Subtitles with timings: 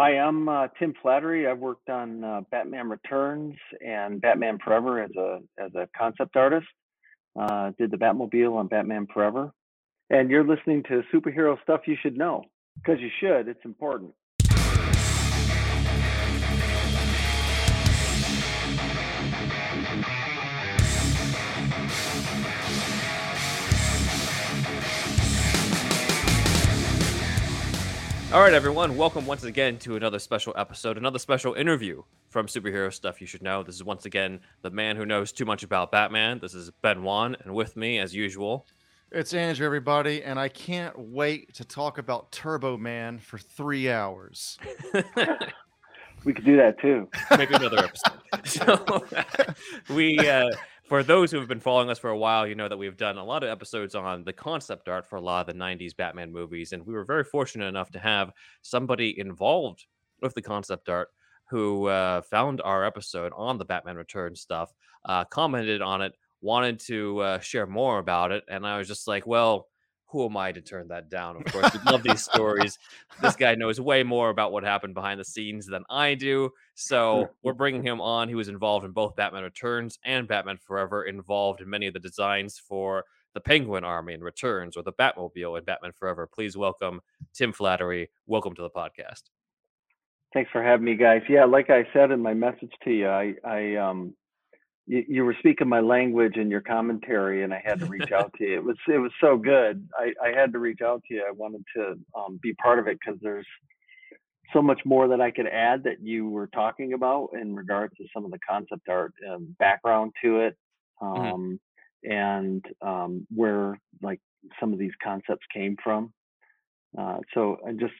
[0.00, 1.48] Hi, I'm uh, Tim Flattery.
[1.48, 6.68] I've worked on uh, Batman Returns and Batman Forever as a as a concept artist.
[7.36, 9.50] Uh, did the Batmobile on Batman Forever,
[10.08, 12.44] and you're listening to superhero stuff you should know
[12.76, 13.48] because you should.
[13.48, 14.12] It's important.
[28.30, 28.98] All right, everyone.
[28.98, 33.42] Welcome once again to another special episode, another special interview from Superhero Stuff You Should
[33.42, 33.62] Know.
[33.62, 36.38] This is once again the man who knows too much about Batman.
[36.38, 38.66] This is Ben Wan, and with me, as usual,
[39.10, 44.58] It's Andrew, everybody, and I can't wait to talk about Turbo Man for three hours.
[46.24, 47.08] We could do that too.
[47.36, 48.44] maybe another episode.
[48.44, 49.04] so,
[49.94, 50.50] we, uh,
[50.88, 53.18] for those who have been following us for a while, you know that we've done
[53.18, 56.32] a lot of episodes on the concept art for a lot of the 90s Batman
[56.32, 59.84] movies, and we were very fortunate enough to have somebody involved
[60.22, 61.08] with the concept art
[61.50, 64.72] who uh, found our episode on the Batman Return stuff,
[65.04, 69.06] uh, commented on it, wanted to uh, share more about it, and I was just
[69.06, 69.68] like, well,
[70.08, 71.36] who am I to turn that down?
[71.36, 72.78] Of course, we love these stories.
[73.20, 76.50] This guy knows way more about what happened behind the scenes than I do.
[76.74, 78.28] So we're bringing him on.
[78.28, 82.00] He was involved in both Batman Returns and Batman Forever, involved in many of the
[82.00, 86.26] designs for the Penguin Army in Returns or the Batmobile in Batman Forever.
[86.26, 87.00] Please welcome
[87.34, 88.08] Tim Flattery.
[88.26, 89.24] Welcome to the podcast.
[90.32, 91.22] Thanks for having me, guys.
[91.28, 94.14] Yeah, like I said in my message to you, I, I um,
[94.88, 98.32] you, you were speaking my language in your commentary, and I had to reach out
[98.38, 98.54] to you.
[98.56, 99.86] It was it was so good.
[99.96, 101.24] I, I had to reach out to you.
[101.28, 103.46] I wanted to um, be part of it because there's
[104.52, 108.04] so much more that I could add that you were talking about in regards to
[108.14, 110.56] some of the concept art um, background to it,
[111.02, 111.60] um,
[112.02, 114.20] and um, where like
[114.58, 116.12] some of these concepts came from.
[116.98, 117.92] Uh, so I just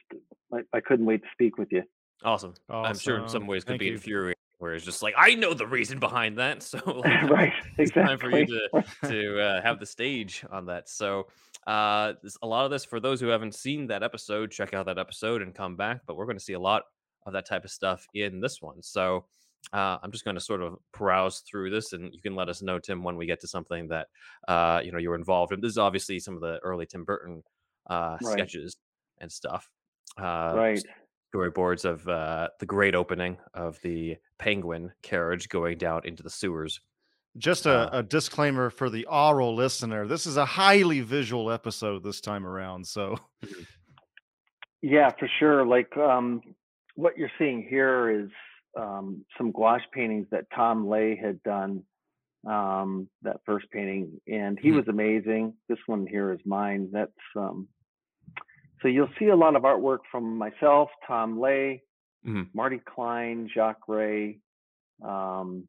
[0.51, 1.83] I, I couldn't wait to speak with you.
[2.23, 2.55] Awesome.
[2.67, 3.93] I'm sure in some ways could Thank be you.
[3.93, 6.63] infuriating, where it's just like, I know the reason behind that.
[6.69, 10.87] So like, right, it's time for you to to uh, have the stage on that.
[10.87, 11.27] So
[11.65, 14.85] uh, this, a lot of this for those who haven't seen that episode, check out
[14.85, 16.01] that episode and come back.
[16.05, 16.83] But we're going to see a lot
[17.25, 18.81] of that type of stuff in this one.
[18.81, 19.25] So
[19.73, 22.61] uh, I'm just going to sort of browse through this, and you can let us
[22.61, 24.07] know, Tim, when we get to something that
[24.47, 25.61] uh, you know you're involved in.
[25.61, 27.43] This is obviously some of the early Tim Burton
[27.89, 28.33] uh, Right.
[28.33, 28.75] sketches
[29.19, 29.69] and stuff.
[30.17, 30.83] Uh, Right.
[31.33, 36.81] Storyboards of uh, the great opening of the penguin carriage going down into the sewers.
[37.37, 42.03] Just Uh, a, a disclaimer for the oral listener this is a highly visual episode
[42.03, 42.85] this time around.
[42.87, 43.17] So,
[44.81, 45.65] Yeah, for sure.
[45.65, 46.41] Like um,
[46.95, 48.29] what you're seeing here is
[48.79, 51.83] um, some gouache paintings that Tom Lay had done.
[52.47, 54.75] Um, that first painting, and he Mhm.
[54.77, 55.55] was amazing.
[55.67, 56.87] This one here is mine.
[56.89, 57.67] That's um,
[58.81, 61.81] so you'll see a lot of artwork from myself, Tom Lay,
[62.25, 62.47] Mhm.
[62.53, 64.39] Marty Klein, Jacques Rey,
[65.01, 65.67] um,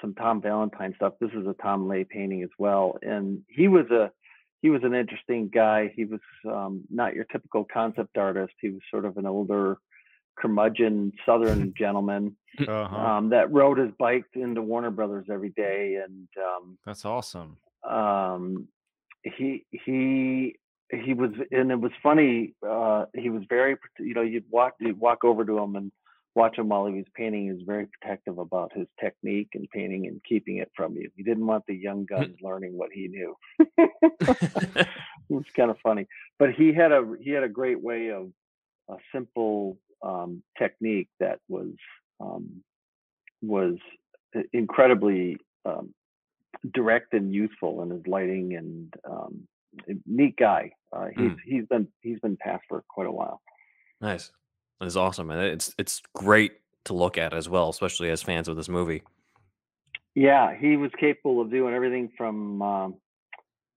[0.00, 1.14] some Tom Valentine stuff.
[1.20, 4.10] This is a Tom Lay painting as well, and he was a
[4.62, 5.92] he was an interesting guy.
[5.94, 8.54] He was um, not your typical concept artist.
[8.60, 9.78] He was sort of an older
[10.38, 12.96] curmudgeon Southern gentleman uh-huh.
[12.96, 17.58] um, that rode his bike into Warner Brothers every day, and um, that's awesome.
[17.88, 18.68] um,
[19.24, 20.56] he he
[20.92, 25.00] he was and it was funny uh he was very you know you'd walk you'd
[25.00, 25.90] walk over to him and
[26.34, 30.06] watch him while he was painting he was very protective about his technique and painting
[30.06, 31.10] and keeping it from you.
[31.14, 33.36] He didn't want the young guns learning what he knew.
[35.30, 36.06] It was kind of funny.
[36.38, 38.30] But he had a he had a great way of
[38.90, 41.72] a simple um technique that was
[42.20, 42.62] um
[43.40, 43.76] was
[44.52, 45.94] incredibly um
[46.74, 49.48] direct and useful in his lighting and um,
[50.06, 50.72] neat guy.
[50.92, 51.36] Uh, he's Mm.
[51.44, 53.40] he's been he's been passed for quite a while.
[54.00, 54.30] nice.
[54.80, 56.52] That is awesome, and it's it's great
[56.84, 59.02] to look at as well, especially as fans of this movie.
[60.14, 62.94] Yeah, he was capable of doing everything from um,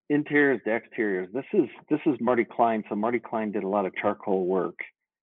[0.10, 1.30] interiors to exteriors.
[1.34, 2.84] This is this is Marty Klein.
[2.90, 4.76] So Marty Klein did a lot of charcoal work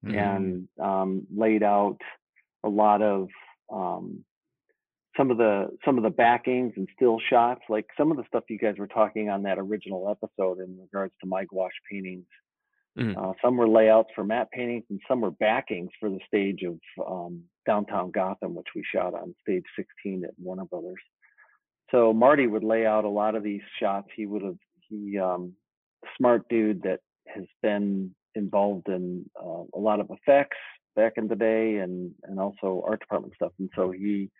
[0.05, 0.17] Mhm.
[0.17, 1.99] and um, laid out
[2.65, 3.29] a lot of
[3.71, 4.25] um,
[5.17, 8.45] some of the some of the backings and still shots, like some of the stuff
[8.49, 12.27] you guys were talking on that original episode in regards to my gouache paintings.
[12.97, 13.17] Mhm.
[13.17, 16.79] Uh, some were layouts for matte paintings, and some were backings for the stage of
[17.07, 21.01] um, downtown Gotham, which we shot on stage 16 at Warner Brothers.
[21.91, 24.09] So Marty would lay out a lot of these shots.
[24.15, 25.55] He would have he um,
[26.17, 30.57] smart dude that has been involved in uh, a lot of effects
[30.97, 33.53] back in the day, and and also art department stuff.
[33.59, 34.31] And so he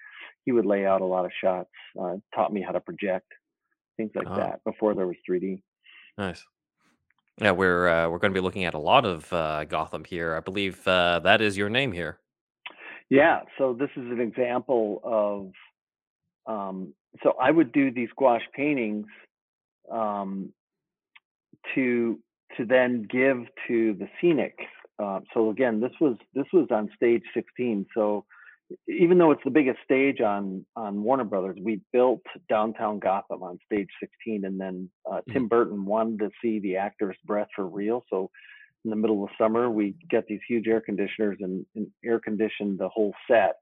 [0.45, 1.71] he would lay out a lot of shots.
[2.01, 3.27] Uh, taught me how to project
[3.97, 4.37] things like Oh.
[4.37, 5.63] that before there was 3D.
[6.19, 6.45] Nice.
[7.41, 10.37] Yeah, we're uh, we're going to be looking at a lot of uh, Gotham here.
[10.37, 12.19] I believe uh, that is your name here.
[13.09, 15.53] Yeah, so this is an example of
[16.47, 19.07] um, so I would do these gouache paintings
[19.91, 20.53] um,
[21.75, 22.19] to
[22.57, 23.39] to then give
[23.69, 24.59] to the scenic.
[24.99, 27.87] Uh, so again, this was this was on stage 16.
[27.95, 28.25] So
[28.89, 33.59] even though it's the biggest stage on on Warner Brothers, we built downtown Gotham on
[33.67, 38.05] stage 16, and then uh, Tim Burton wanted to see the actor's breath for real.
[38.11, 38.31] So
[38.85, 42.79] in the middle of summer, we get these huge air conditioners and, and air conditioned
[42.79, 43.57] the whole set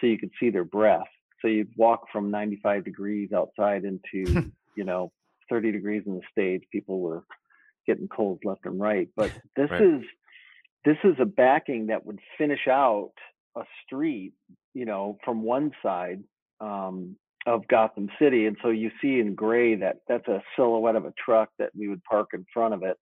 [0.00, 1.06] so you could see their breath.
[1.42, 5.12] So you'd walk from 95 degrees outside into you know
[5.48, 6.62] 30 degrees in the stage.
[6.72, 7.24] People were
[7.86, 9.82] getting colds left and right, but this Right.
[9.82, 10.02] is
[10.84, 13.12] this is a backing that would finish out
[13.56, 14.32] a street,
[14.74, 16.22] you know, from one side
[16.60, 17.16] um,
[17.46, 21.12] of Gotham City, and so you see in gray that that's a silhouette of a
[21.22, 22.96] truck that we would park in front of it,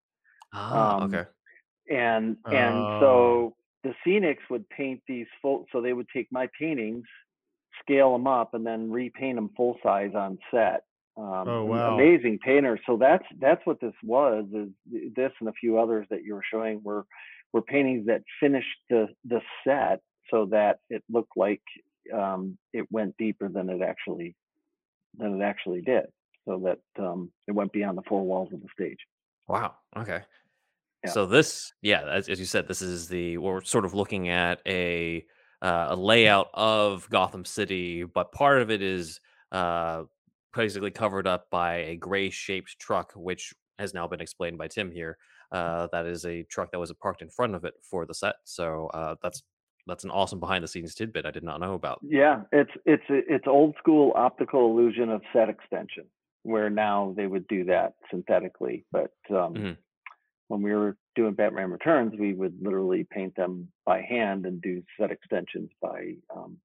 [0.53, 1.25] Ah, Um, okay.
[1.91, 3.01] and and Oh.
[3.01, 7.05] so the scenics would paint these full, so they would take my paintings,
[7.83, 10.85] scale them up, and then repaint them full size on set.
[11.17, 11.95] Um, Oh, wow.
[11.95, 12.81] Amazing painters.
[12.87, 14.47] So that's that's what this was.
[14.53, 14.69] Is
[15.15, 17.07] this and a few others that you were showing were
[17.53, 21.63] were paintings that finished the the set so that it looked like
[22.13, 24.37] um, it went deeper than it actually
[25.19, 26.05] than it actually did.
[26.47, 28.99] So that um, it went beyond the four walls of the stage.
[29.49, 29.77] Wow.
[29.97, 30.21] Okay.
[31.05, 31.11] Yeah.
[31.11, 34.61] So this, yeah, as, as you said, this is the we're sort of looking at
[34.67, 35.25] a
[35.63, 39.21] uh, a layout of Gotham City, but part of it is
[39.53, 40.03] uh,
[40.55, 44.91] basically covered up by a gray shaped truck, which has now been explained by Tim
[44.91, 45.17] here.
[45.51, 48.35] Uh, that is a truck that was parked in front of it for the set.
[48.45, 49.43] So uh, that's
[49.87, 52.01] that's an awesome behind the scenes tidbit I did not know about.
[52.03, 56.05] Yeah, it's it's it's old school optical illusion of set extension,
[56.43, 58.85] where now they would do that synthetically.
[58.93, 59.77] But um, Mhm.
[60.49, 64.83] when we were doing Batman Returns, we would literally paint them by hand and do
[64.99, 66.59] set extensions by um,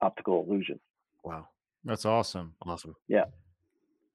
[0.00, 0.80] optical illusion.
[1.24, 1.48] Wow,
[1.84, 2.54] That's awesome.
[2.66, 2.96] awesome.
[3.08, 3.26] Yeah.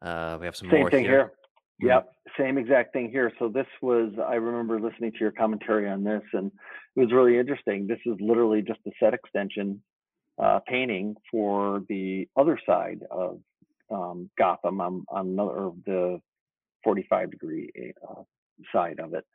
[0.01, 1.25] Uh, we have some Same more thing here.
[1.25, 1.44] Mhm.
[1.79, 3.31] Yep, same exact thing here.
[3.37, 6.51] So this was I remember listening to your commentary on this, and
[6.95, 7.85] it was really interesting.
[7.87, 9.81] This is literally just a set extension
[10.41, 13.39] uh, painting for the other side of
[13.91, 16.21] um, Gotham on, on another of the
[16.83, 18.23] 45 degree uh,
[18.71, 19.25] side of it,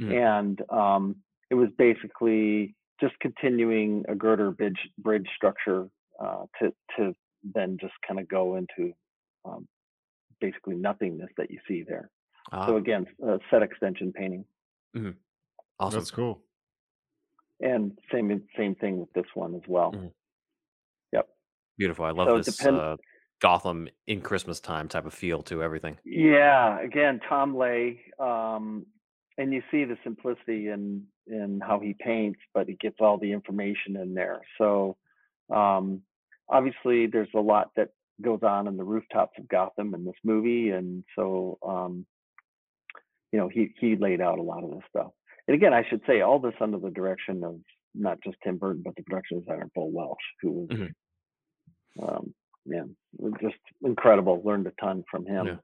[0.00, 0.12] Mhm.
[0.12, 1.16] and um,
[1.50, 5.88] it was basically just continuing a girder bridge bridge structure
[6.20, 7.14] uh, to to
[7.54, 8.92] then just kind of go into
[9.46, 9.66] um,
[10.40, 12.10] basically nothingness that you see there.
[12.52, 14.44] Ah, So again, uh, set extension painting,
[15.78, 15.98] awesome.
[16.00, 16.42] That's cool.
[17.60, 19.92] and same same thing with this one as well.
[19.92, 20.12] Mhm.
[21.12, 21.28] Yep.
[21.78, 22.04] Beautiful.
[22.04, 22.96] I love So it this depend- uh,
[23.40, 25.98] Gotham in Christmas time type of feel to everything.
[26.04, 26.78] Yeah.
[26.80, 28.86] Again, Tom Lay, um,
[29.38, 33.32] and you see the simplicity in in how he paints, but he gets all the
[33.32, 34.40] information in there.
[34.58, 34.96] So
[35.50, 36.02] um,
[36.48, 37.90] obviously, there's a lot that
[38.22, 42.06] goes on in the rooftops of Gotham in this movie, and so um,
[43.32, 45.12] you know he he laid out a lot of this stuff.
[45.48, 47.56] And again, I should say all this under the direction of
[47.94, 50.92] not just Tim Burton, but the production designer Bill Welch, who was Mhm.
[52.02, 52.34] um,
[52.64, 52.82] yeah,
[53.40, 54.42] just incredible.
[54.44, 55.46] Learned a ton from him.
[55.46, 55.56] Yeah.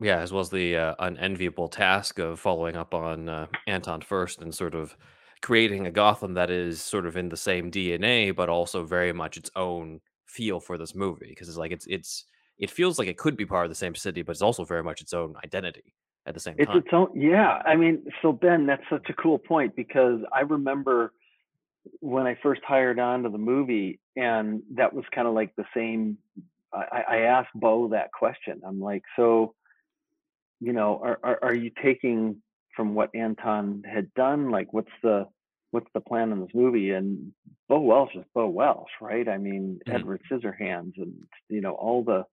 [0.00, 4.40] Yeah, as well as the uh, unenviable task of following up on uh, Anton Furst
[4.40, 4.96] and sort of
[5.42, 9.36] creating a Gotham that is sort of in the same DNA, but also very much
[9.36, 11.28] its own feel for this movie.
[11.28, 12.24] Because it's like it's it's
[12.58, 14.82] it feels like it could be part of the same city, but it's also very
[14.82, 15.94] much its own identity
[16.26, 16.78] at the same It's time.
[16.78, 17.62] its own, yeah.
[17.64, 21.12] I mean, so Ben, that's such a cool point because I remember
[22.00, 25.64] when I first hired on to the movie, and that was kind of like the
[25.74, 26.18] same.
[26.72, 28.60] I, I asked Bo that question.
[28.66, 29.54] I'm like, so,
[30.60, 32.42] you know, are, are are you taking
[32.76, 34.50] from what Anton had done?
[34.50, 35.26] Like, what's the
[35.70, 36.90] what's the plan in this movie?
[36.90, 37.32] And
[37.68, 39.28] Bo Welch is Bo Welch, right?
[39.28, 39.94] I mean, Mhm.
[39.94, 42.24] Edward Scissorhands, and you know all the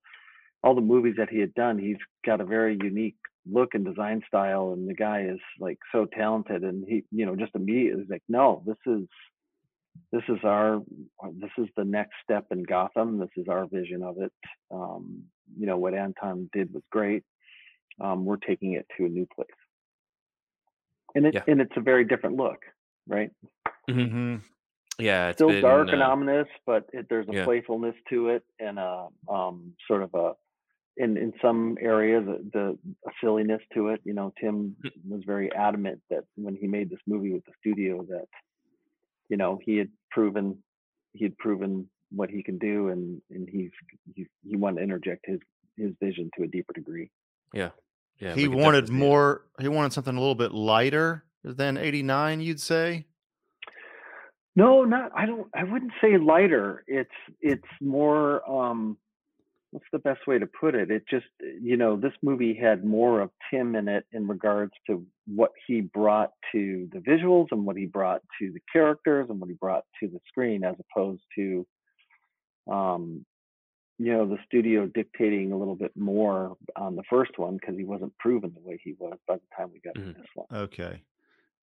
[0.62, 1.78] all the movies that he had done.
[1.78, 3.16] He's got a very unique
[3.48, 7.36] look and design style and the guy is like so talented and he you know
[7.36, 9.06] just immediately was like no this is
[10.10, 10.82] this is our
[11.34, 14.32] this is the next step in gotham this is our vision of it
[14.72, 15.22] um
[15.56, 17.22] you know what anton did was great
[18.00, 19.46] um we're taking it to a new place
[21.14, 21.44] and it Yeah.
[21.46, 22.64] and it's a very different look
[23.08, 23.30] right
[23.88, 24.36] Mm-hmm.
[24.98, 27.44] yeah, it's still been, dark uh, and ominous but it, there's a yeah.
[27.44, 30.32] playfulness to it and a um sort of a
[30.96, 34.90] in in some areas the, the a silliness to it you know tim Mm.
[35.08, 38.26] was very adamant that when he made this movie with the studio that
[39.28, 40.58] you know he had proven
[41.12, 43.70] he had proven what he can do and and he's
[44.14, 45.38] he, he wanted to interject his
[45.76, 47.10] his vision to a deeper degree
[47.52, 47.70] yeah,
[48.18, 48.34] yeah.
[48.34, 49.08] he wanted definitely see it.
[49.08, 49.42] more.
[49.60, 52.40] He wanted something a little bit lighter than '89.
[52.40, 53.06] You'd say.
[54.54, 55.12] No, not.
[55.14, 55.48] I don't.
[55.54, 56.84] I wouldn't say lighter.
[56.86, 57.10] It's
[57.40, 58.48] it's more.
[58.50, 58.96] Um,
[59.70, 60.90] what's the best way to put it?
[60.90, 61.26] It just
[61.60, 65.82] you know this movie had more of Tim in it in regards to what he
[65.82, 69.84] brought to the visuals and what he brought to the characters and what he brought
[70.00, 71.66] to the screen, as opposed to,
[72.70, 73.26] um,
[73.98, 77.84] you know, the studio dictating a little bit more on the first one because he
[77.84, 80.16] wasn't proven the way he was by the time we got to Mhm.
[80.16, 80.46] this one.
[80.50, 81.02] Okay.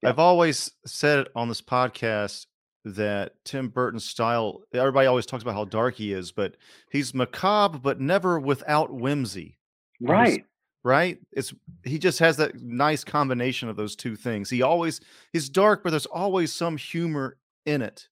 [0.04, 0.10] Yeah.
[0.10, 2.46] I've always said on this podcast
[2.86, 6.56] that Tim Burton's style, everybody always talks about how dark he is, but
[6.92, 9.58] he's macabre, but never without whimsy,
[10.02, 10.46] Right.
[10.84, 11.18] right?
[11.32, 11.54] It's
[11.86, 14.50] he just has that nice combination of those two things.
[14.50, 15.00] He always
[15.32, 18.10] he's dark, but there's always some humor in it.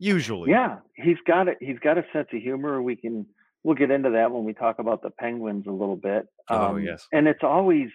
[0.00, 0.50] Usually.
[0.50, 1.56] Yeah, he's got it.
[1.60, 2.80] He's got a sense of humor.
[2.82, 3.26] We can
[3.64, 6.26] we'll get into that when we talk about the penguins a little bit.
[6.48, 7.08] Oh, Um, yes.
[7.12, 7.88] and it's always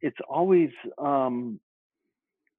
[0.00, 1.58] it's always um,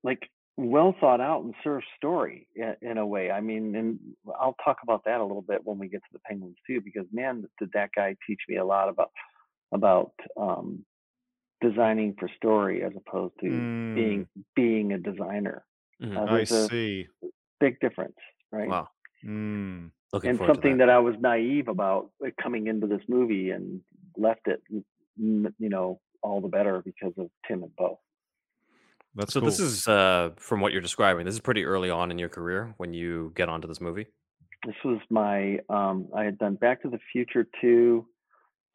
[0.03, 3.31] like well thought out and served story in, in a way.
[3.31, 3.99] I mean, and
[4.39, 7.05] I'll talk about that a little bit when we get to the penguins too, because
[7.13, 9.11] man, did that guy teach me a lot about
[9.71, 10.83] about um,
[11.61, 15.65] designing for story as opposed to Mm, being being a designer.
[16.01, 16.17] Mhm.
[16.17, 17.07] Uh, I see.
[17.59, 18.15] big difference,
[18.51, 18.69] right?
[18.69, 18.87] Wow.
[19.23, 20.89] Mm, Looking and something to that.
[20.89, 23.81] I was naive about coming into this movie and
[24.17, 24.61] left it,
[25.17, 27.99] you know, all the better because of Tim and Bo.
[29.19, 29.49] That's So cool.
[29.49, 31.25] this is uh, from what you're describing.
[31.25, 34.07] This is pretty early on in your career when you get onto this movie.
[34.65, 38.05] This was my, um, I had done Back to the Future 2,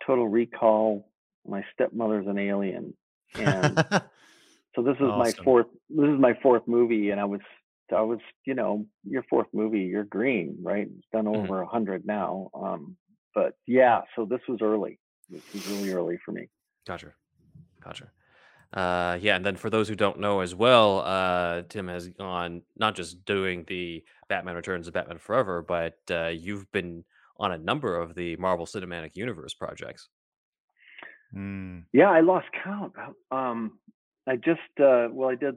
[0.07, 1.11] Total Recall,
[1.47, 2.95] My Stepmother's an Alien.
[3.35, 3.77] And
[4.75, 7.11] so this is my fourth, this is my fourth movie.
[7.11, 7.41] And I was,
[7.95, 10.87] I was, you know, your fourth movie, you're green, right?
[10.89, 11.37] It's done Mhm.
[11.45, 12.51] over a hundred now.
[12.55, 12.97] Um,
[13.35, 14.99] but yeah, so this was early.
[15.29, 16.49] This was really early for me.
[16.87, 17.13] Gotcha.
[17.83, 18.11] Gotcha.
[18.75, 22.63] Uh, yeah, and then for those who don't know as well, uh, Tim has gone
[22.77, 27.05] not just doing the Batman Returns and Batman Forever, but uh, you've been
[27.39, 30.09] on a number of the Marvel Cinematic Universe projects.
[31.35, 32.93] Mm, Yeah, I lost count.
[33.31, 33.79] Uh, Um,
[34.27, 35.57] I just uh, well, I did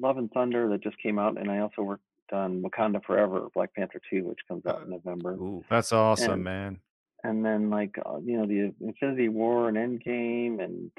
[0.00, 3.74] Love and Thunder that just came out, and I also worked on Wakanda Forever, Black
[3.74, 6.80] Panther Two, which comes out in November, Ooh, that's awesome, And- man.
[7.24, 10.90] and then like uh, you know the Infinity War and Endgame and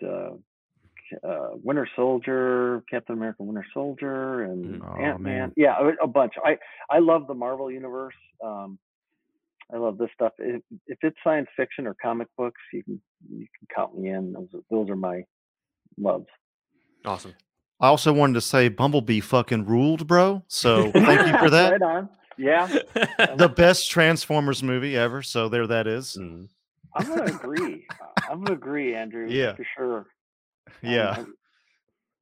[1.28, 4.88] uh, Winter Soldier, Captain America, Winter Soldier, and Mhm.
[4.88, 5.40] Aw, Ant Man.
[5.40, 5.54] man.
[5.58, 6.34] Yeah, a, a bunch.
[6.44, 6.58] I
[6.90, 8.16] I love the Marvel universe.
[8.44, 8.78] Um,
[9.72, 10.34] I love this stuff.
[10.40, 14.34] If, if it's science fiction or comic books, you can you can count me in.
[14.34, 15.24] Those are, those are my
[15.98, 16.28] loves.
[17.06, 17.34] awesome.
[17.82, 20.44] I also wanted to say Bumblebee fucking ruled, bro.
[20.48, 21.72] So thank you for that.
[21.72, 22.10] right on.
[22.38, 22.68] Yeah,
[23.36, 25.22] The best Transformers movie ever.
[25.22, 26.18] So there that is.
[26.20, 26.48] Mm.
[26.96, 27.86] I'm gonna agree.
[28.30, 29.28] I'm gonna agree, Andrew.
[29.30, 29.56] Yeah.
[29.56, 30.06] for sure.
[30.84, 31.16] Um, Yeah.
[31.18, 31.26] I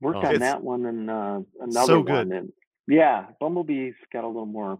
[0.01, 0.27] worked Oh.
[0.27, 2.31] on that one and uh, another so one, good.
[2.31, 2.53] and
[2.87, 4.79] yeah, Bumblebee's got a little more,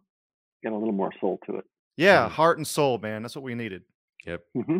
[0.64, 1.66] got a little more soul to it.
[1.96, 2.32] Yeah, Mhm.
[2.32, 3.22] heart and soul, man.
[3.24, 3.84] That's what we needed.
[4.26, 4.44] Yep.
[4.54, 4.78] hmm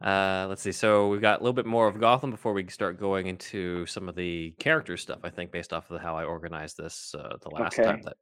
[0.00, 0.72] Uh, let's see.
[0.72, 4.08] So we've got a little bit more of Gotham before we start going into some
[4.08, 5.20] of the character stuff.
[5.24, 8.16] I think based off of how I organized this uh, the last time that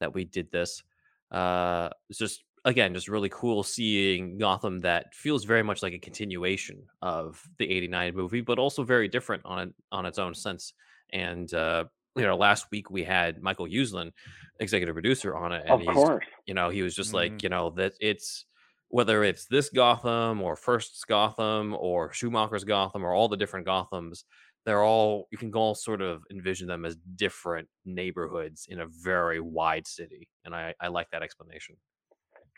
[0.00, 0.82] that we did this.
[1.30, 5.98] Uh, it's just again just really cool seeing Gotham that feels very much like a
[5.98, 10.74] continuation of the '89 movie, but also very different on on its own sense.
[11.10, 14.12] And uh, you know, last week we had Michael Uslan,
[14.60, 16.26] executive producer, on it, and Of he's course.
[16.46, 17.42] you know he was just like Mhm.
[17.42, 18.46] you know that it's
[18.88, 24.24] whether it's this gotham or Furst's gotham or schumacher's gotham or all the different gothams
[24.64, 29.40] they're all you can all sort of envision them as different neighborhoods in a very
[29.40, 31.76] wide city and i i like that explanation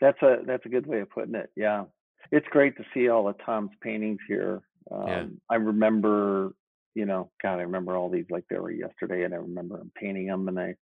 [0.01, 1.51] That's a that's a good way of putting it.
[1.55, 1.85] Yeah,
[2.31, 4.61] it's great to see all of Tom's paintings here.
[4.91, 5.25] Um, Yeah.
[5.49, 6.53] I remember,
[6.95, 9.91] you know, God, I remember all these like they were yesterday, and I remember him
[9.95, 10.75] painting them, and I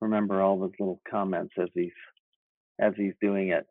[0.00, 1.92] remember all those little comments as he's
[2.80, 3.66] as he's doing it.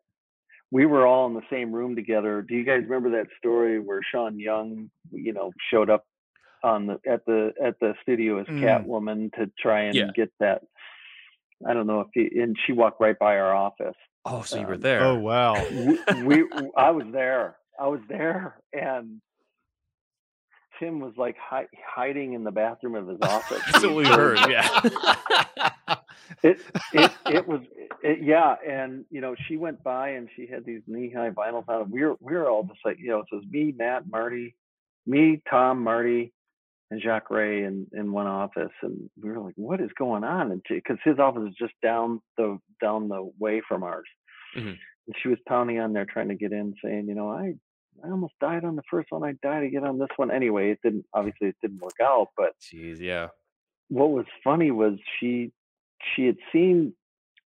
[0.70, 2.42] We were all in the same room together.
[2.42, 6.04] Do you guys remember that story where Sean Young, you know, showed up
[6.62, 8.62] on the at the at the studio as Mm.
[8.62, 10.10] Catwoman to try and Yeah.
[10.14, 10.62] get that?
[11.66, 13.96] I don't know if he and she walked right by our office
[14.28, 15.54] oh so you were Um, there Oh wow.
[15.70, 16.44] we, we
[16.76, 17.56] I was there.
[17.80, 19.20] I was there, and
[20.80, 23.62] Tim was like hi- hiding in the bathroom of his office.
[23.66, 24.80] that's what we heard yeah
[26.42, 26.58] It
[26.92, 27.60] it it was
[28.02, 31.68] it, yeah, and you know she went by and she had these knee high vinyls
[31.68, 31.82] on.
[31.82, 34.54] and We were we were all just like you know it was me, Matt, Marty,
[35.06, 36.32] me, Tom, Marty,
[36.90, 40.52] and Jacques Rey in in one office, and we were like, what is going on?
[40.52, 44.06] And because his office is just down the down the way from ours,
[44.56, 44.76] Mhm.
[45.06, 47.54] and she was pounding on there trying to get in, saying, you know, I
[48.04, 49.24] I almost died on the first one.
[49.24, 50.30] I died to get on this one.
[50.30, 53.28] Anyway, it didn't obviously it didn't work out, but jeez yeah
[53.88, 55.50] what was funny was she
[56.14, 56.92] she had seen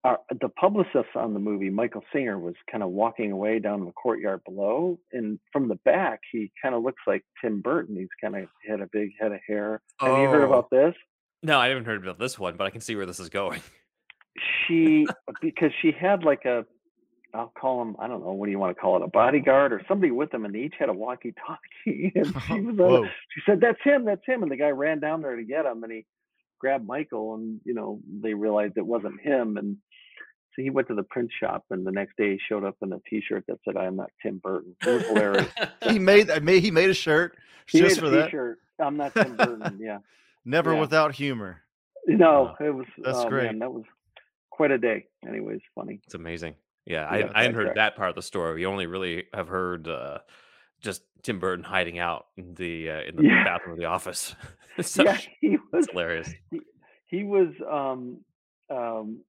[0.04, 3.92] our, the publicist on the movie, Michael Singer, was kind of walking away down the
[3.92, 7.94] courtyard below, and from the back, he kind of looks like Tim Burton.
[7.97, 9.80] He's kind of had a big head of hair.
[10.00, 10.49] Have you heard Oh.
[10.52, 10.97] about this?
[11.44, 13.61] No, I haven't heard about this one, but I can see where this is going.
[14.66, 15.06] She
[15.40, 16.64] because she had like a,
[17.35, 19.73] I'll call him, I don't know, what do you want to call it, a bodyguard
[19.73, 23.03] or somebody with them, and they each had a walkie-talkie, and she was Whoa.
[23.03, 25.65] on, she said, "That's him, that's him," and the guy ran down there to get
[25.67, 26.05] him, and he
[26.59, 29.79] grabbed Michael, and you know they realized it wasn't him, and
[30.55, 32.93] so he went to the print shop, and the next day he showed up in
[32.93, 35.49] a T-shirt that said, "I'm not Tim Burton." It was hilarious.
[35.89, 36.43] he made that.
[36.43, 37.37] Made he made a shirt
[37.67, 38.25] he just made for a that.
[38.27, 38.59] T-shirt.
[38.79, 39.79] I'm not Tim Burton.
[39.81, 39.99] Yeah.
[40.45, 40.81] Never yeah.
[40.81, 41.62] without humor.
[42.07, 42.67] No, Wow.
[42.67, 42.87] it was.
[42.99, 43.45] That's oh, great.
[43.45, 43.85] Man, that was
[44.51, 45.07] quite a day.
[45.27, 46.01] Anyways, funny.
[46.05, 46.55] It's amazing.
[46.85, 48.55] Yeah, I, I hadn't heard that part of the story.
[48.55, 50.19] We only really have heard uh,
[50.81, 53.45] just Tim Burton hiding out in the uh, in the Yeah.
[53.45, 54.35] bathroom of the office.
[54.81, 55.87] so yeah, he was.
[55.91, 56.33] hilarious.
[57.07, 57.53] He was.
[57.71, 58.19] Um,
[58.69, 59.21] um,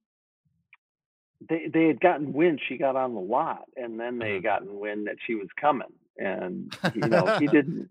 [1.48, 4.42] they they had gotten wind she got on the lot, and then they Mhm.
[4.42, 7.88] gotten wind that she was coming, and you know he didn't.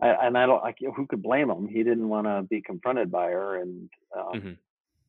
[0.00, 0.62] I, and I don't.
[0.62, 1.66] I, can't- who could blame him?
[1.68, 4.56] He didn't want to be confronted by her, and um, Mhm.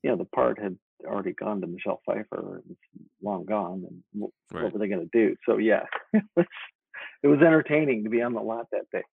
[0.04, 2.58] you know the part had already gone to Michelle Pfeiffer.
[2.60, 2.78] It was
[3.22, 4.64] long gone, and what, Right.
[4.64, 5.36] what were they going to do?
[5.46, 6.46] So yeah, it was,
[7.24, 9.04] it was entertaining to be on the lot that day.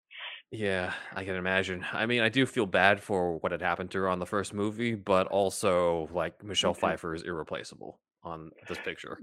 [0.51, 1.85] Yeah, I can imagine.
[1.93, 4.55] I mean, I do feel bad for what had happened to her on the first
[4.55, 6.81] movie, but also like Michelle too.
[6.81, 9.19] Pfeiffer is irreplaceable on this picture.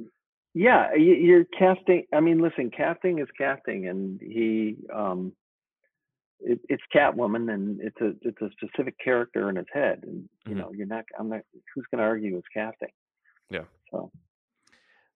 [0.54, 2.04] Yeah, you're casting.
[2.14, 5.32] I mean, listen, casting is casting, and he, um,
[6.42, 10.56] it, it's Catwoman, and it's a it's a specific character in his head, and you
[10.56, 10.56] Mhm.
[10.56, 11.06] know, you're not.
[11.20, 11.42] I'm not.
[11.76, 12.90] Who's going to argue it's casting?
[13.50, 13.66] Yeah.
[13.92, 14.12] So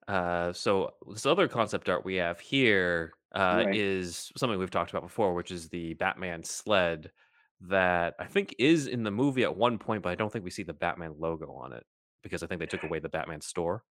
[0.08, 3.70] Uh, so this other concept art we have here uh, Right.
[3.70, 7.12] is something we've talked about before, which is the Batman sled
[7.62, 10.52] that I think is in the movie at one point, but I don't think we
[10.52, 11.86] see the Batman logo on it
[12.22, 13.84] because I think they took away the Batman store.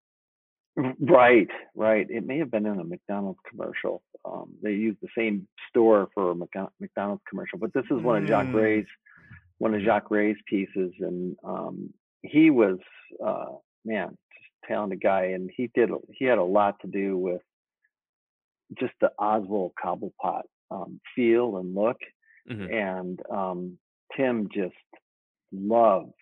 [0.77, 2.07] R- right, right.
[2.09, 4.03] It may have been in a McDonald's commercial.
[4.25, 8.29] Um, they used the same store for a McDonald's commercial, but this is one of
[8.29, 8.55] Jacques Mm.
[8.55, 8.87] Ray's
[9.59, 12.79] one of Jacques Rey's pieces, and um, he was
[13.25, 13.47] uh,
[13.85, 17.43] man, just a talented guy, and he did he had a lot to do with
[18.79, 21.99] just the Oswald Cobblepot um, feel and look,
[22.51, 22.73] Mhm.
[22.73, 23.79] and um,
[24.17, 24.75] Tim just
[25.53, 26.15] loved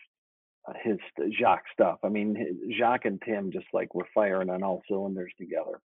[0.82, 0.98] his
[1.38, 1.98] Jacques stuff.
[2.02, 5.80] I mean, Jacques and Tim just like were firing on all cylinders together.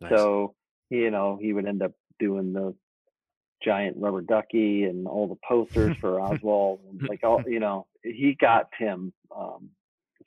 [0.00, 0.12] Nice.
[0.16, 0.54] So
[0.90, 2.74] you know, he would end up doing the
[3.64, 8.66] giant rubber ducky and all the posters for Oswald, like all you know, he got
[8.78, 9.12] Tim.
[9.34, 9.70] Um,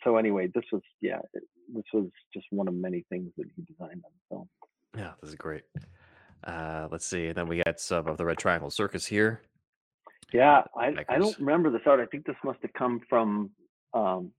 [0.03, 3.61] so anyway, this was yeah, it, this was just one of many things that he
[3.63, 4.49] designed on the film.
[4.97, 5.63] yeah, this is great.
[6.43, 7.27] Uh, let's see.
[7.27, 9.41] And then we got some of the Red Triangle Circus here.
[10.33, 11.99] Yeah, I I don't remember this art.
[11.99, 13.51] I think this must have come from
[13.95, 14.31] um,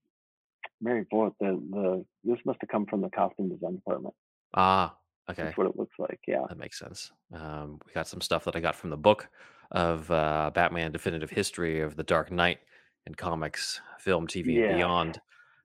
[0.81, 1.33] Mary Boyd.
[1.41, 4.15] The the this must have come from the costume design department.
[4.55, 4.95] Ah,
[5.31, 5.45] okay.
[5.45, 6.21] That's what it looks like.
[6.27, 6.43] Yeah.
[6.49, 7.11] That makes sense.
[7.33, 9.29] Um, we got some stuff that I got from the book
[9.73, 12.59] of uh, Batman Definitive History of the Dark Knight
[13.07, 14.67] in comics, film, TV, Yeah.
[14.67, 15.21] and beyond.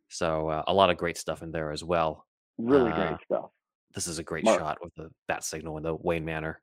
[0.09, 2.25] So uh, a lot of great stuff in there as well.
[2.57, 3.49] Really Uh, great stuff.
[3.93, 6.61] This is a great shot with the bat signal in the Wayne Manor.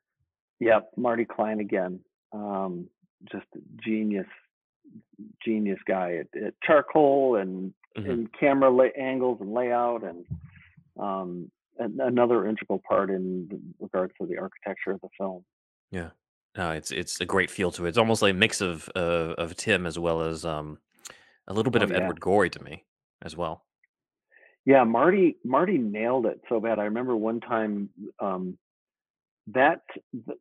[0.59, 1.99] Yep, Marty Klein again.
[2.33, 2.89] Um,
[3.31, 3.45] just
[3.83, 4.27] genius,
[5.43, 8.09] genius guy at, at charcoal and Mhm.
[8.09, 10.25] and camera lay- angles and layout and
[10.99, 11.49] um,
[11.79, 15.43] an- another integral part in regards to the architecture of the film.
[15.91, 16.11] Yeah,
[16.55, 17.89] no, it's it's a great feel to it.
[17.89, 20.77] It's almost like a mix of of, of Tim as well as um,
[21.47, 21.97] a little bit Oh, of yeah.
[21.97, 22.85] Edward Gorey to me
[23.23, 23.65] as well.
[24.65, 26.77] Yeah, Marty Marty nailed it so bad.
[26.79, 28.57] I remember one time um,
[29.53, 29.81] that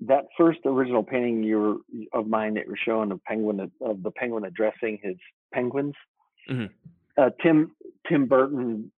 [0.01, 1.77] that first original painting you were
[2.19, 5.17] of mine that you're showing of penguin of the penguin addressing his
[5.53, 5.95] penguins.
[6.49, 6.71] Mhm.
[7.17, 7.75] Uh, Tim
[8.09, 8.91] Tim Burton.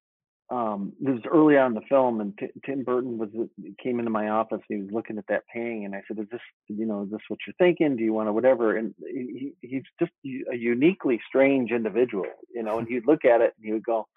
[0.52, 3.30] Um, this was early on in the film, and Ti- Tim Burton was
[3.78, 4.62] came into my office.
[4.68, 7.12] And he was looking at that painting, and I said, "Is this you know is
[7.12, 7.96] this what you're thinking?
[7.96, 12.80] Do you want to whatever?" And he- he's just a uniquely strange individual, you know.
[12.80, 14.08] And he'd look at it and he would go,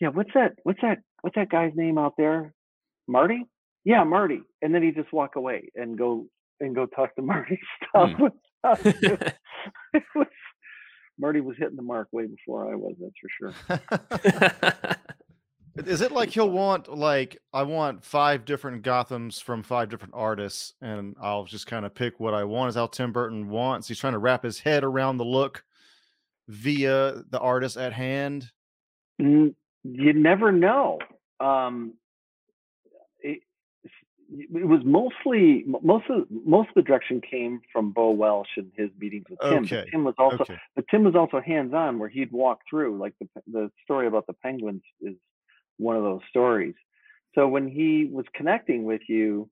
[0.00, 0.58] yeah, what's that?
[0.64, 0.98] What's that?
[1.20, 2.52] What's that guy's name out there?
[3.06, 3.46] Marty?
[3.84, 4.40] Yeah, Marty.
[4.62, 6.26] And then he just walk away and go
[6.60, 8.10] and go talk to Marty stuff.
[8.12, 8.26] Hmm.
[9.94, 10.26] It was-
[11.16, 12.96] Marty was hitting the mark way before I was.
[13.00, 13.28] That's for
[13.78, 14.96] sure.
[15.86, 20.74] Is it like he'll want like I want five different Gothams from five different artists,
[20.80, 22.70] and I'll just kind of pick what I want?
[22.70, 23.86] Is how Tim Burton wants.
[23.88, 25.64] He's trying to wrap his head around the look
[26.48, 28.50] via the artist at hand.
[29.18, 30.98] You never know.
[31.40, 31.94] Um,
[34.30, 38.90] it, was mostly most of most of the direction came from Bo Welch and his
[38.98, 39.64] meetings with Tim.
[39.64, 40.58] Okay, But Tim was also Okay.
[40.74, 44.26] but Tim was also hands on where he'd walk through like the the story about
[44.26, 45.14] the penguins is
[45.76, 46.74] one of those stories.
[47.34, 49.48] So when he was connecting with you,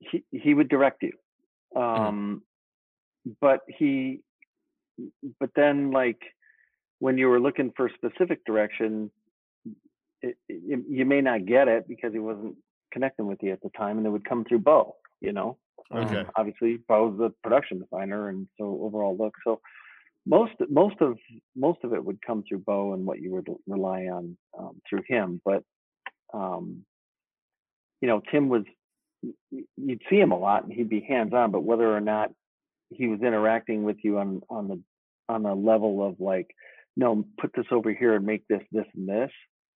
[0.00, 1.80] he he would direct you.
[1.80, 2.42] Um
[3.40, 4.20] but he
[5.40, 6.20] but then like
[6.98, 9.10] when you were looking for specific direction
[10.22, 12.56] it, it, you may not get it because he wasn't
[12.94, 15.58] connecting with you at the time and it would come through Bo, you know.
[15.94, 16.20] Okay.
[16.20, 19.34] Um, obviously Bo's the production designer and so overall look.
[19.44, 19.60] So
[20.26, 21.18] most most of
[21.54, 25.02] most of it would come through Bo and what you would rely on um, through
[25.06, 25.42] him.
[25.44, 25.62] But
[26.32, 26.86] um,
[28.00, 28.64] you know, Tim was
[29.50, 32.30] you'd see him a lot and he'd be hands on, but whether or not
[32.90, 34.82] he was interacting with you on on the
[35.28, 36.54] on a level of like,
[36.96, 39.30] no, put this over here and make this this and this,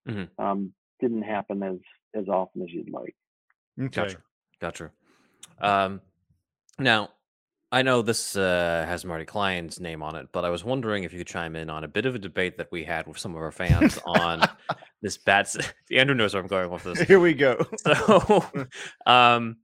[0.06, 0.28] Mhm.
[0.38, 1.78] um, didn't happen as
[2.14, 3.14] as often as you'd like.
[3.80, 4.02] Okay.
[4.02, 4.18] Gotcha.
[4.60, 4.90] Gotcha.
[5.60, 6.00] Um,
[6.78, 7.10] now,
[7.70, 11.12] I know this uh, has Marty Klein's name on it, but I was wondering if
[11.12, 13.34] you could chime in on a bit of a debate that we had with some
[13.34, 14.40] of our fans on
[15.02, 15.58] this bats.
[15.92, 17.00] Andrew knows where I'm going with this.
[17.00, 17.66] Here we go.
[17.78, 18.44] So,
[19.06, 19.56] um,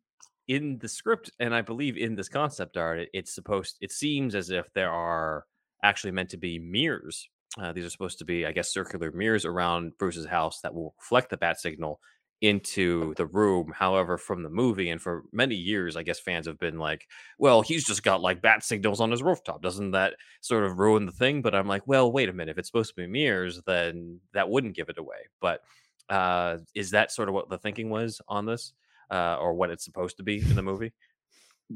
[0.48, 3.78] in the script, and I believe in this concept art, it, it's supposed.
[3.80, 5.46] It seems as if there are
[5.82, 7.26] actually meant to be mirrors.
[7.58, 10.94] Uh, these are supposed to be, I guess, circular mirrors around Bruce's house that will
[10.98, 12.00] reflect the bat signal
[12.44, 13.72] into the room.
[13.74, 17.62] However, from the movie, and for many years, I guess fans have been like, "Well,
[17.62, 19.62] he's just got like bat signals on his rooftop.
[19.62, 22.52] Doesn't that sort of ruin the thing?" But I'm like, "Well, wait a minute.
[22.52, 25.62] If it's supposed to be mirrors, then that wouldn't give it away." But
[26.08, 28.74] uh, is that sort of what the thinking was on this,
[29.10, 30.92] uh, or what it's supposed to be in the movie?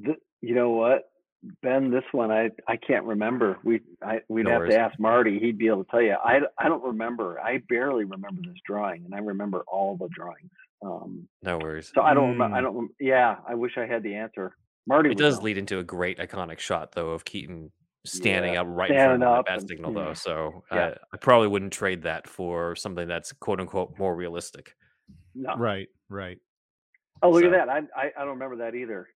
[0.05, 1.11] Th- you know what,
[1.63, 1.91] Ben?
[1.91, 3.59] This one I I can't remember.
[3.65, 4.75] We I we'd No have worries.
[4.75, 5.39] to ask Marty.
[5.39, 6.13] He'd be able to tell you.
[6.23, 7.41] I I don't remember.
[7.41, 10.51] I barely remember this drawing, and I remember all the drawings.
[10.85, 11.91] Um, No worries.
[11.95, 12.37] so I don't.
[12.37, 12.63] remem- I Mm.
[12.63, 12.91] don't.
[13.01, 14.57] Yeah, I wish I had the answer.
[14.87, 15.45] Marty It does know.
[15.45, 17.71] lead into a great iconic shot though of Keaton
[18.07, 20.05] standing Yeah, up right in front of up the bat and- signal yeah.
[20.05, 20.13] though.
[20.15, 20.79] So Yeah.
[20.79, 24.75] uh, I probably wouldn't trade that for something that's quote unquote more realistic.
[25.35, 25.57] No.
[25.57, 25.89] Right.
[26.09, 26.39] Right.
[27.23, 27.69] Oh, look So- at that.
[27.69, 29.09] I, I I don't remember that either.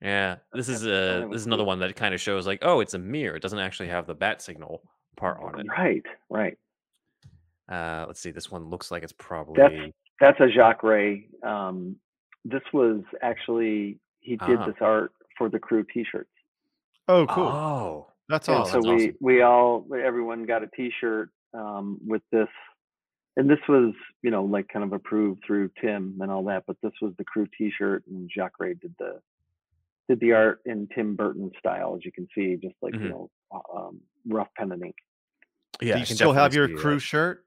[0.00, 2.80] Yeah, this is a one this is another one that kind of shows like, oh,
[2.80, 3.36] it's a mirror.
[3.36, 4.82] It doesn't actually have the bat signal
[5.16, 5.66] part on it.
[5.68, 6.02] Right.
[6.28, 6.58] Right.
[7.68, 8.30] Uh, let's see.
[8.30, 11.28] This one looks like it's probably That's a Jacques Rey.
[11.42, 11.96] Um,
[12.44, 14.66] this was actually he did Ah.
[14.66, 16.28] this art for the crew T-shirts.
[17.08, 17.44] Oh, cool.
[17.44, 18.82] Oh, That's And awesome.
[18.82, 19.16] so that's we awesome.
[19.20, 22.48] we all everyone got a T-shirt um, with this,
[23.36, 26.64] and this was you know like kind of approved through Tim and all that.
[26.66, 29.20] But this was the crew T-shirt, and Jacques Rey did the
[30.08, 33.02] did the art in Tim Burton style, as you can see, just like Mhm.
[33.02, 33.30] you know
[33.74, 34.94] um, rough pen and ink.
[35.80, 35.94] yeah.
[35.94, 37.00] Do you still have your crew that.
[37.00, 37.44] shirt?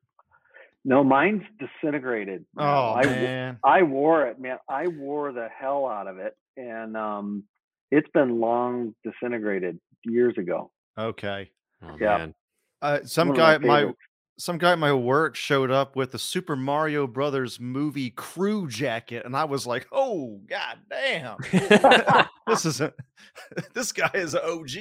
[0.85, 2.45] No, mine's disintegrated.
[2.55, 2.63] now.
[2.63, 3.59] Oh I, w- man.
[3.63, 4.57] I wore it, man.
[4.69, 7.43] I wore the hell out of it, and um,
[7.91, 10.71] it's been long disintegrated years ago.
[10.97, 11.51] Okay.
[11.83, 12.17] Oh, Yeah.
[12.17, 12.35] man.
[12.81, 13.99] Uh, some One guy my my favorites.
[14.37, 19.25] Some guy at my work showed up with the Super Mario Brothers movie crew jacket,
[19.25, 21.37] and I was like, "Oh god damn,
[22.47, 22.93] this is a
[23.73, 24.75] this guy is an OG."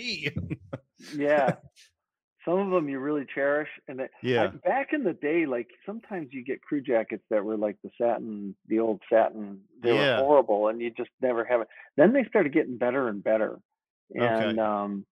[1.17, 1.55] yeah,
[2.45, 4.49] some of them you really cherish, and Yeah.
[4.65, 8.55] Back in the day, like sometimes you get crew jackets that were like the satin,
[8.69, 9.61] the old satin.
[9.83, 10.19] They Yeah.
[10.21, 11.69] were horrible, and you just never have it.
[11.97, 13.59] Then they started getting better and better,
[14.15, 14.27] Okay.
[14.51, 15.07] and um,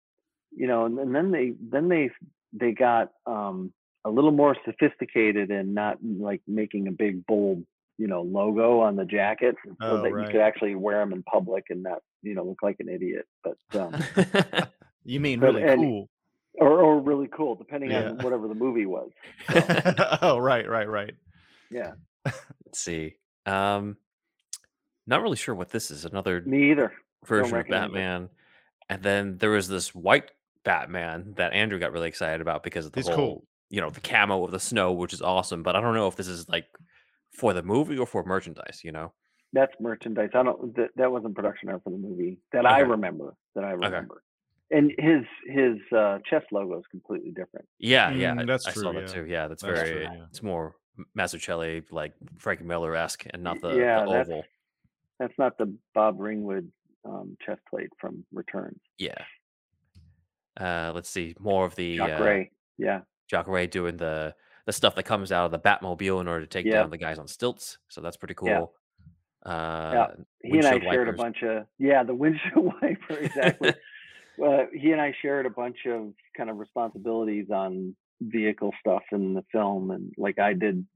[0.56, 2.10] you know, and, and then they then they
[2.52, 3.72] they got um
[4.04, 7.64] a little more sophisticated and not like making a big bold
[7.98, 11.22] you know logo on the jacket so Oh, that you could actually wear them in
[11.22, 13.94] public and not you know look like an idiot but um
[15.04, 16.08] You mean But- really and- cool?
[16.56, 18.10] or, or really cool depending Yeah.
[18.10, 19.10] on whatever the movie was
[20.22, 21.14] oh, right, right, right.
[21.70, 21.92] yeah
[22.24, 23.16] Let's see.
[23.46, 23.96] Um,
[25.06, 26.04] not really sure what this is.
[26.06, 26.92] Another me either
[27.26, 27.92] version of recognize it.
[27.92, 28.28] Batman.
[28.88, 30.30] And then there was this white
[30.64, 33.44] Batman that Andrew got really excited about because of the He's whole, cool.
[33.74, 35.62] You know, the camo of the snow, which is awesome.
[35.62, 36.66] But I don't know if this is like
[37.38, 38.80] for the movie or for merchandise.
[38.84, 39.12] You know?
[39.60, 43.36] that's merchandise i don't that, that wasn't production art for the movie that i remember
[43.54, 44.16] that i remember
[44.72, 44.78] Okay.
[44.78, 48.32] and his his uh chest logo is completely different Yeah, yeah.
[48.34, 49.14] Mm, I, that's I saw true, that yeah.
[49.14, 49.26] too.
[49.34, 49.92] Yeah, that's, That's very.
[49.92, 50.24] true, yeah.
[50.28, 50.74] It's more
[51.16, 54.42] Mazzucchelli, like Frank Miller esque, and not the, yeah the that's oval.
[55.20, 56.66] that's not the bob ringwood
[57.04, 59.22] um chest plate from returns Yeah.
[60.58, 62.50] Uh, let's see more of the Jacques uh, Ray.
[62.76, 63.00] yeah
[63.34, 64.34] Jacques Rey doing the
[64.66, 66.74] the stuff that comes out of the Batmobile in order to take Yeah.
[66.82, 67.78] down the guys on stilts.
[67.88, 68.58] So that's pretty Yeah.
[68.60, 68.72] cool.
[69.44, 70.06] Uh,
[70.42, 73.74] he and I windshield shared a bunch of yeah the windshield wiper exactly.
[74.44, 79.34] uh, he and I shared a bunch of kind of responsibilities on vehicle stuff in
[79.34, 80.86] the film, and like I did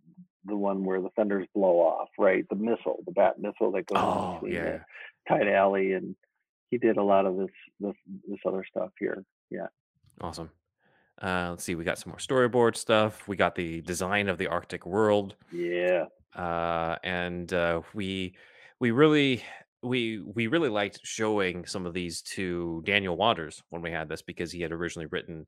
[0.45, 2.47] the one where the fenders blow off, right?
[2.49, 4.79] The missile, the bat missile that goes Oh yeah,
[5.29, 6.17] tight alley, and
[6.71, 7.95] he did a lot of this this
[8.29, 9.25] this other stuff here.
[9.51, 9.67] Yeah,
[10.23, 10.51] awesome.
[11.21, 13.27] Uh, let's see, we got some more storyboard stuff.
[13.27, 15.35] We got the design of the Arctic world.
[15.53, 16.05] yeah,
[16.35, 18.37] uh, and uh, we
[18.81, 19.43] we really
[19.83, 24.23] we we really liked showing some of these to Daniel Waters when we had this
[24.23, 25.47] because he had originally written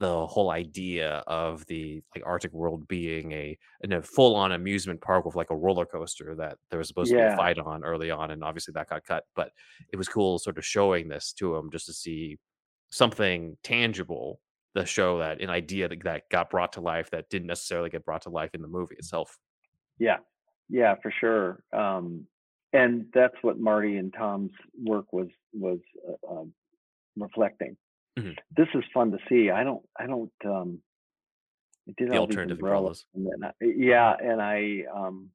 [0.00, 5.00] the whole idea of the like Arctic world being a in a full on amusement
[5.00, 7.84] park with like a roller coaster that there was supposed to be a fight on
[7.84, 9.24] early on, and obviously that got cut.
[9.36, 9.52] But
[9.92, 12.38] it was cool sort of showing this to him just to see
[12.90, 14.40] something tangible,
[14.74, 18.04] the show that an idea that, that got brought to life that didn't necessarily get
[18.04, 19.38] brought to life in the movie itself.
[19.98, 20.18] yeah,
[20.68, 21.62] yeah, for sure.
[21.72, 22.26] Um,
[22.72, 26.54] and that's what Marty and Tom's work was was uh, um,
[27.16, 27.76] reflecting.
[28.18, 28.36] Mhm.
[28.56, 29.50] This is fun to see.
[29.50, 30.32] I don't, I don't.
[30.44, 30.80] Um,
[31.88, 35.30] I did The all these alternative umbrellas, and then I, yeah, and I, um,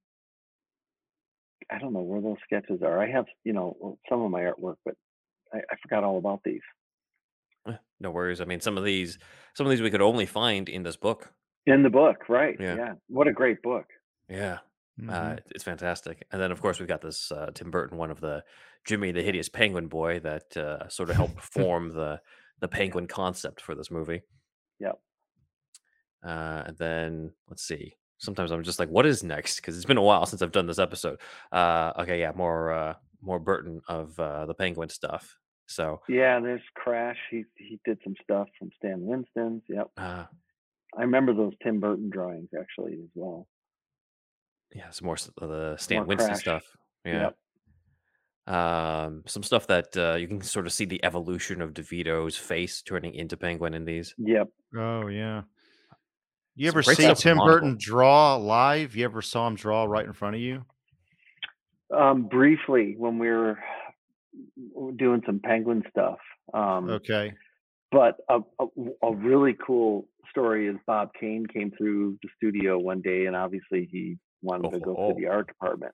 [1.69, 3.01] I don't know where those sketches are.
[3.01, 4.95] I have, you know, some of my artwork, but
[5.53, 6.61] I, I forgot all about these.
[7.99, 8.41] No worries.
[8.41, 9.17] I mean, some of these,
[9.55, 11.31] some of these we could only find in this book.
[11.65, 12.55] In the book, right?
[12.59, 12.75] Yeah.
[12.75, 12.93] Yeah.
[13.07, 13.85] What a great book.
[14.29, 14.59] Yeah,
[14.99, 15.11] Mhm.
[15.11, 16.25] uh, it's fantastic.
[16.31, 18.43] And then, of course, we've got this uh, Tim Burton one of the
[18.85, 22.21] Jimmy the Hideous Penguin Boy that uh, sort of helped form the
[22.59, 24.21] the penguin concept for this movie.
[24.79, 24.99] Yep.
[26.25, 27.95] Uh, and then let's see.
[28.19, 29.57] Sometimes I'm just like, what is next?
[29.57, 31.19] Because it's been a while since I've done this episode.
[31.51, 35.37] Uh, okay, yeah, more uh, more Burton of uh, the penguin stuff.
[35.67, 37.17] So Yeah, there's Crash.
[37.29, 39.63] He he did some stuff from Stan Winston's.
[39.69, 39.87] Yep.
[39.97, 40.25] uh,
[40.97, 43.47] I remember those Tim Burton drawings actually as well.
[44.73, 46.39] yeah, some more s- of the Stan More Winston Crash.
[46.41, 46.63] stuff.
[47.05, 47.31] Yeah.
[48.47, 48.55] Yep.
[48.55, 52.81] Um, some stuff that uh, you can sort of see the evolution of DeVito's face
[52.81, 54.15] turning into Penguin in these.
[54.17, 54.47] Yep.
[54.77, 55.41] Oh yeah.
[56.55, 57.53] You Some ever see stuff from Tim Monocle.
[57.59, 58.95] Burton draw live?
[58.95, 60.65] You ever saw him draw right in front of you?
[61.95, 63.59] Um, briefly when we were
[64.95, 66.19] doing some penguin stuff.
[66.53, 67.33] Um, Okay.
[67.91, 68.65] but a, a,
[69.03, 73.87] a really cool story is Bob Kane came through the studio one day, and obviously
[73.91, 75.09] he wanted to go Oh.
[75.13, 75.93] to the art department.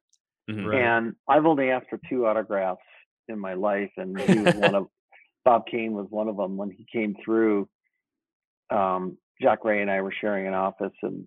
[0.50, 0.66] Mhm.
[0.66, 0.82] Right.
[0.82, 2.82] And I've only asked for two autographs
[3.30, 4.88] in my life, and he was one of
[5.46, 6.58] Bob Kane was one of them.
[6.58, 7.68] When he came through,
[8.70, 11.26] um, Jacques Rey and I were sharing an office, and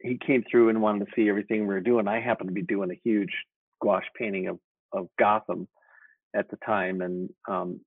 [0.00, 2.06] he came through and wanted to see everything we were doing.
[2.08, 3.32] I happened to be doing a huge
[3.82, 4.58] gouache painting of
[4.92, 5.68] of Gotham
[6.34, 7.80] at the time, and um,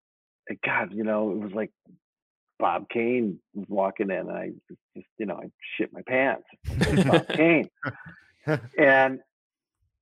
[0.47, 1.71] and God, you know, it was like
[2.59, 4.49] Bob Kane was walking in, and I
[4.95, 6.45] just, you know, I shit my pants.
[7.05, 7.69] Bob Kane
[8.77, 9.19] and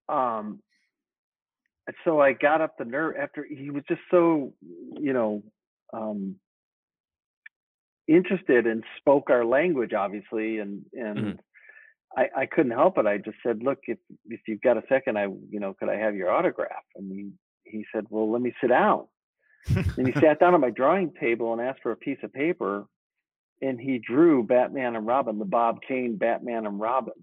[0.09, 0.61] um
[2.03, 4.53] so i got up the nerve after he was just so
[4.99, 5.43] you know
[5.93, 6.35] um
[8.07, 11.39] interested and spoke our language obviously and and Mhm.
[12.17, 13.05] I, I couldn't help it.
[13.05, 15.97] I just said, "Look, if if you've got a second, I you know, could I
[15.97, 17.31] have your autograph?" And he
[17.63, 19.05] he said, "Well, let me sit down."
[19.97, 22.85] and he sat down at my drawing table and asked for a piece of paper,
[23.61, 27.13] and he drew Batman and Robin, the Bob Kane Batman and Robin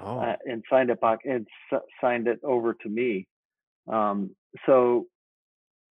[0.00, 3.26] Oh, uh, and signed it back and s- signed it over to me.
[3.88, 4.30] Um,
[4.64, 5.06] so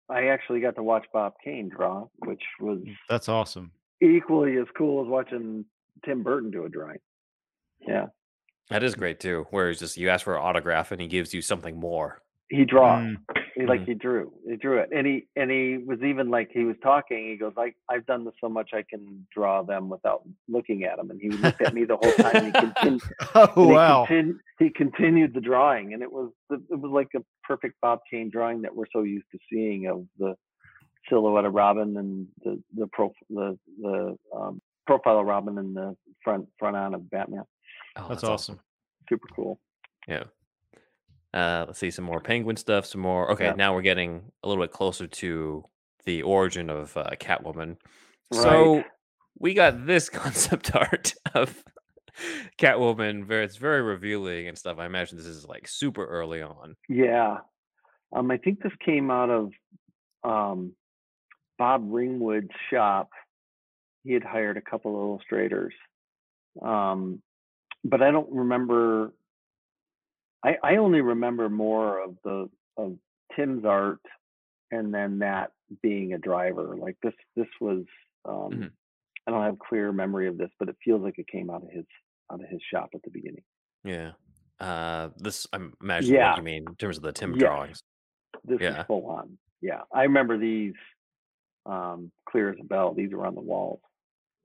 [0.09, 3.71] I actually got to watch Bob Kane draw, which was That's awesome.
[4.01, 5.65] equally as cool as watching
[6.05, 6.99] Tim Burton do a drawing.
[7.85, 8.05] Yeah,
[8.69, 9.47] that is great too.
[9.51, 12.21] Where it's just you ask for an autograph and he gives you something more.
[12.49, 13.03] he draws.
[13.03, 13.17] Mm.
[13.55, 13.87] He like Mhm.
[13.87, 14.31] he drew.
[14.47, 17.27] He drew it, and he and he was even like he was talking.
[17.27, 20.95] He goes, "I I've done this so much, I can draw them without looking at
[20.95, 22.35] them." And he looked at me the whole time.
[22.35, 23.01] And he continued,
[23.35, 24.05] Oh he wow.
[24.07, 27.99] continu- he continued the drawing, and it was the- it was like a perfect Bob
[28.09, 30.35] Kane drawing that we're so used to seeing of the
[31.09, 35.97] silhouette of Robin and the the pro the the um, profile of Robin and the
[36.23, 37.43] front front on of Batman.
[37.97, 38.59] Oh, That's awesome.
[39.09, 39.59] Super cool.
[40.07, 40.23] Yeah.
[41.33, 42.85] Uh, let's see some more penguin stuff.
[42.85, 43.31] Some more.
[43.31, 43.53] Okay, Yeah.
[43.53, 45.63] now we're getting a little bit closer to
[46.05, 47.77] the origin of uh, Catwoman.
[48.33, 48.41] Right.
[48.41, 48.83] So
[49.39, 51.63] we got this concept art of
[52.57, 53.27] Catwoman.
[53.27, 54.77] Where it's very revealing and stuff.
[54.79, 56.75] I imagine this is like super early on.
[56.89, 57.37] Yeah,
[58.15, 59.51] um, I think this came out of
[60.23, 60.73] um,
[61.57, 63.09] Bob Ringwood's shop.
[64.03, 65.73] He had hired a couple of illustrators,
[66.61, 67.21] um,
[67.83, 69.13] but I don't remember.
[70.43, 72.97] I, I only remember more of the of
[73.35, 73.99] Tim's art,
[74.71, 76.75] and then that being a driver.
[76.77, 77.83] Like this, this was.
[78.25, 78.71] Um, Mhm.
[79.25, 81.69] I don't have clear memory of this, but it feels like it came out of
[81.69, 81.83] his
[82.31, 83.43] out of his shop at the beginning.
[83.83, 84.13] Yeah.
[84.59, 86.29] Uh, this I'm imagining Yeah.
[86.31, 87.39] what you mean in terms of the Tim Yes.
[87.39, 87.83] drawings.
[88.45, 88.81] This Yeah.
[88.81, 89.37] is full on.
[89.61, 90.75] Yeah, I remember these
[91.65, 92.93] um, clear as a bell.
[92.93, 93.81] These were on the walls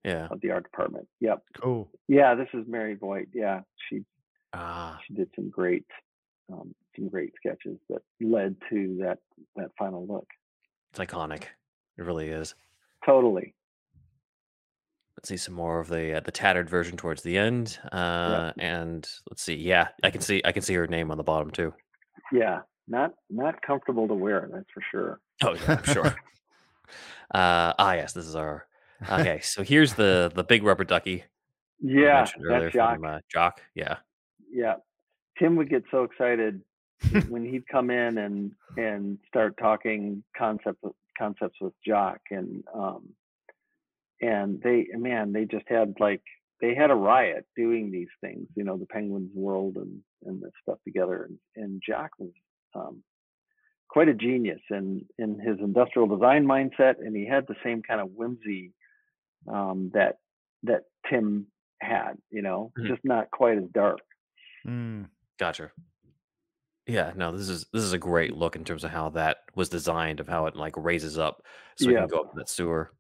[0.05, 0.27] Yeah.
[0.31, 1.07] of the art department.
[1.21, 1.43] Yep.
[1.63, 1.89] Cool.
[2.09, 3.29] Yeah, this is Mary Vogt.
[3.35, 4.05] Yeah, she
[4.53, 5.87] Ah, She did some great
[6.53, 9.19] um, some great sketches that led to that
[9.57, 10.27] that final look.
[10.91, 11.45] it's iconic.
[11.97, 12.55] It really is.
[13.07, 13.55] Totally.
[15.17, 17.79] Let's see some more of the uh, the tattered version towards the end.
[17.93, 19.55] Uh, and let's see.
[19.55, 21.73] Yeah, I can see I can see her name on the bottom too.
[22.33, 22.61] Yeah.
[22.89, 25.21] Not not comfortable to wear, that's for sure.
[25.45, 26.07] Oh yeah, I'm sure.
[27.35, 28.67] uh, ah, yes, this is our.
[29.11, 31.25] Okay, so here's the the big rubber ducky
[31.81, 32.97] Yeah, that's Jacques.
[32.97, 33.63] from uh, Jacques.
[33.75, 33.97] Yeah.
[34.51, 34.75] Yeah.
[35.39, 36.61] Tim would get so excited
[37.29, 40.85] when he'd come in and and start talking concept
[41.19, 43.09] concepts with Jacques and um
[44.21, 46.23] and they man they just had like
[46.61, 50.53] they had a riot doing these things you know the penguins world and and this
[50.63, 52.31] stuff together and, and Jacques was
[52.75, 53.03] um
[53.89, 58.01] quite a genius in in his industrial design mindset and he had the same kind
[58.01, 58.73] of whimsy
[59.49, 60.19] um that
[60.65, 61.47] that Tim
[61.81, 62.87] had you know Mhm.
[62.89, 63.99] just not quite as dark
[64.67, 65.09] Mm.
[65.39, 65.73] Gotcha.
[66.87, 69.69] Yeah, no, this is this is a great look in terms of how that was
[69.69, 71.43] designed, of how it like raises up
[71.77, 72.01] so we Yeah.
[72.01, 72.93] can go up in that sewer.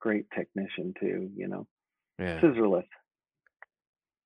[0.00, 1.68] great technician too, you know.
[2.18, 2.40] Yeah.
[2.40, 2.88] Scissorless.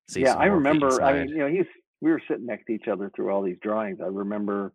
[0.09, 1.67] See yeah, I more of the remember I mean, you know, he's
[2.01, 4.01] we were sitting next to each other through all these drawings.
[4.01, 4.73] I remember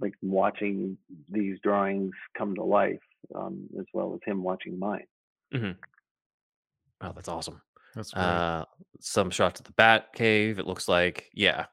[0.00, 0.96] like watching
[1.28, 3.00] these drawings come to life,
[3.34, 5.06] um, as well as him watching mine.
[5.52, 7.60] Oh, that's awesome.
[7.94, 8.22] That's great.
[8.24, 8.64] Uh,
[9.00, 10.58] some shots of the Bat Cave.
[10.58, 11.66] It looks like, yeah,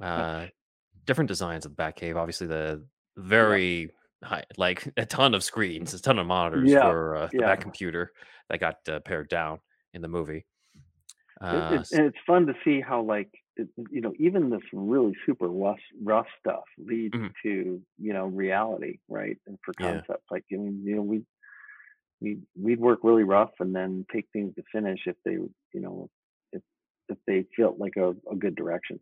[0.00, 0.46] uh,
[1.04, 2.16] different designs of the Bat Cave.
[2.16, 2.84] Obviously, the
[3.16, 3.90] very
[4.22, 7.46] high, like a ton of screens, a ton of monitors Yeah, for uh, the yeah.
[7.46, 8.12] Bat computer
[8.48, 9.60] that got uh, pared down
[9.94, 10.46] in the movie.
[11.40, 14.62] Uh, it- s- and it's fun to see how like it, you know even this
[14.72, 17.32] really super rough rough stuff leads Mhm.
[17.42, 19.92] to you know reality right and for Yeah.
[19.92, 21.24] concepts like I mean you know we
[22.22, 26.08] we we'd work really rough and then take things to finish if they you know
[26.52, 26.62] if
[27.08, 29.00] if they felt like a, a good direction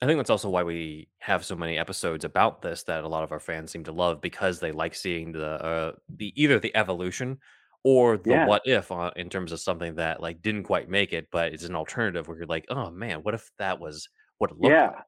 [0.00, 3.24] I think that's also why we have so many episodes about this that a lot
[3.24, 6.74] of our fans seem to love because they like seeing the uh, the either the
[6.76, 7.38] evolution
[7.82, 8.46] or the Yeah.
[8.46, 11.64] what if uh, in terms of something that like didn't quite make it, but it's
[11.64, 14.86] an alternative where you're like, oh man, what if that was what it looked yeah
[14.86, 15.04] like?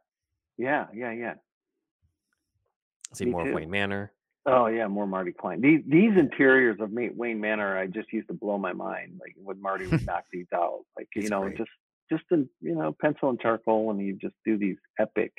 [0.58, 1.34] yeah yeah yeah
[3.14, 3.54] See me more of too.
[3.54, 4.12] Wayne Manor.
[4.46, 8.34] Oh yeah more Marty Klein these these interiors of Wayne Manor I just used to
[8.34, 11.56] blow my mind like when Marty would knock these out like you It's know great.
[11.58, 11.70] just
[12.10, 15.32] just in you know pencil and charcoal and you just do these epic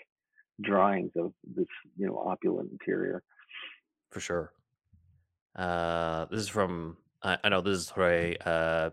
[0.62, 1.66] drawings of this
[1.98, 3.24] you know opulent interior
[4.12, 4.52] for sure.
[5.56, 8.90] Uh, this is from I, I know this is Jose, uh,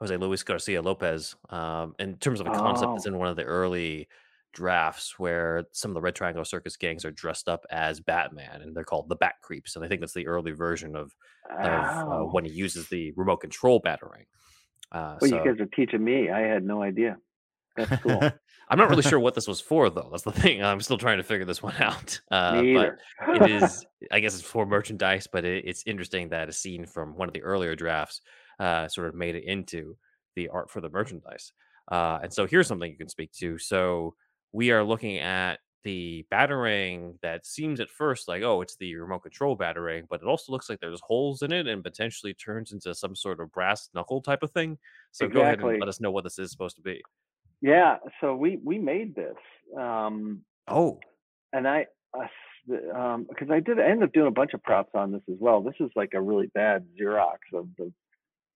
[0.00, 1.36] Jose Luis Garcia Lopez.
[1.50, 3.08] Um, in terms of a concept Oh.
[3.08, 4.08] in one of the early
[4.52, 8.76] drafts where some of the Red Triangle Circus gangs are dressed up as Batman, and
[8.76, 11.14] they're called the Bat Creeps, and I think that's the early version of
[11.50, 12.28] of uh, oh.
[12.32, 14.26] when he uses the remote control battering.
[14.90, 17.16] Uh, well so you guys are teaching me I had no idea
[17.76, 18.20] that's cool
[18.68, 20.08] I'm not really sure what this was for, though.
[20.10, 20.64] That's the thing.
[20.64, 22.20] I'm still trying to figure this one out.
[22.30, 22.96] Uh, but
[23.28, 27.16] it is i guess it's for merchandise but it, it's interesting that a scene from
[27.16, 28.20] one of the earlier drafts
[28.58, 29.96] uh, sort of made it into
[30.36, 31.52] the art for the merchandise
[31.90, 34.14] uh, and so here's something you can speak to so
[34.52, 39.18] we are looking at the battering that seems at first like oh it's the remote
[39.18, 42.94] control battering but it also looks like there's holes in it and potentially turns into
[42.94, 44.78] some sort of brass knuckle type of thing
[45.10, 47.02] so go ahead and let us know what this is supposed to be
[47.60, 49.34] yeah so we we made this
[49.76, 51.00] um oh
[51.52, 51.86] and I,
[52.18, 55.22] uh, um, because I did, I ended up doing a bunch of props on this
[55.30, 55.62] as well.
[55.62, 57.92] This is like a really bad Xerox of the.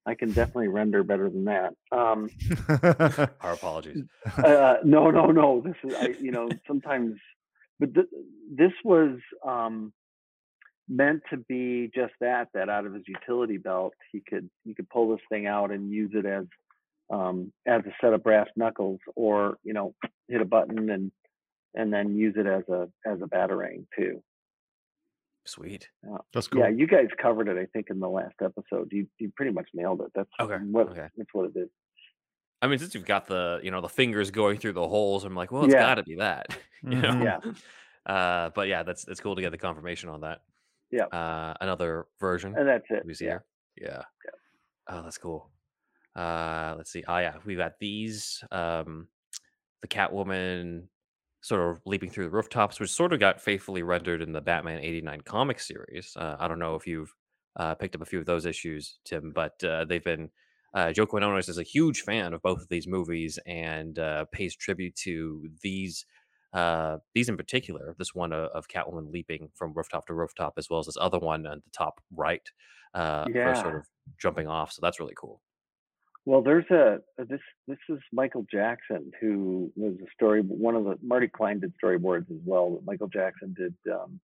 [0.07, 1.75] I can definitely render better than that.
[1.91, 2.31] Um,
[3.41, 4.05] our apologies
[4.39, 5.61] uh, no, no, no.
[5.61, 7.17] This is, I, you know, sometimes,
[7.81, 8.07] but th-
[8.51, 9.93] this was um,
[10.89, 12.49] meant to be just that.
[12.55, 15.91] That out of his utility belt, he could he could pull this thing out and
[15.91, 16.45] use it as
[17.11, 19.93] um, as a set of brass knuckles, or you know,
[20.29, 21.11] hit a button and
[21.75, 24.23] and then use it as a as a batarang too.
[25.47, 25.89] Sweet
[26.33, 26.61] That's cool.
[26.63, 28.89] Yeah, you guys covered it, I think, in the last episode.
[28.93, 30.11] You you pretty much nailed it.
[30.15, 31.09] That's Okay, what okay.
[31.17, 31.69] that's what it is.
[32.63, 35.35] I mean, since you've got the you know the fingers going through the holes, I'm
[35.35, 35.81] like, well, it's Yeah.
[35.83, 36.47] got to be that,
[36.83, 37.11] you know.
[37.11, 37.25] Mhm.
[37.25, 38.13] Yeah.
[38.13, 40.41] Uh, but yeah, that's it's cool to get the confirmation on that.
[40.91, 41.07] Yeah.
[41.07, 43.05] Uh, another version And that's it.
[43.05, 43.31] we see Yeah.
[43.31, 43.45] here.
[43.77, 44.03] Yeah.
[44.89, 45.51] Oh, that's cool.
[46.15, 47.05] Uh, let's see.
[47.07, 48.43] Oh yeah, we've got these.
[48.51, 49.09] Um,
[49.83, 50.85] the Catwoman
[51.47, 54.81] sort of leaping through the rooftops, which sort of got faithfully rendered in the Batman
[54.81, 56.13] '89 comic series.
[56.17, 57.15] Uh, I don't know if you've
[57.55, 60.31] uh, picked up a few of those issues, Tim, but uh, they've been.
[60.75, 64.55] Uh, Joe Quinones is a huge fan of both of these movies and uh, pays
[64.55, 66.05] tribute to these
[66.53, 67.95] uh, these in particular.
[67.97, 71.19] This one uh, of Catwoman leaping from rooftop to rooftop, as well as this other
[71.19, 72.43] one at the top right,
[72.93, 73.87] uh, for sort of
[74.21, 74.73] jumping off.
[74.73, 75.41] So that's really cool.
[76.27, 80.99] Well, there's a this this is Michael Jackson who was a story one of the
[81.01, 84.21] Marty Klein did storyboards as well, but Michael Jackson did um,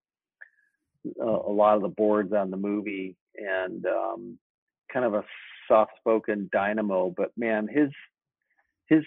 [1.20, 4.36] a, a lot of the boards on the movie and um,
[4.92, 5.24] kind of a
[5.68, 7.14] soft-spoken dynamo.
[7.16, 7.90] But man, his
[8.88, 9.04] his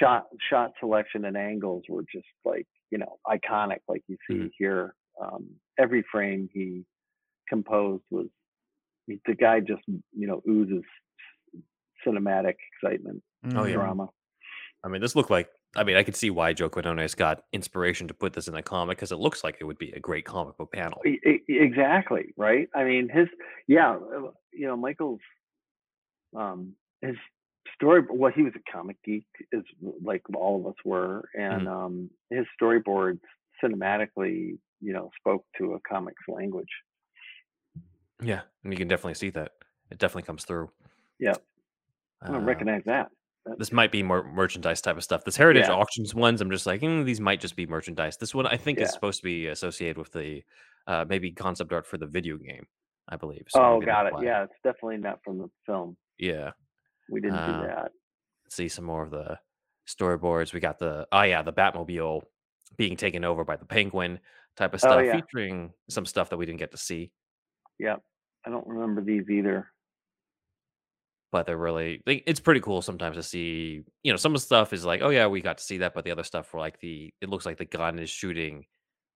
[0.00, 4.50] shot shot selection and angles were just like you know iconic, like you see Mhm.
[4.56, 4.94] here.
[5.20, 6.86] Um, every frame he
[7.46, 8.28] composed was
[9.06, 10.84] the guy just you know oozes
[12.06, 13.22] cinematic excitement,
[13.54, 13.74] Oh, yeah.
[13.74, 14.08] drama.
[14.84, 15.48] I mean, this looked like.
[15.76, 18.62] I mean, I could see why Joe Quinones got inspiration to put this in a
[18.62, 21.02] comic because it looks like it would be a great comic book panel.
[21.46, 22.68] Exactly right.
[22.74, 23.28] I mean, his
[23.66, 23.98] yeah,
[24.52, 25.20] you know, Michael's
[26.34, 26.72] um
[27.02, 27.16] his
[27.74, 28.02] story.
[28.10, 29.62] Well, he was a comic geek, is
[30.02, 33.20] like all of us were, and um his storyboards
[33.62, 36.70] cinematically, you know, spoke to a comics language.
[38.22, 39.52] Yeah, and you can definitely see that.
[39.90, 40.70] It definitely comes through.
[41.18, 41.34] Yeah.
[42.22, 43.08] I don't Uh, recognize that.
[43.56, 45.24] this might be more merchandise type of stuff.
[45.24, 45.74] This Heritage Yeah.
[45.74, 48.16] Auctions ones, I'm just like, mm, these might just be merchandise.
[48.18, 50.42] This one, I think, is supposed to be associated with the
[50.86, 52.66] uh, maybe concept art for the video game,
[53.08, 53.44] I believe.
[53.48, 54.12] So Oh, got it.
[54.14, 54.22] why.
[54.24, 55.96] Yeah, it's definitely not from the film.
[56.18, 56.52] Yeah.
[57.10, 57.92] We didn't Uh, do that.
[58.50, 59.38] See some more of the
[59.86, 60.52] storyboards.
[60.54, 62.22] We got the, oh, yeah, the Batmobile
[62.76, 64.18] being taken over by the Penguin
[64.56, 65.12] type of Oh, stuff, yeah.
[65.20, 67.12] featuring some stuff that we didn't get to see.
[67.78, 67.96] Yeah,
[68.46, 69.70] I don't remember these either.
[71.30, 74.44] But they're really they, it's pretty cool sometimes to see you know some of the
[74.46, 76.60] stuff is like oh yeah we got to see that but the other stuff were
[76.60, 78.64] like the it looks like the gun is shooting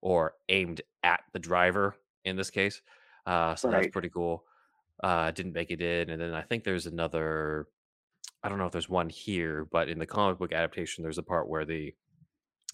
[0.00, 1.94] or aimed at the driver
[2.24, 2.82] in this case
[3.26, 4.44] uh so that's pretty cool
[5.02, 7.66] uh didn't make it in and then i think there's another
[8.42, 11.22] i don't know if there's one here but in the comic book adaptation there's a
[11.22, 11.94] part where the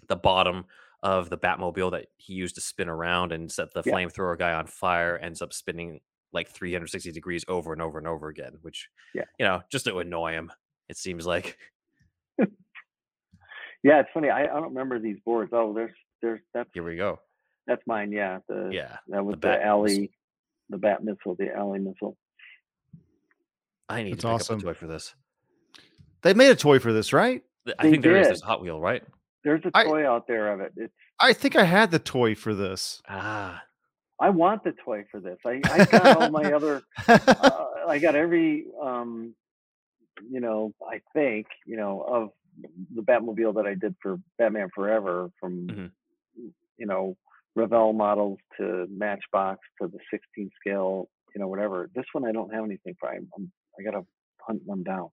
[0.09, 0.65] the bottom
[1.03, 3.93] of the batmobile that he used to spin around and set the Yeah.
[3.95, 6.01] flamethrower guy on fire ends up spinning
[6.33, 9.25] like 360 degrees over and over and over again which Yeah.
[9.39, 10.51] you know just to annoy him
[10.89, 11.57] it seems like
[13.85, 14.29] Yeah, it's funny.
[14.29, 15.51] I, I don't remember these boards.
[15.55, 17.21] Oh, there's there's that's here we go
[17.67, 18.11] that's mine.
[18.11, 19.69] Yeah, the yeah that was the the, bat missile.
[19.71, 20.11] alley,
[20.71, 22.17] the bat missile, the alley missile.
[23.89, 24.55] i need That's to pick awesome.
[24.57, 25.15] up a toy for this
[26.23, 27.43] They made a toy for this, right?
[27.67, 28.31] Th- i They think there is did.
[28.31, 29.05] there's a hot wheel right
[29.45, 30.73] There's a toy out there of it.
[30.77, 33.01] It's I think I had the toy for this.
[33.09, 33.63] ah
[34.21, 35.39] I want the toy for this.
[35.47, 36.83] I I got all my other.
[37.09, 39.35] Uh, I got every um,
[40.31, 42.31] you know, I think you know of
[42.95, 45.91] the Batmobile that I did for Batman Forever, from Mhm.
[46.77, 47.17] you know
[47.55, 51.89] Revell models to Matchbox to the 16 scale, you know, whatever.
[51.95, 53.09] This one I don't have anything for.
[53.09, 54.05] I'm, I'm I gotta
[54.41, 55.09] hunt one down.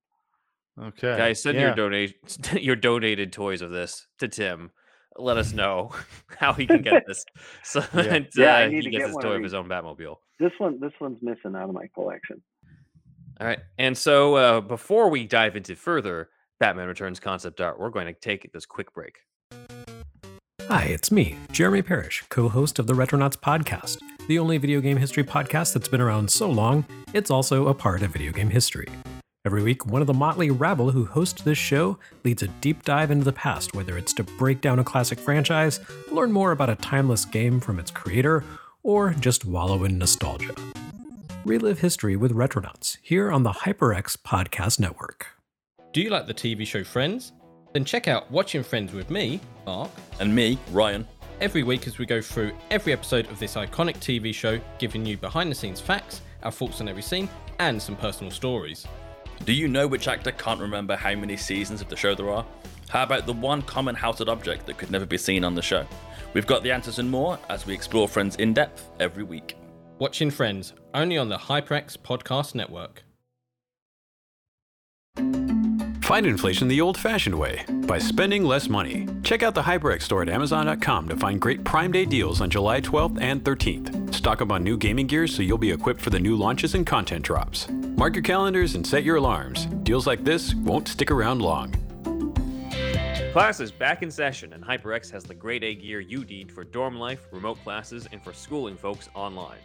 [0.82, 1.16] okay.
[1.18, 1.68] guys send yeah.
[1.68, 2.16] your donate
[2.62, 4.72] your donated toys of this to tim
[5.18, 5.92] let us know
[6.38, 7.24] how he can get this
[7.64, 8.02] so Yeah.
[8.04, 9.68] that Yeah, I uh, need he to gets get his toy of of his own
[9.68, 12.42] batmobile This one this one's missing out of my collection.
[13.40, 13.60] All right.
[13.78, 18.14] And so uh, before we dive into further Batman Returns concept art, we're going to
[18.14, 19.18] take this quick break.
[20.68, 24.98] Hi, it's me, Jeremy Parrish, co host of the Retronauts podcast, the only video game
[24.98, 28.88] history podcast that's been around so long, it's also a part of video game history.
[29.46, 33.12] Every week, one of the motley rabble who host this show leads a deep dive
[33.12, 35.80] into the past, whether it's to break down a classic franchise,
[36.12, 38.44] learn more about a timeless game from its creator,
[38.82, 40.56] or just wallow in nostalgia.
[41.46, 45.28] Relive history with Retronauts here on the HyperX Podcast Network.
[45.94, 47.32] Do you like the TV show Friends?
[47.72, 51.08] Then check out Watching Friends with me, Mark, And me, Ryan.
[51.40, 55.18] every week as we go through every episode of this iconic TV show, giving you
[55.18, 57.30] behind the scenes facts, our thoughts on every scene,
[57.60, 58.88] and some personal stories.
[59.44, 62.46] Do you know which actor can't remember how many seasons of the show there are?
[62.90, 65.86] How about the one common household object that could never be seen on the show?
[66.34, 69.58] We've got the answers and more as we explore Friends in depth every week.
[70.00, 73.04] Watching Friends, only on the HyperX Podcast Network.
[76.06, 79.08] Fight inflation the old fashioned way by spending less money.
[79.24, 82.80] Check out the HyperX store at Amazon.com to find great Prime Day deals on July
[82.80, 84.14] 12th and 13th.
[84.14, 86.86] Stock up on new gaming gear so you'll be equipped for the new launches and
[86.86, 87.68] content drops.
[87.98, 89.66] Mark your calendars and set your alarms.
[89.82, 91.74] Deals like this won't stick around long.
[93.34, 96.64] Class is back in session, and HyperX has the grade A gear you need for
[96.64, 99.58] dorm life, remote classes, and for schooling folks online.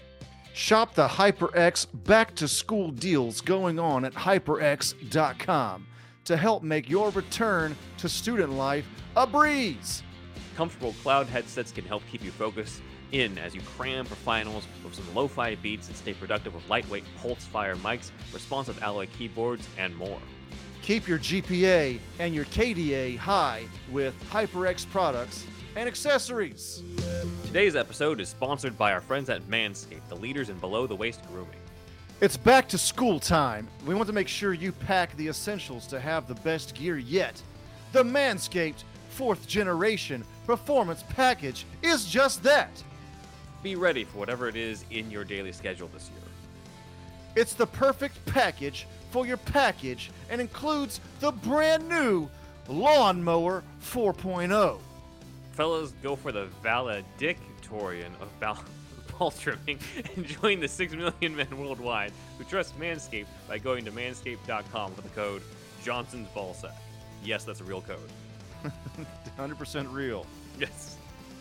[0.54, 5.86] Shop the HyperX back to school deals going on at hyperx.com
[6.24, 10.02] to help make your return to student life a breeze.
[10.56, 14.94] Comfortable cloud headsets can help keep you focused in as you cram for finals with
[14.94, 19.66] some lo fi beats and stay productive with lightweight pulse fire mics, responsive alloy keyboards,
[19.78, 20.20] and more.
[20.82, 25.46] Keep your GPA and your KDA high with HyperX products
[25.76, 26.82] and accessories.
[27.46, 31.20] Today's episode is sponsored by our friends at Manscaped, the leaders in below the waist
[31.28, 31.59] grooming.
[32.20, 33.66] It's back to school time.
[33.86, 37.40] We want to make sure you pack the essentials to have the best gear yet.
[37.92, 42.68] The Manscaped fourth generation performance package is just that.
[43.62, 46.28] Be ready for whatever it is in your daily schedule this year.
[47.36, 52.28] It's the perfect package for your package and includes the brand new
[52.68, 54.78] Lawnmower 4.0.
[55.52, 58.58] Fellas, go for the valedictorian of ball,
[59.20, 59.78] ball trimming
[60.16, 65.04] and join the 6 million men worldwide who trust Manscaped by going to manscaped.com with
[65.04, 65.42] the code
[65.84, 66.72] Johnson's Ballsack.
[67.22, 67.98] Yes, that's a real code.
[69.38, 70.24] 100% real.
[70.58, 70.96] Yes.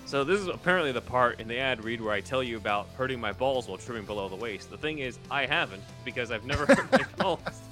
[0.06, 2.90] So this is apparently the part in the ad read where I tell you about
[2.98, 4.70] hurting my balls while trimming below the waist.
[4.72, 7.40] The thing is, I haven't because I've never hurt my balls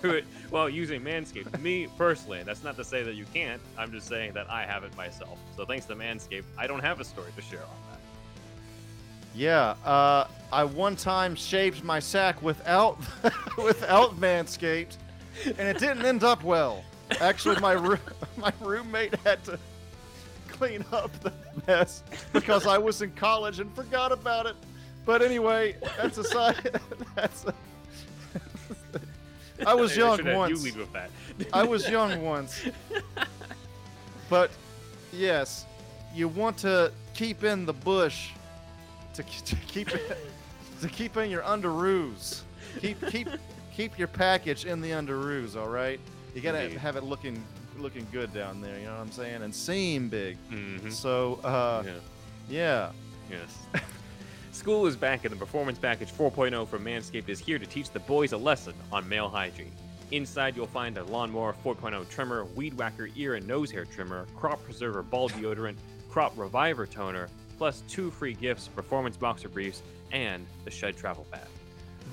[0.00, 1.60] through it while using Manscaped.
[1.60, 3.60] Me personally, that's not to say that you can't.
[3.76, 5.38] I'm just saying that I haven't myself.
[5.56, 7.87] So thanks to Manscaped, I don't have a story to share on.
[9.38, 12.98] Yeah, uh, I one time shaved my sack without
[13.56, 14.96] without Manscaped,
[15.44, 16.82] and it didn't end up well.
[17.20, 18.00] Actually, my roo-
[18.36, 19.56] my roommate had to
[20.48, 21.32] clean up the
[21.68, 24.56] mess because I was in college and forgot about it.
[25.06, 26.80] But anyway, that's a side.
[27.14, 27.46] That's.
[27.46, 27.54] A,
[29.64, 30.58] I was young once.
[30.58, 31.10] You lead with that.
[31.52, 32.60] I was young once.
[34.28, 34.50] But
[35.12, 35.64] yes,
[36.12, 38.32] you want to keep in the bush
[39.22, 40.16] to, to keep it,
[40.80, 42.42] to keep in your underoos.
[42.80, 43.28] Keep keep
[43.74, 45.98] keep your package in the underoos, all right?
[46.34, 46.78] You got to Indeed.
[46.78, 47.42] have it looking
[47.78, 49.42] looking good down there, you know what I'm saying?
[49.42, 50.36] And seem big.
[50.50, 50.92] Mhm.
[50.92, 51.92] So, uh Yeah.
[52.48, 52.90] yeah.
[53.30, 53.82] Yes.
[54.52, 58.00] School is back, and the Performance Package 4.0 from Manscaped is here to teach the
[58.00, 59.70] boys a lesson on male hygiene.
[60.10, 64.64] Inside, you'll find a Lawnmower 4.0 trimmer, Weed Whacker ear and nose hair trimmer, Crop
[64.64, 65.76] Preserver ball deodorant,
[66.10, 67.28] Crop Reviver toner,
[67.58, 69.82] plus two free gifts Performance Boxer Briefs
[70.12, 71.48] and the Shed Travel Bag.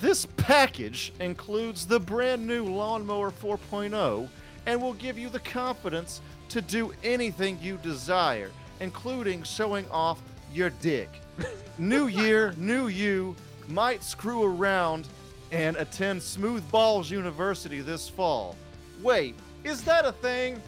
[0.02, 4.28] This package includes the brand new Lawnmower 4.0
[4.66, 10.22] and will give you the confidence to do anything you desire, including showing off
[10.52, 11.10] your dick.
[11.78, 13.36] new year, new you
[13.70, 15.08] might screw around
[15.52, 18.56] and attend Smooth Balls University this fall.
[19.02, 20.62] Wait, is that a thing?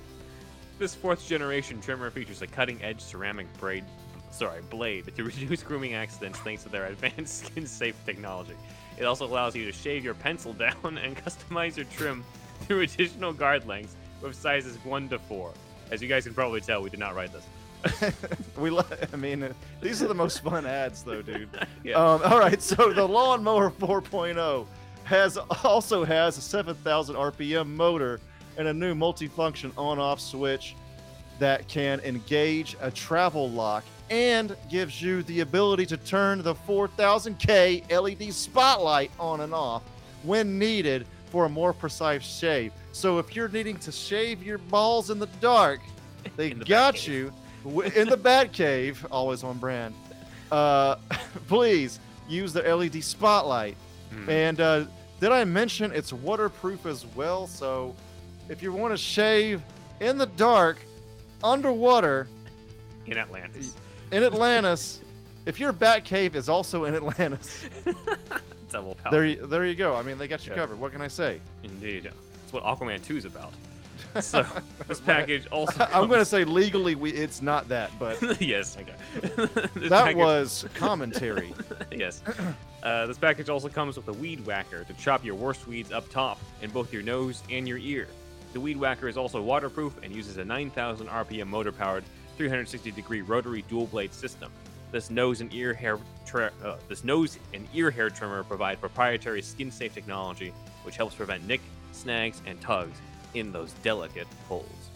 [0.79, 3.83] This fourth generation trimmer features a cutting edge ceramic braid,
[4.37, 8.53] sorry, blade to reduce grooming accidents thanks to their advanced skin safe technology.
[8.97, 12.23] It also allows you to shave your pencil down and customize your trim
[12.61, 15.53] through additional guard lengths with sizes 1 to 4.
[15.91, 18.13] As you guys can probably tell, we did not write this.
[18.57, 21.49] we, lo- I mean, uh, these are the most fun ads, though, dude.
[21.83, 21.95] Yeah.
[21.95, 24.65] Um, all right, so the lawnmower 4.0
[25.03, 28.19] has also has a 7,000 RPM motor
[28.57, 30.75] and a new multifunction on-off switch
[31.39, 37.89] that can engage a travel lock and gives you the ability to turn the 4000K
[37.91, 39.83] LED spotlight on and off
[40.23, 42.71] when needed for a more precise shave.
[42.91, 45.81] So if you're needing to shave your balls in the dark,
[46.35, 47.33] they the got you
[47.95, 49.93] in the bat cave, always on brand.
[50.51, 50.95] Uh,
[51.47, 53.75] please use the LED spotlight.
[54.11, 54.29] Hmm.
[54.29, 54.85] And uh,
[55.19, 57.47] did I mention it's waterproof as well?
[57.47, 57.95] So
[58.49, 59.61] if you want to shave
[59.99, 60.77] in the dark,
[61.43, 62.27] underwater,
[63.05, 63.73] In Atlantis.
[64.11, 65.01] In Atlantis,
[65.45, 67.65] if your bat cave is also in Atlantis,
[68.71, 69.11] Double power.
[69.11, 69.95] there, you- there you go.
[69.95, 70.57] I mean, they got you Yeah.
[70.59, 70.79] covered.
[70.79, 71.39] What can I say?
[71.63, 72.03] Indeed.
[72.03, 73.53] That's what Aquaman 2 is about.
[74.21, 74.43] So,
[74.87, 75.85] this package also.
[75.93, 78.93] I'm going to say legally, we, it's not that, but yes, okay.
[79.75, 81.53] That package- was commentary.
[81.91, 82.23] yes.
[82.81, 86.09] Uh, this package also comes with a weed whacker to chop your worst weeds up
[86.09, 88.07] top in both your nose and your ear.
[88.53, 92.03] The weed whacker is also waterproof and uses a 9,000 RPM motor powered
[92.37, 94.51] 360 degree rotary dual blade system.
[94.91, 95.99] This nose and ear hair
[96.33, 101.45] uh, this nose and ear hair trimmer provide proprietary skin safe technology which helps prevent
[101.45, 101.61] nick,
[101.91, 102.97] snags, and tugs
[103.33, 104.89] in those delicate holes.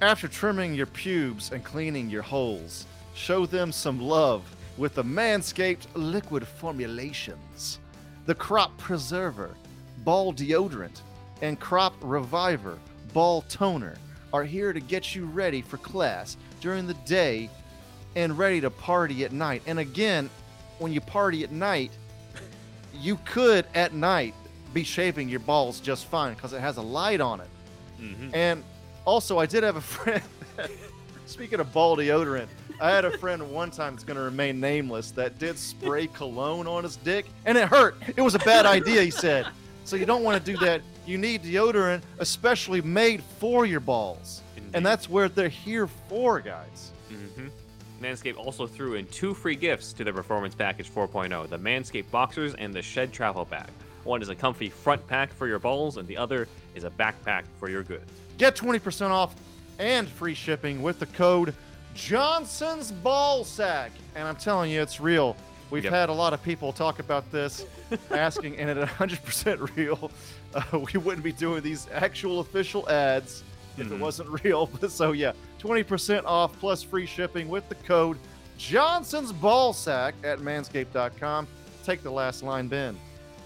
[0.00, 4.42] After trimming your pubes and cleaning your holes, show them some love
[4.78, 7.78] with the Manscaped liquid formulations.
[8.26, 9.54] The Crop Preserver,
[9.98, 11.02] Ball Deodorant,
[11.42, 12.78] and Crop Reviver,
[13.12, 13.96] Ball Toner
[14.32, 17.50] are here to get you ready for class during the day
[18.16, 19.62] and ready to party at night.
[19.66, 20.30] And again,
[20.78, 21.92] when you party at night,
[22.94, 24.34] you could at night
[24.72, 27.48] be shaving your balls just fine because it has a light on it.
[28.00, 28.34] Mm-hmm.
[28.34, 28.64] And
[29.04, 30.22] also, I did have a friend.
[31.26, 32.46] speaking of ball deodorant,
[32.80, 36.66] I had a friend one time that's going to remain nameless that did spray cologne
[36.66, 37.96] on his dick, and it hurt.
[38.16, 39.46] It was a bad idea, he said.
[39.84, 40.80] So you don't want to do that.
[41.06, 44.76] You need deodorant, especially made for your balls, Indeed.
[44.76, 46.90] and that's where they're here for, guys.
[47.08, 47.48] hmm
[48.02, 52.54] Manscaped also threw in two free gifts to the Performance Package 4.0 the Manscaped Boxers
[52.54, 53.68] and the Shed Travel Bag.
[54.04, 57.42] One is a comfy front pack for your balls, and the other is a backpack
[57.58, 58.10] for your goods.
[58.38, 59.34] Get 20% off
[59.78, 61.54] and free shipping with the code
[61.94, 63.90] Johnson's Ballsack.
[64.14, 65.36] And I'm telling you, it's real.
[65.70, 65.92] We've Yep.
[65.92, 67.66] had a lot of people talk about this,
[68.10, 70.10] asking, and at 100% real,
[70.54, 73.44] uh, we wouldn't be doing these actual official ads
[73.80, 74.00] if it Mhm.
[74.00, 74.66] wasn't real.
[74.88, 78.18] so, yeah, 20% off plus free shipping with the code
[78.58, 81.46] Johnson's Ball Sack at manscaped.com.
[81.84, 82.96] Take the last line, Ben.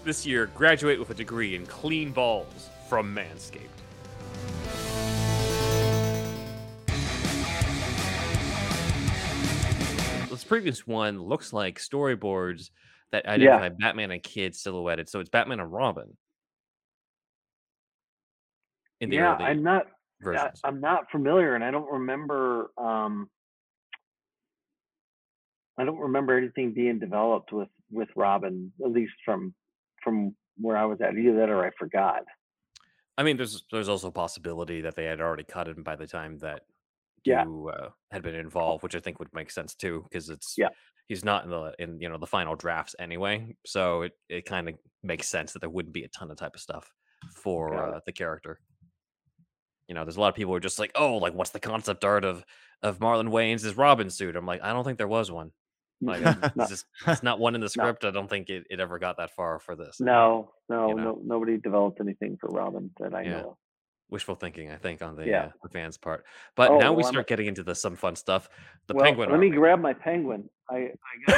[0.03, 3.61] This year, graduate with a degree in clean balls from Manscaped.
[10.29, 12.69] This previous one looks like storyboards
[13.11, 16.17] that identify Batman and Kid silhouetted, so it's Batman and Robin.
[18.99, 19.87] In the yeah, early I'm not.
[20.27, 20.61] I, versions.
[20.63, 22.71] I'm not familiar, and I don't remember.
[22.77, 23.29] Um,
[25.77, 29.53] I don't remember anything being developed with with Robin, at least from
[30.03, 31.17] from where I was at.
[31.17, 32.23] Either that, or I forgot.
[33.17, 36.07] I mean, there's there's also a possibility that they had already cut him by the
[36.07, 36.63] time that
[37.25, 37.43] Yeah.
[37.43, 40.69] you uh, had been involved, which I think would make sense too, because it's Yeah.
[41.07, 44.69] he's not in the in you know the final drafts anyway, so it, it kind
[44.69, 46.89] of makes sense that there wouldn't be a ton of type of stuff
[47.33, 48.59] for uh, the character.
[49.87, 51.59] You know, there's a lot of people who are just like, oh, like what's the
[51.59, 52.43] concept art of
[52.83, 54.35] of Marlon Wayans' Robin suit?
[54.35, 55.51] I'm like, I don't think there was one.
[56.01, 56.21] Like,
[56.57, 58.03] it's just it's not one in the script.
[58.05, 59.99] I don't think it, it ever got that far for this.
[59.99, 61.03] no, no, You know.
[61.03, 63.29] no, nobody developed anything for Robin that I Yeah.
[63.41, 63.49] know.
[63.51, 63.57] of.
[64.09, 65.45] wishful thinking, I think, on the, Yeah.
[65.45, 66.25] uh, the fans' part.
[66.55, 68.49] But Oh, now we well, I'm- start getting into the some fun stuff.
[68.87, 69.29] The well, penguin.
[69.31, 70.47] Let me grab my penguin.
[70.69, 70.91] I,
[71.29, 71.31] I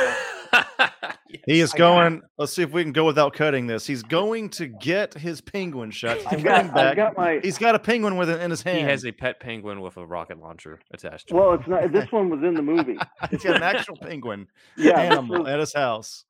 [0.54, 0.68] got.
[1.46, 2.22] He is I going.
[2.38, 3.86] Let's see if we can go without cutting this.
[3.86, 6.18] He's going to get his penguin shot.
[6.18, 6.96] He's I've got, back.
[6.96, 7.40] Got my.
[7.44, 8.78] He's got a penguin with it in his hand.
[8.80, 11.30] he has a pet penguin with a rocket launcher attached.
[11.30, 11.38] to it.
[11.38, 11.92] Well, it's not.
[11.92, 12.98] This one was in the movie.
[13.30, 14.48] He's got an actual penguin
[14.78, 16.26] Yeah, animal was, at his house.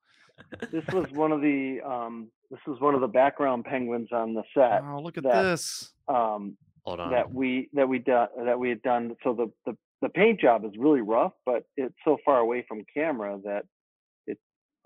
[0.71, 1.79] this was one of the.
[1.85, 4.81] Um, this was one of the background penguins on the set.
[4.83, 5.91] Oh, look at that- this.
[6.07, 7.11] Um, Hold on.
[7.11, 9.15] that we that we done that we had done.
[9.23, 12.83] So the, the the paint job is really rough, but it's so far away from
[12.93, 13.65] camera that it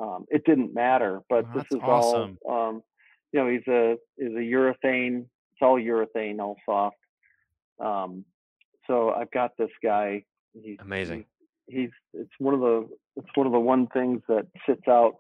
[0.01, 1.21] um, it didn't matter.
[1.29, 2.37] But Oh, this is awesome.
[2.47, 2.83] all um,
[3.31, 3.47] you know.
[3.49, 5.21] He's a is a urethane.
[5.53, 6.95] It's all urethane, all soft.
[7.79, 8.25] Um,
[8.87, 10.23] so I've got this guy.
[10.53, 11.25] He's, Amazing.
[11.67, 15.15] he- he's it's one of the it's one of the one things that sits out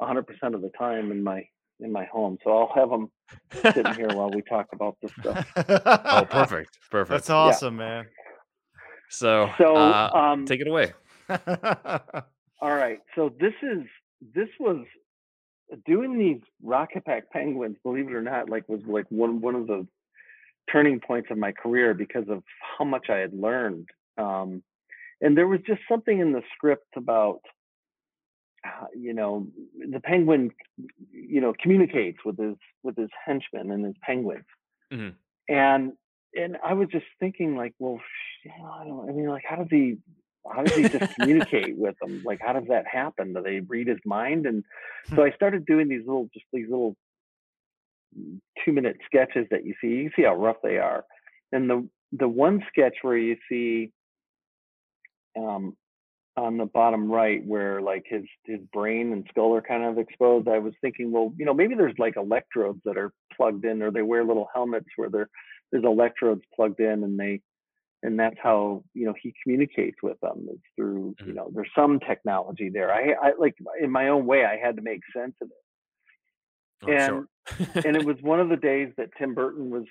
[0.00, 1.46] 100% of the time in my
[1.80, 2.38] in my home.
[2.44, 3.10] So I'll have him
[3.74, 5.46] sitting here while we talk about this stuff.
[6.06, 6.78] oh, perfect.
[6.90, 7.10] Perfect.
[7.10, 8.06] That's awesome, man.
[9.10, 10.92] So, So uh, um, take it away.
[12.60, 13.00] All right.
[13.14, 13.84] So this is
[14.34, 14.84] this was
[15.86, 19.66] doing these rocket pack penguins, believe it or not, like was like one one of
[19.66, 19.86] the
[20.70, 22.42] turning points of my career because of
[22.78, 23.88] how much I had learned.
[24.18, 24.62] Um,
[25.20, 27.40] and there was just something in the script about
[28.64, 29.46] uh, you know
[29.90, 30.50] the penguin
[31.12, 34.44] you know communicates with his with his henchmen and his penguins
[34.92, 35.14] Mhm.
[35.48, 35.92] and
[36.34, 38.00] and i was just thinking like well
[38.80, 39.98] i don't i mean like how does he
[40.50, 42.22] how does he just communicate with them?
[42.24, 43.32] Like how does that happen?
[43.34, 44.46] Do they read his mind?
[44.46, 44.64] And
[45.14, 46.96] so i started doing these little just these little
[48.64, 51.04] two minute sketches that you see you see how rough they are.
[51.52, 53.92] And the the one sketch where you see
[55.38, 55.76] um
[56.36, 60.48] on the bottom right where like his his brain and skull are kind of exposed
[60.48, 63.90] i was thinking well you know maybe there's like electrodes that are plugged in or
[63.90, 65.28] they wear little helmets where there
[65.72, 67.40] there's electrodes plugged in and they
[68.02, 71.34] and that's how you know he communicates with them is through you Mhm.
[71.34, 74.82] know there's some technology there i i like in my own way i had to
[74.82, 75.56] make sense of it
[76.84, 77.26] Oh, and-
[77.56, 77.82] sure.
[77.84, 79.84] and it was one of the days that Tim Burton was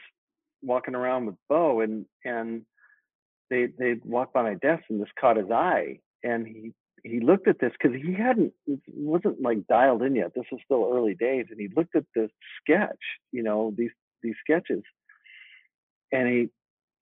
[0.61, 2.65] walking around with Bo, and and
[3.49, 7.47] they they walked by my desk, and this caught his eye, and he he looked
[7.49, 8.53] at this because he hadn't
[8.87, 10.33] wasn't like dialed in yet.
[10.33, 12.31] This was still early days, and he looked at this
[12.61, 13.03] sketch,
[13.33, 13.91] you know these
[14.23, 14.81] these sketches,
[16.13, 16.49] and he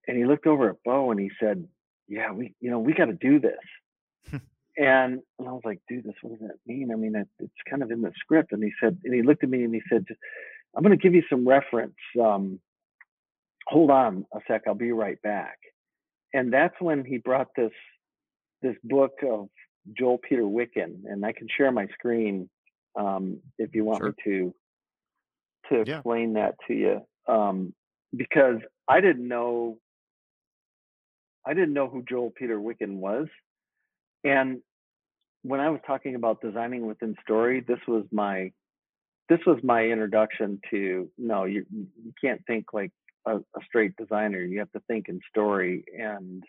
[0.06, 1.66] and he looked over at Bo, and he said,
[2.08, 4.40] "Yeah, we you know we got to do this."
[4.76, 6.90] And, and I was like, dude, this what does that mean?
[6.92, 8.52] I mean, it, it's kind of in the script.
[8.52, 10.04] And he said, and he looked at me and he said,
[10.76, 11.96] I'm going to give you some reference.
[12.20, 12.60] Um,
[13.66, 14.62] hold on a sec.
[14.66, 15.58] I'll be right back.
[16.34, 17.72] And that's when he brought this
[18.62, 19.48] this book of
[19.96, 22.48] Joel Peter Witkin, and I can share my screen
[22.98, 24.54] um, if you want me to
[25.70, 25.96] to Yeah.
[25.98, 27.74] explain that to you, um,
[28.14, 29.78] because I didn't know
[31.46, 33.28] I didn't know who Joel Peter Witkin was,
[34.24, 34.60] and
[35.42, 38.50] when I was talking about designing within story, this was my
[39.28, 42.90] this was my introduction to no, you you can't think like
[43.26, 44.42] a, a straight designer.
[44.42, 46.42] You have to think in story, and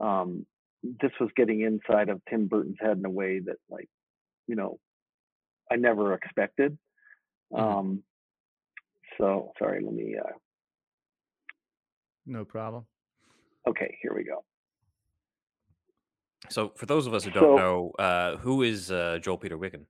[0.00, 0.46] um,
[0.82, 3.88] this was getting inside of Tim Burton's head in a way that like
[4.48, 4.78] you know
[5.70, 6.76] I never expected.
[7.52, 7.60] Mhm.
[7.60, 8.02] Um,
[9.18, 10.16] so sorry, let me.
[10.16, 10.32] Uh,
[12.26, 12.86] No problem.
[13.68, 14.44] Okay, here we go.
[16.48, 19.58] So, for those of us who don't So- know, uh, who is uh, Joel Peter
[19.58, 19.84] Witkin?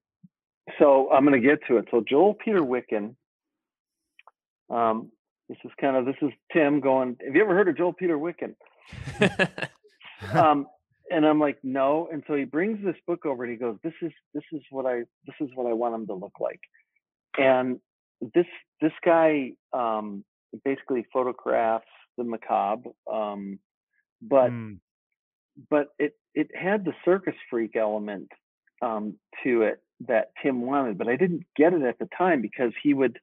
[0.78, 1.86] So I'm going to get to it.
[1.90, 3.14] So Joel Peter Witkin.
[4.68, 5.12] Um,
[5.48, 7.16] this is kind of this is Tim going.
[7.24, 8.54] Have you ever heard of Joel Peter Witkin?
[10.34, 10.66] um,
[11.10, 12.08] and I'm like, no.
[12.12, 14.86] And so he brings this book over and he goes, this is this is what
[14.86, 16.60] I this is what I want him to look like.
[17.38, 17.78] And
[18.34, 18.46] this
[18.80, 20.24] this guy um,
[20.64, 21.86] basically photographs
[22.18, 23.58] the macabre, um,
[24.20, 24.78] but Mm,
[25.70, 28.28] but it it had the circus freak element
[28.82, 32.72] um, to it that Tim wanted, but I didn't get it at the time because
[32.82, 33.18] he would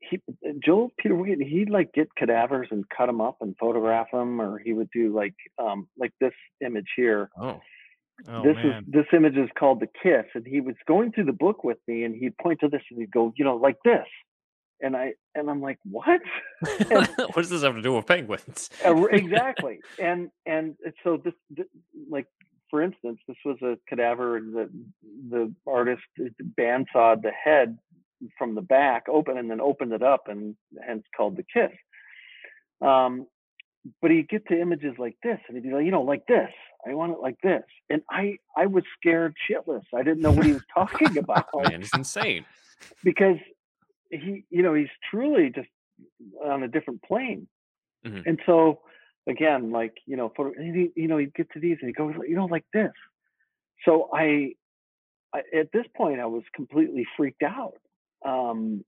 [0.00, 0.20] he
[0.64, 4.72] Joel Peter he'd like get cadavers and cut them up and photograph them, or he
[4.72, 6.34] would do like um, like this
[6.64, 7.30] image here.
[7.40, 7.60] oh,
[8.28, 8.66] oh this man.
[8.66, 11.78] is this image is called the kiss, and he was going through the book with
[11.88, 14.06] me, and he'd point to this and he'd go, you know, like this,
[14.82, 16.20] and I and I'm like, what?
[16.60, 18.68] what does this have to do with penguins?
[18.84, 21.68] Uh, exactly and and so this, th-
[22.10, 22.26] like
[22.70, 24.54] for instance this was a cadaver and
[25.30, 26.24] the artist uh,
[26.58, 27.78] bandsawed the head
[28.38, 30.56] from the back open and then opened it up and
[30.86, 31.72] hence called the kiss
[32.86, 33.26] um
[34.00, 36.50] but he'd get to images like this and he'd be like you know like this
[36.88, 40.46] i want it like this and i i was scared shitless i didn't know what
[40.46, 42.44] he was talking about Man, it's insane.
[43.02, 43.36] because
[44.12, 45.68] he you know he's truly just
[46.44, 47.48] on a different plane.
[48.06, 48.22] Mhm.
[48.26, 48.80] and so
[49.28, 52.14] again like you know for he, you know he'd get to these and he goes
[52.28, 52.92] you know like this.
[53.84, 54.54] So I,
[55.34, 57.78] I at this point i was completely freaked out.
[58.24, 58.84] Um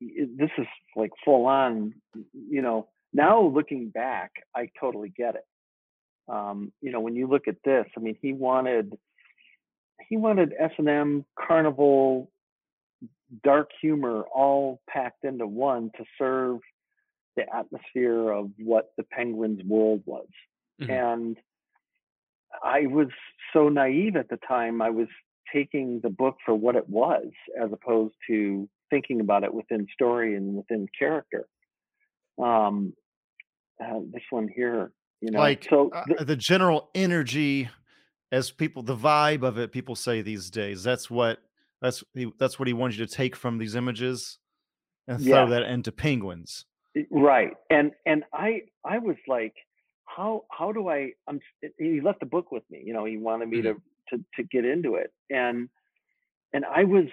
[0.00, 0.66] y- this is
[0.96, 1.94] like full on
[2.56, 5.46] you know now looking back i totally get it.
[6.28, 8.86] Um you know when you look at this i mean he wanted
[10.08, 12.30] he wanted s&m carnival
[13.42, 16.60] dark humor all packed into one to serve
[17.36, 20.28] the atmosphere of what the penguins world was
[20.80, 20.90] Mhm.
[20.90, 21.40] and
[22.62, 23.08] i was
[23.52, 25.08] so naive at the time i was
[25.52, 27.26] taking the book for what it was
[27.60, 31.46] as opposed to thinking about it within story and within character
[32.38, 32.94] um
[33.82, 37.68] uh, this one here you know like so uh, the general energy
[38.30, 41.43] as people the vibe of it people say these days that's what
[41.84, 44.38] that's he, that's what he wanted you to take from these images
[45.06, 45.46] and throw Yeah.
[45.50, 46.64] that into penguins
[47.10, 49.54] right and and i i was like
[50.06, 51.40] how how do i i'm
[51.78, 53.74] he left the book with me you know he wanted me to
[54.08, 55.68] to to get into it and
[56.52, 57.06] and i was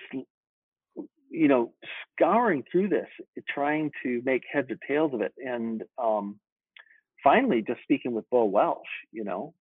[1.30, 1.74] you know
[2.16, 3.08] scouring through this
[3.50, 6.40] trying to make heads or tails of it and um
[7.24, 9.54] finally just speaking with Bo Welch you know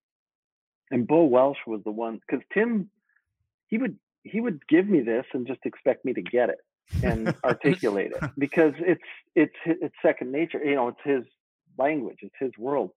[0.90, 2.90] and Bo Welch was the one because tim
[3.68, 6.58] he would he would give me this and just expect me to get it
[7.02, 9.00] and articulate it because it's
[9.34, 11.24] it's it's second nature you know it's his
[11.78, 12.90] language it's his world.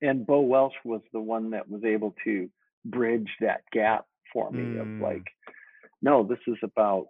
[0.00, 2.48] And Bo Welch was the one that was able to
[2.84, 4.80] bridge that gap for me Mm.
[4.80, 5.24] of like
[6.02, 7.06] no this is about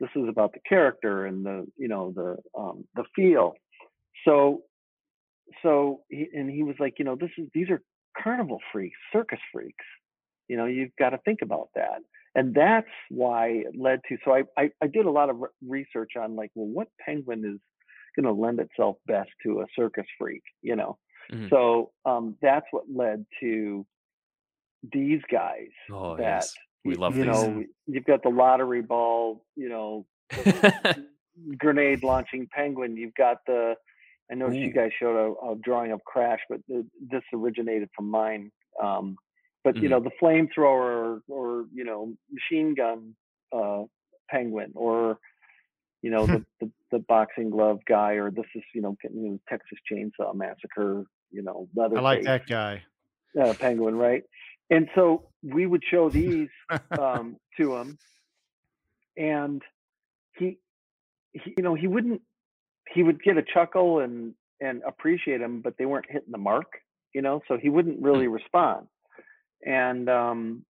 [0.00, 3.54] this is about the character and the you know the um the feel.
[4.24, 4.62] So
[5.62, 7.82] so he, and he was like you know this is these are
[8.22, 9.84] carnival freaks circus freaks.
[10.48, 12.00] You know you've got to think about that
[12.34, 16.12] and that's why it led to so i i, I did a lot of research
[16.20, 17.60] on like well what penguin is
[18.16, 20.98] going to lend itself best to a circus freak you know
[21.32, 21.50] Mhm.
[21.50, 23.84] so um that's what led to
[24.92, 26.54] these guys Oh, that yes.
[26.84, 27.32] We love you these.
[27.32, 30.06] know you've got the lottery ball you know
[31.58, 33.74] grenade launching penguin you've got the
[34.30, 38.08] i noticed you guys showed a, a drawing of crash but the, this originated from
[38.10, 38.50] mine
[38.82, 39.16] um
[39.64, 39.90] but you Mhm.
[39.90, 43.14] know the flamethrower or you know machine gun
[43.52, 43.82] uh
[44.30, 45.18] penguin or
[46.02, 49.38] you know the, the the boxing glove guy or this is you know, you know
[49.48, 52.82] texas chainsaw massacre you know leather i like that guy
[53.40, 54.22] uh, penguin right
[54.70, 56.48] and so we would show these
[56.98, 57.98] um, to him,
[59.16, 59.62] and
[60.36, 60.58] he,
[61.32, 62.22] he, you know, he wouldn't.
[62.94, 66.72] He would get a chuckle and and appreciate them, but they weren't hitting the mark,
[67.14, 67.40] you know.
[67.48, 68.86] So he wouldn't really respond.
[69.64, 70.64] And um,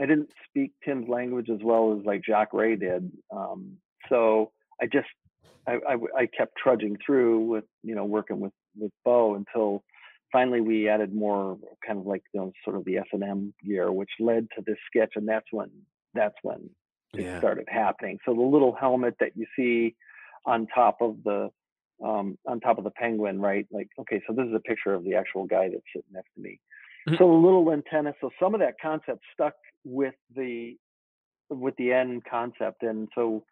[0.00, 3.10] I didn't speak Tim's language as well as like Jacques Rey did.
[3.34, 3.76] Um,
[4.08, 5.08] so I just
[5.66, 9.82] I I kept trudging through with you know working with with Bo until
[10.32, 13.54] finally we added more kind of like you know sort of the S and M
[13.64, 15.70] gear, which led to this sketch, and that's when
[16.14, 16.70] that's when
[17.16, 17.38] it Yeah.
[17.38, 18.18] started happening.
[18.24, 19.96] So the little helmet that you see
[20.44, 21.50] on top of the
[22.04, 23.66] um, on top of the penguin, right?
[23.70, 26.42] Like, okay, so this is a picture of the actual guy that's sitting next to
[26.42, 26.60] me.
[27.08, 27.18] Mhm.
[27.18, 28.14] So little antenna.
[28.20, 29.54] So some of that concept stuck
[29.84, 30.76] with the
[31.48, 33.44] with the end concept, and so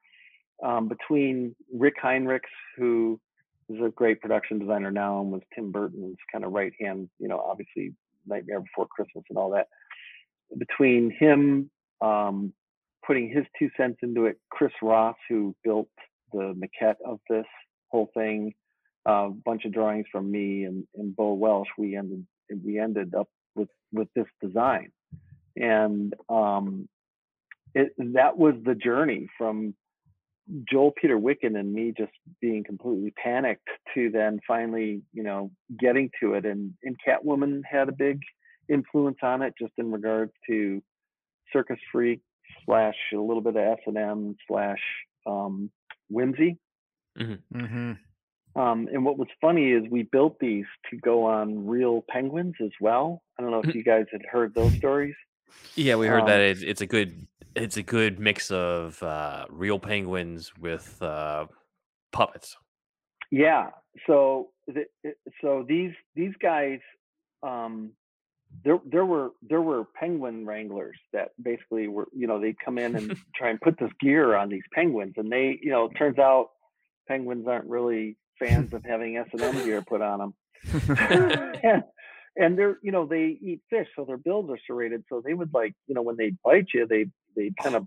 [0.62, 2.40] um, between Rick Heinrichs,
[2.76, 3.20] who
[3.68, 7.28] is a great production designer now and was Tim Burton's kind of right hand, you
[7.28, 7.94] know, obviously
[8.26, 9.68] Nightmare Before Christmas and all that.
[10.58, 12.52] Between him um,
[13.06, 15.88] putting his two cents into it, Chris Ross, who built
[16.32, 17.46] the maquette of this
[17.88, 18.52] whole thing,
[19.06, 22.26] a bunch of drawings from me and, and Bo Welch, we ended
[22.64, 24.90] we ended up with with this design,
[25.56, 26.88] and um,
[27.74, 29.74] it, that was the journey from
[30.70, 36.10] Joel Peter Witkin and me just being completely panicked to then finally, you know, getting
[36.20, 36.44] to it.
[36.44, 38.20] And, and Catwoman had a big
[38.68, 40.82] influence on it, just in regards to
[41.52, 42.20] Circus Freak
[42.66, 44.80] slash a little bit of S and M slash
[45.26, 45.70] um,
[46.10, 46.58] whimsy.
[47.18, 47.92] Mm-hmm.
[48.56, 52.70] Um, and what was funny is we built these to go on real penguins as
[52.80, 53.22] well.
[53.38, 55.14] I don't know if you guys had heard those stories.
[55.74, 57.26] Yeah, we heard Um, that it's, it's a good
[57.56, 61.46] it's a good mix of uh, real penguins with uh,
[62.12, 62.56] puppets.
[63.30, 63.70] Yeah.
[64.06, 64.84] So the,
[65.40, 66.80] so these these guys,
[67.42, 67.92] um,
[68.64, 72.94] there there were there were penguin wranglers that basically were you know they'd come in
[72.96, 76.18] and try and put this gear on these penguins, and they you know it turns
[76.18, 76.50] out
[77.08, 80.34] penguins aren't really fans of having S and M gear put on them.
[80.98, 81.84] and,
[82.36, 85.52] and they're you know they eat fish so their bills are serrated so they would
[85.54, 87.06] like you know when they bite you they
[87.36, 87.86] they kind of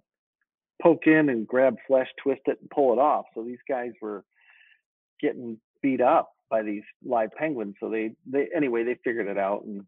[0.82, 4.24] poke in and grab flesh twist it and pull it off so these guys were
[5.22, 9.64] getting beat up by these live penguins so they they anyway they figured it out
[9.66, 9.84] and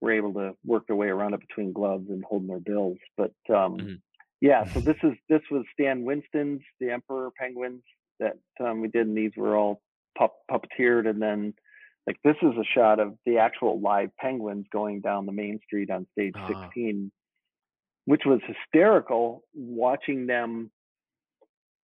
[0.00, 3.32] were able to work their way around it between gloves and holding their bills but
[3.50, 4.00] um Mhm.
[4.40, 7.82] yeah so this is this was stan winston's the emperor penguins
[8.20, 9.80] that um, we did and these were all
[10.16, 11.54] pup, puppeteered and then
[12.06, 15.90] like this is a shot of the actual live penguins going down the main street
[15.90, 16.46] on stage Ah.
[16.48, 17.10] 16
[18.04, 20.70] which was hysterical watching them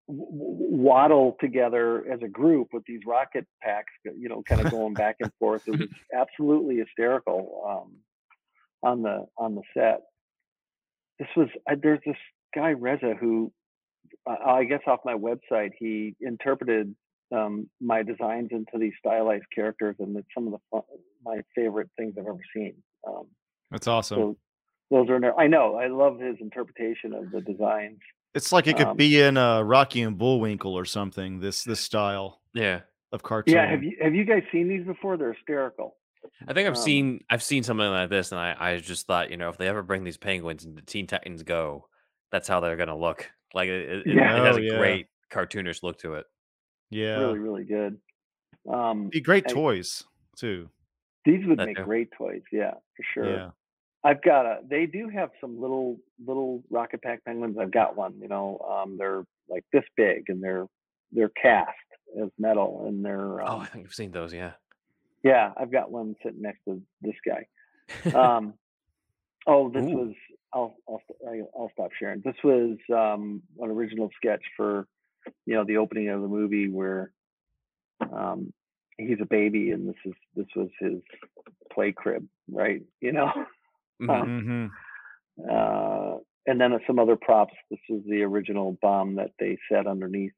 [0.08, 4.72] w- w- waddle together as a group with these rocket packs you know kind of
[4.72, 7.94] going back and forth it was absolutely hysterical um,
[8.84, 10.02] on the on the set
[11.20, 12.16] this was I, there's this
[12.56, 13.52] guy reza who
[14.30, 16.96] uh, i guess off my website he interpreted
[17.32, 20.82] um, my designs into these stylized characters, and it's some of the fun,
[21.26, 22.76] my favorite things I've ever seen.
[23.08, 23.26] Um,
[23.72, 24.18] That's awesome.
[24.18, 24.38] so
[24.90, 25.16] those are.
[25.16, 25.40] in there.
[25.40, 25.76] I know.
[25.76, 28.00] I love his interpretation of the designs.
[28.36, 31.40] It's like it could um, be in uh, Rocky and Bullwinkle or something.
[31.40, 33.56] This this style Yeah, of cartoon.
[33.56, 33.70] Yeah.
[33.70, 35.18] Have you have you guys seen these before?
[35.18, 35.96] They're hysterical.
[36.48, 39.32] I think I've Um, seen I've seen something like this, and I, I just thought
[39.32, 41.88] you know if they ever bring these penguins into Teen Titans Go,
[42.32, 43.30] that's how they're gonna look.
[43.54, 44.36] Like it, it, it- Yeah.
[44.42, 44.78] it has Oh, a yeah.
[44.78, 46.26] great cartoonish look to it.
[46.90, 47.98] Yeah, Really, really good.
[48.72, 50.04] Um, be great toys
[50.36, 50.70] too.
[51.26, 52.42] these would That make great toys.
[52.52, 53.34] Yeah, for sure.
[53.34, 53.50] Yeah,
[54.04, 54.60] I've got a.
[54.68, 57.58] They do have some little little rocket pack penguins.
[57.60, 58.16] I've got one.
[58.22, 60.68] You know, um, they're like this big, and they're
[61.12, 61.72] they're cast
[62.22, 64.34] as metal, and they're Oh, um, I think I've seen those.
[64.34, 64.54] Yeah.
[65.24, 67.48] Yeah, I've got one sitting next to this guy.
[68.14, 68.54] Um,
[69.46, 69.98] oh, this Ooh.
[69.98, 70.14] was.
[70.54, 71.02] I'll I'll
[71.58, 72.22] I'll stop sharing.
[72.24, 74.88] This was um, an original sketch for,
[75.46, 77.12] you know, the opening of the movie where,
[78.14, 78.54] um,
[78.98, 81.00] he's a baby and this is this was his
[81.74, 82.82] play crib, right?
[83.02, 83.32] You know,
[84.02, 84.42] Mhm.
[84.44, 84.66] hmm
[85.50, 86.18] uh,
[86.48, 87.54] and then some other props.
[87.70, 90.32] This is the original bomb that they set underneath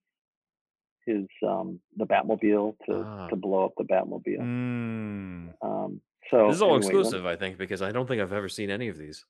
[1.05, 3.27] his um, the Batmobile to Ah.
[3.29, 4.39] to blow up the Batmobile.
[4.39, 5.53] mm.
[5.61, 8.49] Um, so This is all anyway, exclusive, I think, because I don't think I've ever
[8.49, 9.25] seen any of these.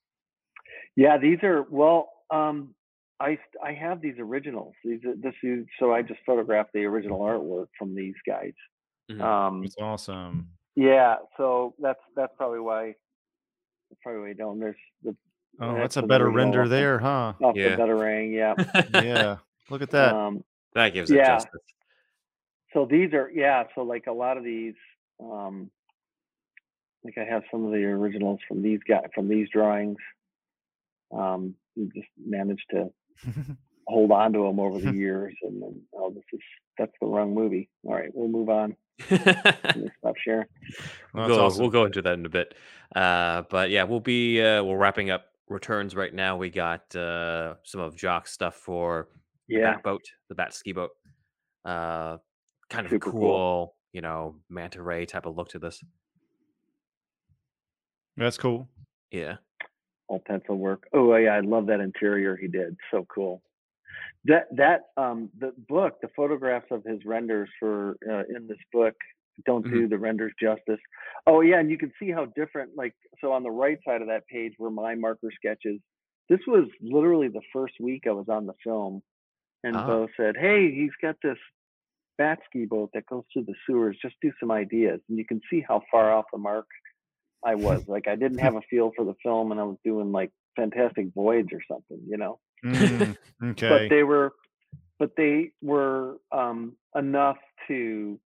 [0.95, 2.09] Yeah, these are well.
[2.31, 2.73] Um,
[3.19, 4.73] I I have these originals.
[4.83, 8.53] These this is so I just photographed the original artwork from these guys.
[9.11, 9.21] Mhm.
[9.21, 10.49] Um, It's awesome.
[10.75, 12.95] yeah, so that's that's probably why.
[13.89, 14.59] That's probably why you don't.
[14.59, 15.15] There's the
[15.61, 17.33] Oh, that's that's a better render off there, huh?
[17.41, 17.75] off Yeah.
[17.75, 18.33] the Batarang.
[18.33, 18.53] Yeah.
[19.03, 19.37] Yeah,
[19.69, 20.13] look at that.
[20.13, 20.43] Um,
[20.73, 21.35] that gives it yeah.
[21.35, 21.61] justice.
[22.73, 23.63] so these are yeah.
[23.75, 24.75] So like a lot of these.
[25.19, 25.69] Um,
[27.03, 29.97] like I have some of the originals from these guys from these drawings.
[31.11, 31.55] Um,
[31.95, 32.89] just managed to
[33.87, 36.39] hold on to them over the years and then oh this is
[36.77, 40.45] that's the wrong movie all right we'll move on stop sharing
[41.13, 41.61] Well, We'll go, awesome.
[41.61, 42.53] we'll go into that in a bit.
[42.95, 46.35] Uh, but yeah, we'll be uh, we're wrapping up returns right now.
[46.35, 49.07] We got uh, some of Jacques's stuff for
[49.47, 50.91] the yeah bat boat, the bat ski boat.
[51.63, 52.17] Uh,
[52.69, 53.75] kind of cool, cool.
[53.93, 55.81] you know, manta ray type of look to this.
[58.17, 58.67] That's cool.
[59.11, 59.37] Yeah.
[60.09, 63.41] All pencil work oh yeah i love that interior he did so cool
[64.25, 68.95] that that um the book the photographs of his renders for uh, in this book
[69.45, 70.79] don't do the renders justice
[71.27, 74.07] oh yeah and you can see how different like so on the right side of
[74.07, 75.79] that page were my marker sketches
[76.27, 79.01] this was literally the first week i was on the film
[79.63, 79.85] and Ah.
[79.85, 81.37] Bo said, "Hey, he's got this
[82.17, 83.97] bat ski boat that goes through the sewers.
[84.01, 86.67] Just do some ideas." And you can see how far off the mark
[87.45, 87.83] I was.
[87.87, 91.07] like I didn't have a feel for the film, and I was doing like Fantastic
[91.15, 92.39] Voyage or something, you know.
[92.65, 93.69] Mm, okay.
[93.69, 94.33] But they were,
[94.97, 97.37] but they were um, enough
[97.67, 98.19] to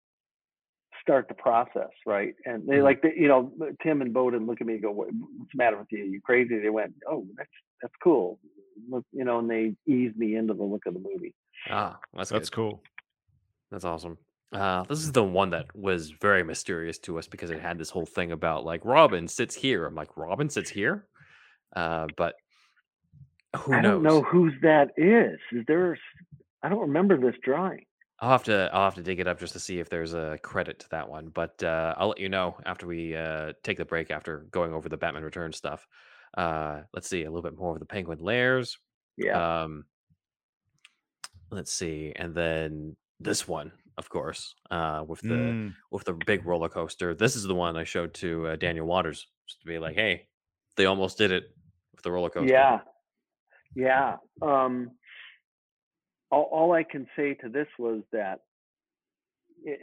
[1.01, 2.35] start the process, right?
[2.45, 2.85] And they Mhm.
[2.85, 3.53] like, they, you know,
[3.83, 6.05] Tim and Bo didn't look at me and go, "What's the matter with you?
[6.05, 7.51] You crazy?" They went, "Oh, that's
[7.83, 8.39] that's cool,"
[9.13, 11.35] you know, and they eased me into the look of the movie.
[11.69, 12.57] Ah, that's That's good.
[12.57, 12.83] cool.
[13.71, 14.19] That's awesome.
[14.53, 17.91] Uh, this is the one that was very mysterious to us because it had this
[17.91, 19.87] whole thing about like Robin sits here.
[19.87, 21.07] I'm like, Robin sits here,
[21.77, 22.35] uh, but
[23.57, 23.93] who I knows?
[23.93, 25.39] don't know whose that is.
[25.53, 25.97] Is there?
[26.63, 27.85] I don't remember this drawing.
[28.21, 30.39] I'll have to I'll have to dig it up just to see if there's a
[30.43, 31.29] credit to that one.
[31.29, 34.89] But uh, I'll let you know after we uh, take the break after going over
[34.89, 35.87] the Batman Return stuff.
[36.37, 38.79] Uh, let's see a little bit more of the Penguin Lairs.
[39.17, 39.63] Yeah.
[39.63, 39.85] Um,
[41.51, 46.47] let's see, and then this one, of course, uh, with the Mm, with the big
[46.47, 47.15] roller coaster.
[47.15, 50.27] This is the one I showed to uh, Daniel Waters just to be like, hey,
[50.77, 51.45] they almost did it
[51.95, 52.53] with the roller coaster.
[52.53, 52.81] Yeah.
[53.75, 54.17] Yeah.
[54.43, 54.93] Um,
[56.31, 58.41] all, all I can say to this was that,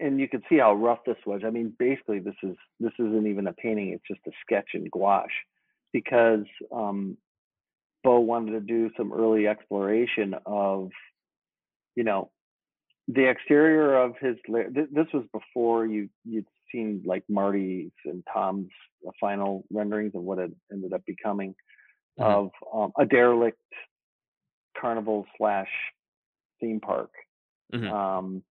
[0.01, 1.41] and you can see how rough this was.
[1.45, 4.87] I mean, basically, this is this isn't even a painting; it's just a sketch in
[4.91, 5.29] gouache,
[5.93, 7.17] because um,
[8.03, 10.89] Bo wanted to do some early exploration of,
[11.95, 12.31] you know,
[13.07, 14.35] the exterior of his.
[14.45, 18.69] th- This was before you you'd seen like Marty's and Tom's
[19.07, 21.55] uh, final renderings of what it ended up becoming
[22.19, 22.23] Mhm.
[22.25, 23.57] of um, a derelict
[24.79, 25.69] carnival slash
[26.59, 27.11] theme park.
[27.73, 27.91] Mhm.
[27.91, 28.43] Um,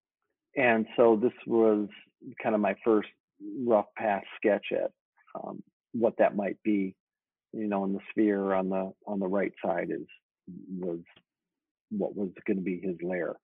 [0.57, 1.88] and so this was
[2.42, 3.09] kind of my first
[3.64, 4.90] rough pass sketch at
[5.34, 6.94] um, what that might be.
[7.52, 10.07] You know, in the sphere on the on the right side is
[10.78, 11.00] was
[11.90, 13.34] what was going to be his lair.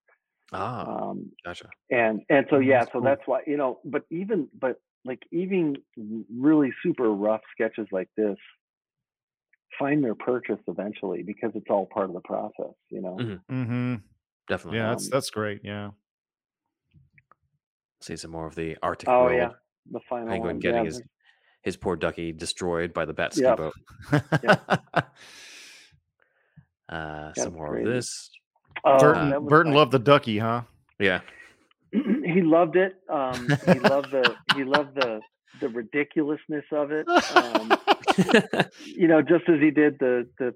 [0.52, 1.68] Ah, Um, gotcha.
[1.90, 3.02] and and so Mm, yeah, that's so cool.
[3.02, 3.80] that's why you know.
[3.84, 8.36] But even but like even really super rough sketches like this
[9.78, 12.74] find their purchase eventually because it's all part of the process.
[12.90, 13.16] You know.
[13.18, 13.40] Mhm.
[13.48, 13.94] hmm
[14.48, 14.78] Definitely.
[14.80, 15.60] Yeah, that's Um, that's great.
[15.64, 15.90] Yeah.
[18.00, 19.36] See some more of the Arctic Oh world.
[19.38, 19.50] yeah,
[19.90, 20.60] the final Penguin one.
[20.60, 21.08] getting yeah, his there's-
[21.62, 23.56] his poor ducky destroyed by the bat ski Yep.
[23.56, 23.74] boat.
[26.88, 27.88] Uh, Yeah, some more crazy.
[27.88, 28.30] of this.
[28.84, 29.78] Oh, Burton that Burton nice.
[29.78, 30.62] loved the ducky, huh?
[30.98, 31.20] Yeah.
[31.92, 32.94] he loved it.
[33.10, 35.20] Um, he loved the he loved the
[35.60, 37.08] the ridiculousness of it.
[37.28, 37.78] Um,
[38.78, 40.54] you know, just as he did the the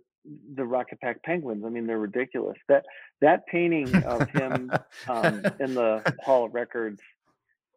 [0.57, 1.65] the Rocket Pack Penguins.
[1.67, 2.57] I mean, they're ridiculous.
[2.69, 2.85] That
[3.21, 4.75] that painting of him
[5.09, 7.01] um, in the Hall of Records,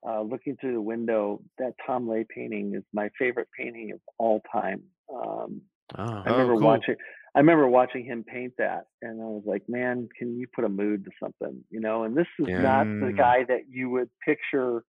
[0.08, 4.42] uh, looking through the window, that Tom Lay painting is my favorite painting of all
[4.52, 4.84] time.
[5.14, 5.62] Um,
[5.98, 6.64] oh, I Oh, remember cool.
[6.66, 6.96] watching.
[7.36, 10.70] I remember watching him paint that, and I was like, "Man, can you put a
[10.70, 12.04] mood to something?" You know.
[12.04, 12.62] And this is Yeah.
[12.62, 14.84] not the guy that you would picture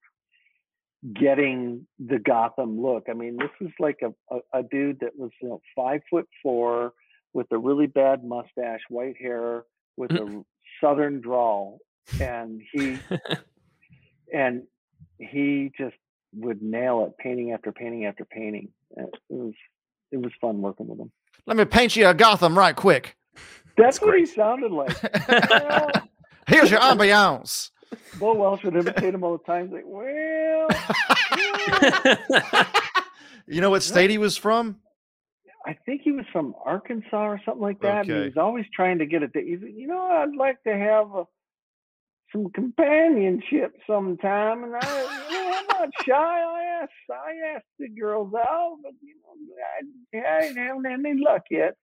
[1.14, 3.04] getting the Gotham look.
[3.08, 6.28] I mean, this is like a a, a dude that was you know five foot
[6.42, 6.92] four
[7.32, 9.64] with a really bad mustache, white hair,
[9.96, 10.42] with a
[10.80, 11.78] southern drawl,
[12.20, 12.98] and he
[14.32, 14.62] and
[15.18, 15.96] he just
[16.34, 18.68] would nail it, painting after painting after painting.
[18.96, 19.54] It was
[20.12, 21.12] it was fun working with him.
[21.46, 23.16] Let me paint you a Gotham right quick.
[23.76, 24.96] That's, That's what he sounded like.
[25.50, 25.90] well,
[26.46, 27.70] Here's your ambiance.
[28.14, 29.66] Bo Welch would imitate him all the time.
[29.66, 30.68] He's like, well,
[33.46, 34.76] You know what state he was from?
[35.66, 38.06] I think he was from Arkansas or something like that.
[38.06, 38.26] And he Okay.
[38.28, 39.46] was always trying to get a date.
[39.46, 41.24] He's like, you know, I'd like to have a,
[42.32, 44.64] some companionship sometime.
[44.64, 46.12] And I, you know, I'm not shy.
[46.14, 51.22] I asked, I asked the girls out, but you know, I, I ain't having any
[51.22, 51.74] luck yet.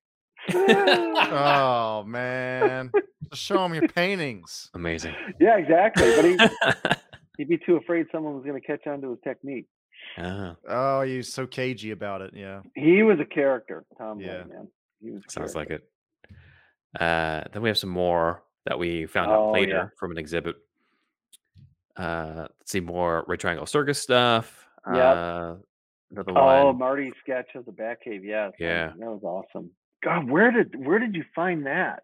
[0.53, 2.91] Oh man.
[3.31, 4.69] Just show him your paintings.
[4.73, 5.13] Amazing.
[5.39, 6.13] yeah, exactly.
[6.15, 6.37] But he,
[7.37, 9.65] he'd be too afraid someone was going to catch on to his technique.
[10.17, 12.31] Ah, Oh, he's so cagey about it.
[12.33, 12.61] Yeah.
[12.75, 14.19] He was a character, Tom.
[14.21, 14.27] Yeah.
[14.27, 14.67] Yeah, man.
[15.01, 15.23] He was.
[15.27, 15.81] a sounds like it.
[16.97, 19.87] Uh, then we have some more that we found out Oh, later yeah.
[19.99, 20.55] from an exhibit.
[21.97, 24.67] Uh, let's see more Red Triangle Circus stuff.
[24.93, 25.11] Yeah.
[25.11, 25.55] Uh,
[26.11, 26.77] another Oh, one.
[26.77, 28.21] Marty's sketch of the Batcave.
[28.23, 28.53] Yes.
[28.59, 28.93] Yeah.
[28.97, 29.71] That was awesome.
[30.03, 32.03] God, where did where did you find that?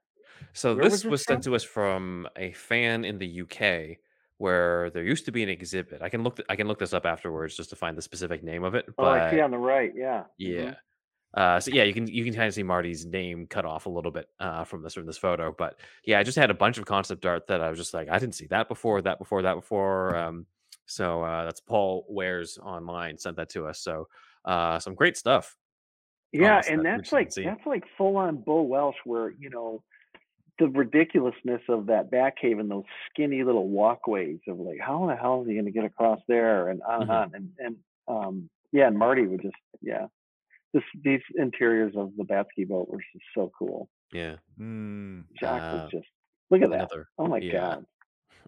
[0.54, 3.98] So Where this was was, sent to us from a fan in the UK,
[4.38, 6.02] where there used to be an exhibit.
[6.02, 6.38] I can look.
[6.38, 8.86] th- I can look this up afterwards just to find the specific name of it.
[8.98, 9.92] Oh, I see on the right.
[9.96, 10.22] Yeah.
[10.24, 10.26] Mhm.
[10.38, 10.74] yeah.
[11.34, 13.90] Uh, so yeah, you can you can kind of see Marty's name cut off a
[13.90, 16.78] little bit uh, from this from this photo, but yeah, I just had a bunch
[16.78, 19.42] of concept art that I was just like, I didn't see that before, that before,
[19.42, 20.16] that before.
[20.24, 20.46] Um,
[20.86, 23.80] so uh, that's Paul Wares online sent that to us.
[23.80, 24.10] So
[24.46, 25.56] uh, some great stuff.
[26.34, 29.82] Yeah, and that that's like that's like full on Bo Welch, where you know
[30.60, 35.16] the ridiculousness of that Batcave and those skinny little walkways of like how in the
[35.16, 37.14] hell is he going to get across there and on and Mhm.
[37.14, 37.76] on and and
[38.08, 40.08] um yeah and Marty would just yeah
[40.74, 43.90] this these interiors of the Batski boat were just so cool.
[44.12, 44.36] Yeah.
[44.60, 45.26] Mm.
[45.40, 46.08] Jack Uh, was just
[46.50, 46.90] look at that.
[47.18, 47.76] Oh my yeah.
[47.76, 47.86] god.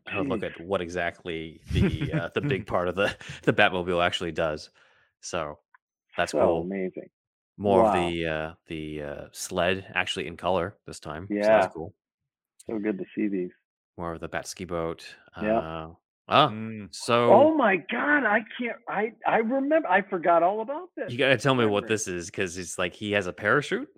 [0.07, 4.31] I'll look at what exactly the uh, the big part of the the Batmobile actually
[4.31, 4.69] does.
[5.21, 5.59] So
[6.17, 6.61] that's so cool.
[6.61, 7.09] amazing.
[7.57, 7.87] More Wow.
[7.87, 11.27] of the uh, the uh, sled actually in color this time.
[11.29, 11.59] So Yeah.
[11.61, 11.93] that's cool.
[12.67, 13.51] So good to see these.
[13.97, 15.05] More of the Batski boat.
[15.41, 15.61] Yeah.
[16.27, 16.87] Ah, Mm.
[16.91, 21.11] so Oh my god, I can't I I remember I forgot all about this.
[21.11, 23.89] you gotta tell me what this is because it's like he has a parachute.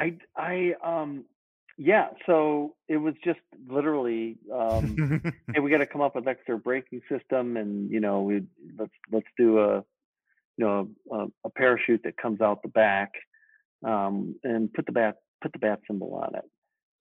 [0.00, 1.24] I I um
[1.78, 4.96] yeah, so it was just literally um
[5.52, 8.42] hey, we got to come up with extra braking system, and you know, we
[8.78, 9.84] let's let's do a
[10.56, 13.12] you know a, a parachute that comes out the back,
[13.84, 16.44] um, and put the bat put the bat symbol on it,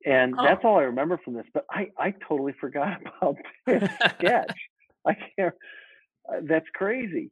[0.05, 0.43] and Oh.
[0.43, 1.45] that's all I remember from this.
[1.53, 3.83] But I I totally forgot about this
[4.19, 4.57] sketch.
[5.05, 5.53] I can't.
[6.31, 7.31] Uh, that's crazy.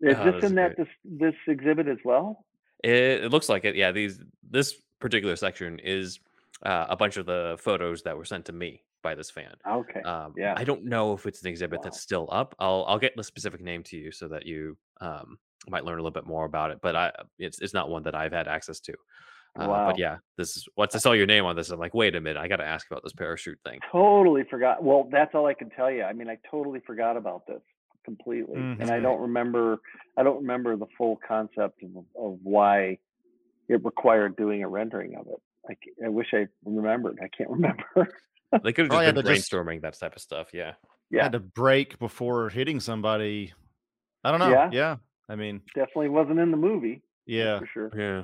[0.00, 0.86] Is Oh, this in that great.
[0.86, 2.44] this this exhibit as well?
[2.84, 3.74] It, it looks like it.
[3.74, 6.20] Yeah, these this particular section is
[6.64, 9.54] uh, a bunch of the photos that were sent to me by this fan.
[9.68, 10.00] Okay.
[10.02, 10.54] Um, Yeah.
[10.56, 11.84] I don't know if it's an exhibit Wow.
[11.84, 12.54] that's still up.
[12.60, 16.02] I'll I'll get the specific name to you so that you um, might learn a
[16.02, 16.78] little bit more about it.
[16.80, 18.94] But I it's it's not one that I've had access to.
[19.58, 19.86] Uh, Wow.
[19.90, 22.20] But yeah, this is once I saw your name on this, I'm like, wait a
[22.20, 23.80] minute, I got to ask about this parachute thing.
[23.92, 24.82] totally forgot.
[24.82, 26.02] Well, that's all I can tell you.
[26.02, 27.60] I mean, I totally forgot about this
[28.04, 29.78] completely, and I don't remember.
[30.16, 32.98] I don't remember the full concept of of why
[33.68, 35.42] it required doing a rendering of it.
[35.68, 37.18] I, I wish I remembered.
[37.22, 37.84] I can't remember.
[38.62, 40.48] They could have Probably just had been to just- brainstorming that type of stuff.
[40.54, 40.72] Yeah.
[41.10, 43.52] yeah, Had to break before hitting somebody.
[44.24, 44.48] I don't know.
[44.50, 44.70] Yeah.
[44.72, 44.96] Yeah.
[45.28, 47.02] I mean, definitely wasn't in the movie.
[47.26, 47.58] yeah.
[47.58, 47.90] for sure.
[47.94, 48.22] Yeah.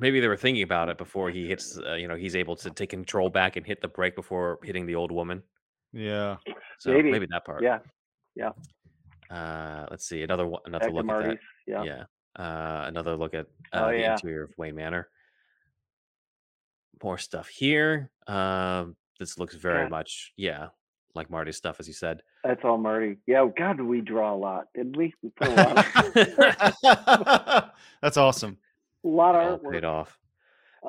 [0.00, 1.78] Maybe they were thinking about it before he hits.
[1.78, 4.86] Uh, you know, he's able to take control back and hit the brake before hitting
[4.86, 5.42] the old woman.
[5.92, 6.36] Yeah.
[6.78, 7.10] So Maybe.
[7.10, 7.62] maybe, that part.
[7.62, 7.80] Yeah,
[9.30, 10.62] Uh, let's see another one.
[10.64, 11.38] Another back look at Marty's.
[11.66, 11.84] that.
[11.86, 12.04] Yeah.
[12.36, 12.42] Yeah.
[12.44, 14.12] Uh, another look at uh, Oh, the yeah.
[14.12, 15.08] interior of Wayne Manor.
[17.02, 18.10] More stuff here.
[18.26, 19.88] Um, this looks very Yeah.
[19.88, 20.68] much, yeah,
[21.14, 22.22] like Marty's stuff, as you said.
[22.44, 23.18] That's all Marty.
[23.26, 25.12] Yeah, God, we draw a lot, didn't we?
[25.22, 25.76] We put a lot
[26.86, 27.70] of,
[28.02, 28.58] That's awesome.
[29.04, 29.72] A lot of artwork.
[29.72, 30.18] paid off.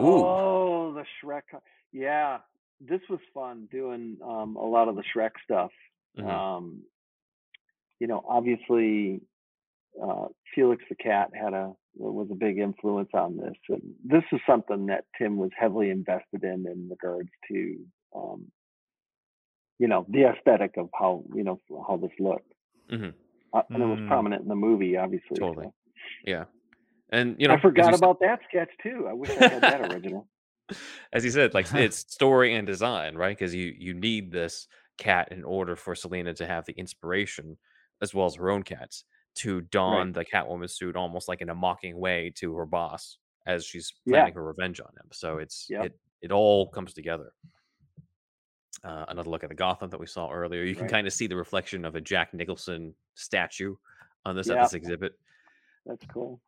[0.01, 0.23] Ooh.
[0.23, 1.43] Oh, the Shreck.
[1.91, 2.39] Yeah,
[2.79, 5.71] this was fun doing um, a lot of the Shreck stuff.
[6.17, 6.27] Mhm.
[6.27, 6.83] Um,
[7.99, 9.21] you know, obviously,
[10.01, 13.55] uh, Felix the cat had a was a big influence on this.
[13.69, 17.85] And this is something that Tim was heavily invested in in regards to,
[18.15, 18.49] um,
[19.77, 22.53] you know, the aesthetic of how you know how this looked.
[22.89, 23.13] Mhm.
[23.53, 24.07] Uh, and it was Mm.
[24.07, 25.35] prominent in the movie, obviously.
[25.35, 25.47] so.
[25.47, 25.71] Totally.
[26.25, 26.45] Yeah.
[27.11, 29.07] And, you know, I forgot said- about that sketch too.
[29.09, 30.27] I wish I had that original.
[31.13, 33.37] as you said, like it's story and design, right?
[33.37, 37.57] Because you you need this cat in order for Selina to have the inspiration,
[38.01, 39.03] as well as her own cats,
[39.35, 43.65] to don the Catwoman suit almost like in a mocking way to her boss as
[43.65, 44.17] she's Yeah.
[44.19, 45.07] planning her revenge on him.
[45.11, 45.85] So it's Yep.
[45.85, 47.33] it it all comes together.
[48.83, 50.63] Uh, another look at the Gotham that we saw earlier.
[50.63, 50.91] You can Right.
[50.91, 53.75] kind of see the reflection of a Jack Nicholson statue
[54.25, 55.13] on this at this exhibit
[55.85, 56.39] That's cool.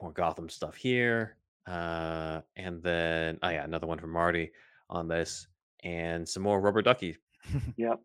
[0.00, 1.36] More Gotham stuff here.
[1.66, 4.52] Uh, and then, oh yeah, another one from Marty
[4.88, 5.48] on this,
[5.82, 7.16] and some more Rubber Ducky,
[7.76, 8.00] Yep.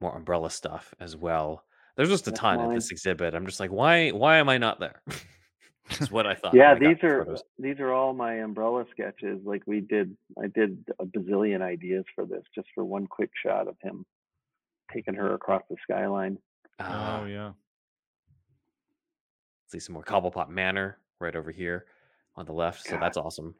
[0.00, 1.64] more Umbrella stuff as well.
[1.96, 3.34] There's just a That's ton at this exhibit.
[3.34, 4.10] I'm just like, why?
[4.10, 5.02] Why am I not there?
[5.88, 6.54] That's what I thought.
[6.54, 7.42] yeah, I these are photos.
[7.58, 9.40] these are all my umbrella sketches.
[9.44, 13.66] Like we did, I did a bazillion ideas for this, just for one quick shot
[13.68, 14.04] of him
[14.92, 16.38] taking her across the skyline.
[16.78, 17.52] Ah, oh yeah.
[19.68, 21.86] See some more Cobblepot Manor right over here
[22.36, 22.84] on the left.
[22.84, 23.02] So God.
[23.02, 23.54] that's awesome.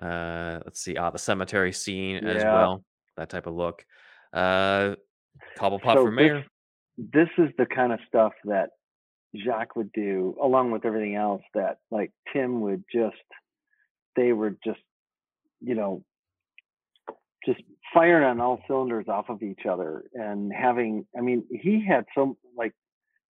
[0.00, 0.96] Uh, let's see.
[0.96, 2.84] Ah, the cemetery scene as well.
[3.16, 3.84] That type of look.
[4.32, 4.94] Uh,
[5.58, 6.44] Cobblepot So for mayor.
[6.98, 8.70] This is the kind of stuff that
[9.44, 13.16] Jacques would do, along with everything else that like Tim would just.
[14.14, 14.80] They were just,
[15.60, 16.02] you know,
[17.44, 17.60] just
[17.92, 21.06] firing on all cylinders off of each other and having.
[21.16, 22.72] I mean, he had so like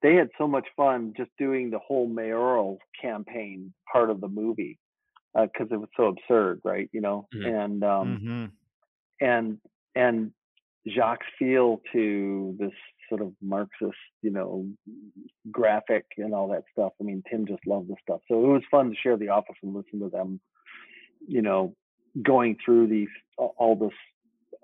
[0.07, 4.79] they had so much fun just doing the whole mayoral campaign part of the movie
[5.35, 6.89] because it was so absurd, right?
[6.93, 7.47] You know, Mhm.
[7.63, 8.53] and um, Mhm.
[9.21, 9.61] and
[9.97, 10.33] and
[10.87, 12.73] Jacques' feel to this
[13.09, 14.69] sort of Marxist, you know,
[15.51, 16.93] graphic and all that stuff.
[17.01, 19.57] I mean, Tim just loved the stuff, so it was fun to share the office
[19.61, 20.41] and listen to them,
[21.27, 21.75] you know,
[22.23, 23.99] going through these all this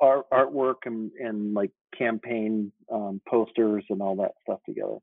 [0.01, 4.98] art artwork and and like campaign um, posters and all that stuff together.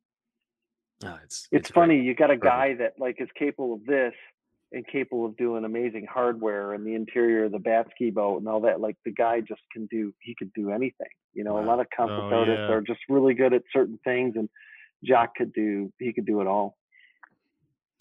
[1.02, 1.74] It's It's, great.
[1.74, 2.44] funny you got a Perfect.
[2.44, 4.14] guy that like is capable of this
[4.72, 8.48] and capable of doing amazing hardware and the interior of the bat ski boat and
[8.48, 8.80] all that.
[8.82, 11.08] Like the guy just can do, he could do anything.
[11.34, 12.74] You know, a lot of concept Oh, artists yeah.
[12.76, 14.50] are just really good at certain things, and
[15.06, 16.78] Jacques could do, he could do it all.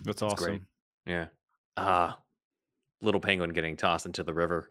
[0.04, 0.46] That's That's awesome.
[0.46, 0.62] great.
[1.06, 1.26] Yeah.
[1.76, 2.18] Ah,
[3.00, 4.70] little penguin getting tossed into the river.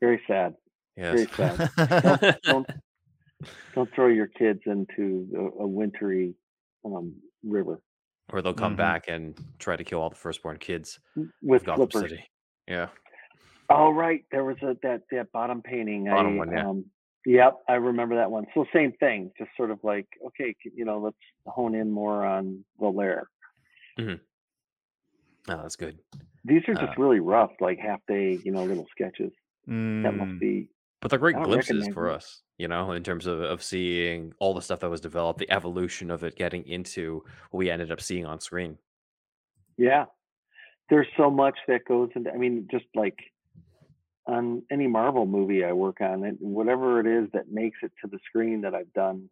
[0.00, 0.54] Very sad.
[0.96, 1.26] Yes.
[1.36, 2.38] Very sad.
[2.42, 2.66] don't
[3.74, 6.34] don't throw your kids into a, a wintry
[6.84, 7.80] um, river
[8.32, 8.78] or they'll come Mhm.
[8.78, 10.98] back and try to kill all the firstborn kids
[11.42, 12.10] with Gotham flippers.
[12.10, 12.30] City.
[12.66, 12.88] Yeah.
[13.70, 16.04] Oh right, there was a that that bottom painting.
[16.06, 16.68] Bottom I, one, yeah.
[16.68, 16.84] Um,
[17.26, 18.46] yep, I remember that one.
[18.54, 21.16] So same thing, just sort of like okay, you know, let's
[21.46, 23.28] hone in more on the lair.
[25.50, 25.98] Oh, that's good.
[26.44, 29.32] These are just Uh, really rough, like half day, you know, little sketches.
[29.66, 30.70] That Mm, must be
[31.00, 34.60] But they're great glimpses for us, you know, in terms of, of seeing all the
[34.62, 38.26] stuff that was developed, the evolution of it getting into what we ended up seeing
[38.26, 38.78] on screen.
[39.76, 40.06] yeah.
[40.90, 42.32] There's so much that goes into.
[42.32, 43.18] I mean, just like
[44.26, 48.10] on any Marvel movie I work on, it, whatever it is that makes it to
[48.10, 49.28] the screen that I've done,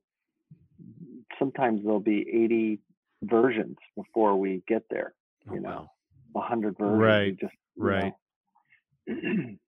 [1.39, 2.81] sometimes there'll be 80
[3.23, 5.15] versions before we get there.
[5.51, 5.89] Oh, You know.
[6.35, 6.43] wow.
[6.43, 7.01] a hundred versions.
[7.01, 8.13] Right, Just right.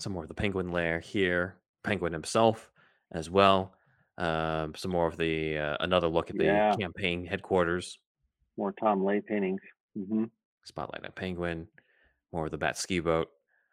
[0.00, 2.70] Some more of the penguin lair here, penguin himself
[3.12, 3.74] as well.
[4.18, 6.74] Um, some more of the uh, another look at the Yeah.
[6.78, 7.98] campaign headquarters.
[8.56, 9.60] More Tom Lay paintings.
[9.94, 10.24] hmm
[10.64, 11.68] Spotlight on Penguin,
[12.32, 13.28] more of the Bat ski boat.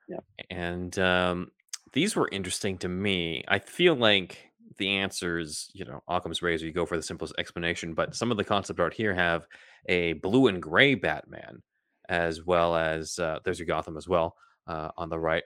[0.08, 0.24] Yep.
[0.50, 1.52] And um,
[1.94, 3.44] these were interesting to me.
[3.48, 7.94] I feel like the answers, you know, Occam's razor, you go for the simplest explanation,
[7.94, 9.48] but some of the concept art here have
[9.88, 11.62] a blue and gray Batman,
[12.10, 14.36] as well as uh, there's your Gotham as well
[14.68, 15.44] uh, on the right.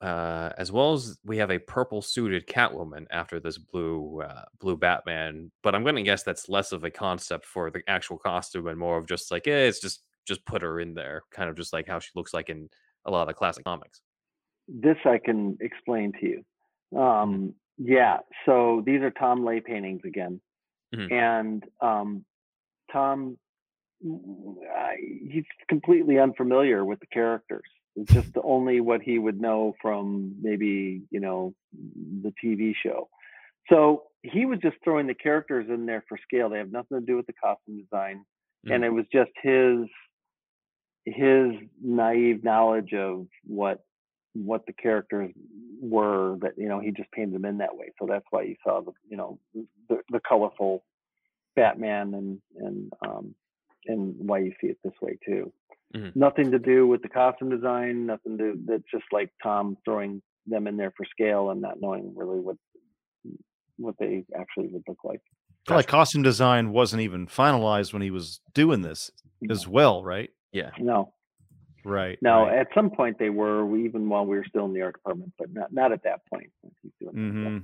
[0.00, 4.76] Uh, as well as we have a purple suited Catwoman after this blue uh, blue
[4.76, 8.68] Batman, but I'm going to guess that's less of a concept for the actual costume
[8.68, 11.56] and more of just like eh, it's just just put her in there, kind of
[11.56, 12.68] just like how she looks like in
[13.06, 14.00] a lot of the classic comics.
[14.68, 16.44] This I can explain to you.
[16.94, 17.02] Mm-hmm.
[17.02, 18.18] Um, yeah.
[18.46, 20.40] So these are Tom Lay paintings again,
[20.94, 21.10] Mhm.
[21.10, 22.24] and um,
[22.92, 23.36] Tom,
[24.04, 24.96] I-
[25.28, 27.66] he's completely unfamiliar with the characters.
[28.00, 31.54] It's just only what he would know from maybe you know
[32.22, 33.08] the TV show.
[33.68, 36.48] So he was just throwing the characters in there for scale.
[36.48, 38.24] They have nothing to do with the costume design.
[38.74, 39.86] and it was just his
[41.04, 41.52] his
[41.82, 43.84] naive knowledge of what
[44.34, 45.32] what the characters
[45.80, 48.56] were that you know he just painted them in that way so that's why you
[48.64, 49.38] saw the you know
[49.88, 50.84] the, the colorful
[51.56, 53.34] batman and and um
[53.86, 55.52] and why you see it this way too
[55.96, 56.14] Mhm.
[56.16, 60.66] nothing to do with the costume design nothing to that's just like tom throwing them
[60.66, 62.56] in there for scale and not knowing really what
[63.78, 65.20] what they actually would look like
[65.66, 69.10] I feel like costume design wasn't even finalized when he was doing this
[69.50, 70.30] as well, right?
[70.52, 71.12] yeah, no
[71.84, 72.18] Right.
[72.20, 72.58] No, right.
[72.58, 75.32] at some point they were, we- even while we were still in the art department,
[75.38, 76.50] but not not at that point.
[76.60, 77.62] when he's doing that stuff.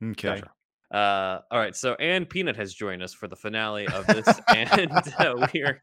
[0.00, 0.12] Mhm.
[0.12, 0.40] Okay.
[0.40, 0.50] Gotcha.
[0.92, 4.92] Uh, all right, so Anne Peanut has joined us for the finale of this, and
[5.18, 5.82] uh, we're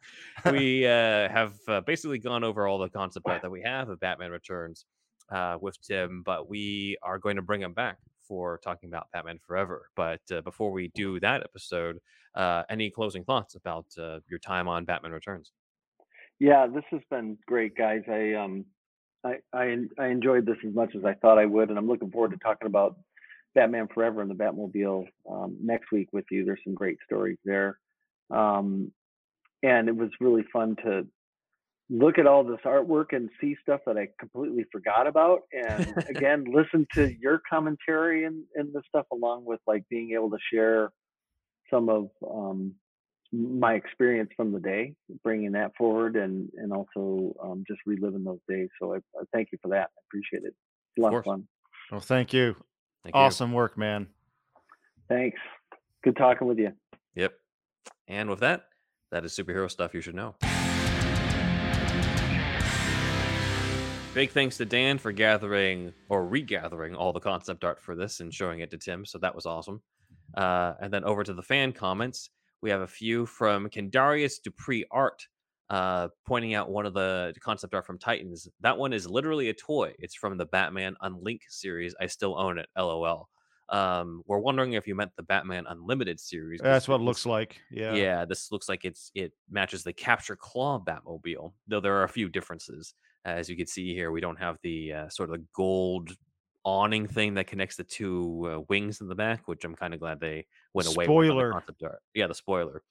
[0.49, 3.99] we uh, have uh, basically gone over all the concept art that we have of
[3.99, 4.85] Batman Returns
[5.29, 7.97] uh, with Tim, but we are going to bring him back
[8.27, 9.89] for talking about Batman Forever.
[9.95, 11.99] But uh, before we do that episode,
[12.35, 15.51] uh, any closing thoughts about uh, your time on Batman Returns?
[16.39, 18.01] Yeah, this has been great, guys.
[18.09, 18.65] I um,
[19.23, 22.11] I, I I enjoyed this as much as I thought I would, and I'm looking
[22.11, 22.97] forward to talking about
[23.55, 26.45] Batman Forever and the Batmobile um, next week with you.
[26.45, 27.79] There's some great stories there,
[28.29, 28.91] um,
[29.61, 31.07] and it was really fun to
[31.89, 36.45] look at all this artwork and see stuff that I completely forgot about, and again
[36.51, 40.91] listen to your commentary and and the stuff along with like being able to share
[41.69, 42.73] some of um,
[43.31, 44.93] my experience from the day,
[45.23, 48.69] bringing that forward, and and also um, just reliving those days.
[48.81, 49.89] So I, I thank you for that.
[49.97, 50.53] I appreciate it.
[50.55, 51.25] It's a lot of course.
[51.25, 51.47] fun.
[51.91, 52.55] Well, thank you.
[53.03, 53.21] Thank you.
[53.21, 54.07] awesome work, man.
[55.09, 55.39] Thanks.
[56.03, 56.71] Good talking with you.
[57.15, 57.33] Yep.
[58.07, 58.65] And with that,
[59.11, 60.35] that is superhero stuff you should know.
[64.13, 68.31] Big thanks to Dan for gathering or regathering all the concept art for this and
[68.33, 69.05] showing it to Tim.
[69.05, 69.81] So that was awesome.
[70.37, 72.29] Uh, and then over to the fan comments,
[72.61, 75.27] we have a few from Kendarius Dupree Art
[75.69, 78.47] uh, pointing out one of the concept art from Titans.
[78.61, 79.93] That one is literally a toy.
[79.99, 81.95] It's from the Batman Unlink series.
[81.99, 82.67] I still own it.
[82.77, 83.29] LOL.
[83.69, 86.59] Um, we're wondering if you meant the Batman Unlimited series.
[86.61, 87.59] That's what it looks like.
[87.71, 87.93] Yeah.
[87.93, 88.25] yeah.
[88.25, 92.29] this looks like it's it matches the Capture Claw Batmobile, though there are a few
[92.29, 92.93] differences.
[93.25, 96.11] As you can see here, we don't have the uh, sort of gold
[96.65, 99.99] awning thing that connects the two uh, wings in the back, which I'm kind of
[99.99, 101.51] glad they went away with the Spoiler.
[101.51, 102.01] concept art.
[102.13, 102.83] Yeah, the spoiler.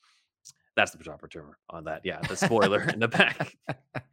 [0.76, 2.02] That's the proper term on that.
[2.04, 3.56] Yeah, the spoiler in the back.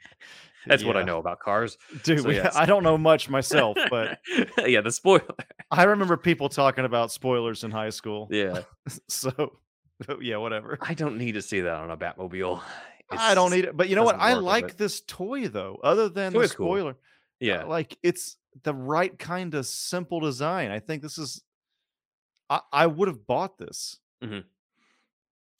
[0.66, 1.78] That's what I know about cars.
[2.04, 2.56] Dude, So, yes.
[2.56, 4.20] I don't know much myself, but
[4.66, 5.24] yeah, the spoiler.
[5.72, 8.28] I remember people talking about spoilers in high school.
[8.30, 8.64] Yeah,
[9.08, 9.58] So,
[10.22, 10.78] yeah, whatever.
[10.82, 12.62] I don't need to see that on a Batmobile.
[13.10, 13.76] I don't need it.
[13.76, 14.18] But you know what?
[14.20, 15.80] I like this toy though.
[15.84, 16.68] Other than the is cool.
[16.68, 16.96] spoiler, uh,
[17.40, 20.72] Yeah, like it's the right kind of simple design.
[20.72, 21.42] I think this is.
[22.50, 23.98] I, I would have bought this.
[24.24, 24.40] Mm-hmm.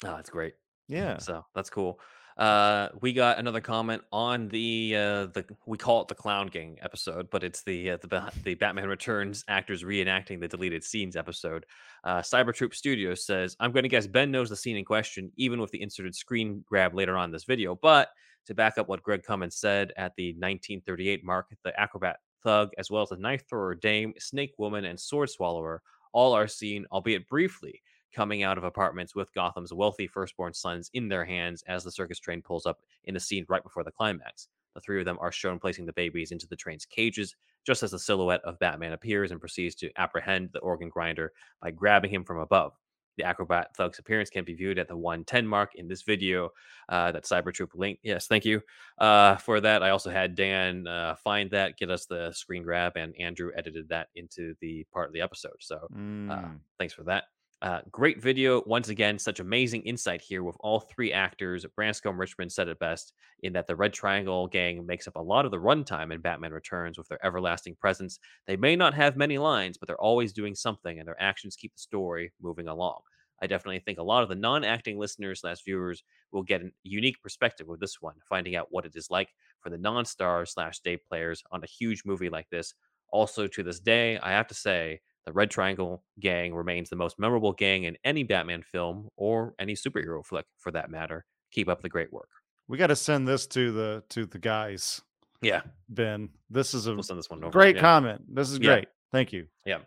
[0.06, 0.54] oh, that's great.
[0.90, 1.18] Yeah.
[1.20, 2.00] So that's cool.
[2.40, 6.78] Uh, we got another comment on the uh, the we call it the Clown Gang
[6.82, 11.66] episode, but it's the uh, the the Batman Returns actors reenacting the deleted scenes episode.
[12.06, 15.60] Uh, Cybertroop Studios says, "I'm going to guess Ben knows the scene in question, even
[15.60, 17.76] with the inserted screen grab later on this video.
[17.76, 18.08] But
[18.46, 22.90] to back up what Greg Cummins said at the 1938 mark, the acrobat thug, as
[22.90, 25.82] well as the knife thrower dame, snake woman, and sword swallower,
[26.14, 27.82] all are seen, albeit briefly."
[28.14, 32.20] Coming out of apartments with Gotham's wealthy firstborn sons in their hands as the circus
[32.20, 34.48] train pulls up in the scene right before the climax.
[34.76, 37.92] The three of them are shown placing the babies into the train's cages, just as
[37.92, 42.24] the silhouette of Batman appears and proceeds to apprehend the organ grinder by grabbing him
[42.24, 42.74] from above.
[43.18, 46.52] The acrobat thug's appearance can be viewed at the 110 mark in this video
[46.88, 48.00] uh, that Cybertroop link.
[48.02, 48.62] Yes, thank you
[48.98, 49.84] uh, for that.
[49.84, 53.90] I also had Dan uh, find that, get us the screen grab, and Andrew edited
[53.90, 55.58] that into the part of the episode.
[55.60, 56.60] So Mm.
[56.78, 57.26] Thanks for that.
[57.62, 58.64] Uh, great video.
[58.68, 61.66] Once again, such amazing insight here with all three actors.
[61.76, 63.12] Branscombe Richmond said it best
[63.44, 66.54] in that the Red Triangle gang makes up a lot of the runtime in Batman
[66.54, 68.18] Returns with their everlasting presence.
[68.48, 71.74] They may not have many lines, but they're always doing something, and their actions keep
[71.74, 73.02] the story moving along.
[73.42, 77.22] I definitely think a lot of the non-acting listeners slash viewers will get a unique
[77.22, 79.30] perspective with this one, finding out what it is like
[79.60, 82.74] for the non-star slash day players on a huge movie like this.
[83.12, 87.20] Also, to this day, I have to say the Red Triangle gang remains the most
[87.20, 91.26] memorable gang in any Batman film or any superhero flick for that matter.
[91.52, 92.30] Keep up the great work.
[92.68, 95.02] We got to send this to the to the guys,
[95.42, 96.30] Yeah, Ben.
[96.50, 97.52] This is a we'll send this one over.
[97.52, 97.82] great yeah.
[97.82, 98.22] comment.
[98.34, 98.76] This is Yeah.
[98.76, 98.88] great.
[99.12, 99.48] Thank you.
[99.66, 99.80] Yeah.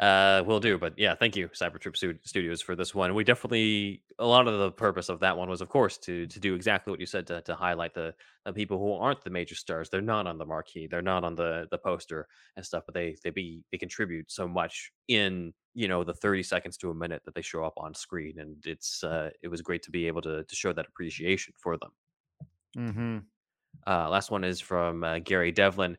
[0.00, 0.76] Uh, will do.
[0.76, 3.14] But yeah, thank you, Cybertroop Stu- Studios, for this one.
[3.14, 6.40] We definitely a lot of the purpose of that one was, of course, to to
[6.40, 8.12] do exactly what you said to to highlight the,
[8.44, 9.88] the people who aren't the major stars.
[9.88, 10.88] They're not on the marquee.
[10.88, 12.26] They're not on the the poster
[12.56, 12.82] and stuff.
[12.86, 16.90] But they they be they contribute so much in you know the 30 seconds to
[16.90, 19.92] a minute that they show up on screen, and it's uh, it was great to
[19.92, 21.90] be able to to show that appreciation for them.
[22.76, 23.18] Mm-hmm.
[23.86, 25.96] Uh, last one is from uh, Gary Devlin.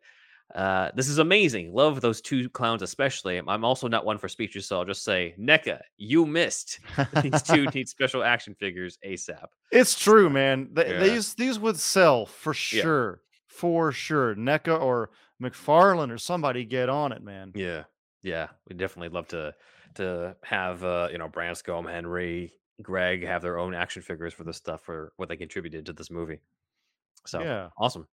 [0.54, 1.74] Uh, this is amazing.
[1.74, 3.38] Love those two clowns, especially.
[3.38, 6.80] I'm also not one for speeches, so I'll just say, NECA, you missed.
[7.22, 9.48] These two need special action figures ASAP.
[9.72, 10.70] It's true, man.
[10.76, 11.00] Th- Yeah.
[11.04, 12.82] These these would sell for Yeah.
[12.84, 14.36] sure, for sure.
[14.36, 15.10] NECA or
[15.42, 17.52] McFarlane or somebody get on it, man.
[17.56, 17.84] Yeah,
[18.22, 18.48] yeah.
[18.70, 19.54] We definitely love to
[19.96, 24.58] to have uh, you know Branscombe, Henry, Greg have their own action figures for this
[24.58, 26.40] stuff for what they contributed to this movie.
[27.26, 27.70] So Yeah.
[27.78, 28.08] awesome.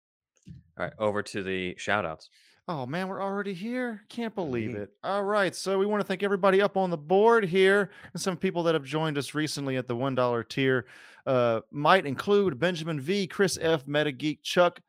[0.47, 2.30] All right, over to the shout outs.
[2.68, 4.01] Oh man, we're already here.
[4.07, 4.84] Can't believe Mhm.
[4.84, 4.93] it.
[5.03, 5.53] All right.
[5.55, 8.76] So we want to thank everybody up on the board here and some people that
[8.76, 10.85] have joined us recently at the $1 tier.
[11.26, 14.80] Uh, might include Benjamin V, Chris F, MetaGeek, Chuck,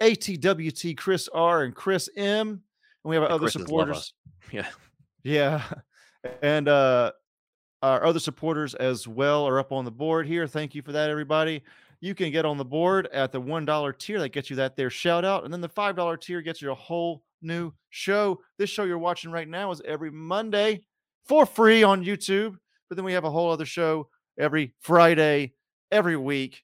[0.00, 2.48] ATWT, Chris R, and Chris M.
[2.48, 2.60] And
[3.04, 4.14] we have our The other Chris's love supporters.
[4.52, 4.68] Yeah.
[5.24, 5.62] Yeah.
[6.42, 7.12] And uh
[7.82, 10.46] our other supporters as well are up on the board here.
[10.46, 11.64] Thank you for that, everybody.
[12.02, 14.18] You can get on the board at the $1 tier.
[14.18, 15.44] That gets you that there shout out.
[15.44, 18.40] And then the $5 tier gets you a whole new show.
[18.58, 20.82] This show you're watching right now is every Monday
[21.26, 22.56] for free on YouTube.
[22.88, 25.54] But then we have a whole other show every Friday,
[25.92, 26.62] every week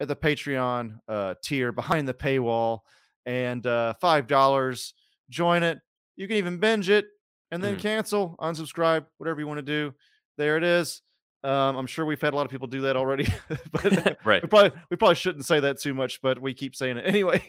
[0.00, 2.80] at the Patreon uh, tier behind the paywall.
[3.24, 4.92] And uh, $5.
[5.30, 5.78] Join it.
[6.16, 7.06] You can even binge it
[7.52, 7.80] and then Mhm.
[7.80, 9.94] cancel, unsubscribe, whatever you want to do.
[10.38, 11.02] There it is.
[11.44, 13.26] Um, I'm sure we've had a lot of people do that already,
[13.72, 14.42] but right.
[14.42, 17.42] we probably we probably shouldn't say that too much, but we keep saying it anyway.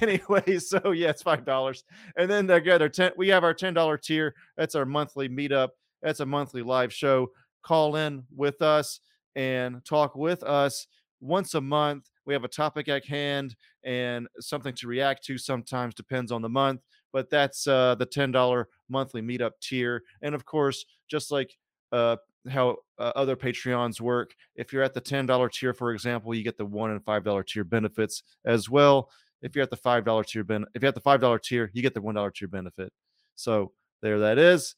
[0.00, 1.84] anyway, so yeah, it's five dollars,
[2.16, 3.12] and then together ten.
[3.16, 4.34] We have our ten dollar tier.
[4.56, 5.70] That's our monthly meetup.
[6.02, 7.32] That's a monthly live show.
[7.62, 9.00] Call in with us
[9.34, 10.86] and talk with us
[11.20, 12.08] once a month.
[12.26, 15.38] We have a topic at hand and something to react to.
[15.38, 16.82] Sometimes depends on the month,
[17.12, 20.04] but that's uh, the ten dollar monthly meetup tier.
[20.22, 21.56] And of course, just like
[21.90, 22.16] uh,
[22.50, 24.34] how uh, other Patreons work.
[24.54, 27.64] If you're at the $10 tier, for example, you get the one and $5 tier
[27.64, 29.10] benefits as well.
[29.42, 31.94] If you're at the $5 tier, ben- if you're at the $5 tier, you get
[31.94, 32.92] the $1 tier benefit.
[33.34, 34.74] So there that is.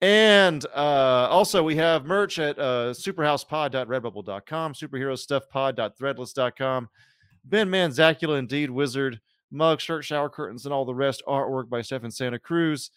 [0.00, 6.88] And uh, also, we have merch at uh, superhousepod.redbubble.com, superherostuffpod.threadless.com,
[7.44, 11.22] Ben Manzacula, Indeed Wizard, mug, shirt, shower curtains, and all the rest.
[11.28, 12.90] Artwork by Stefan Santa Cruz.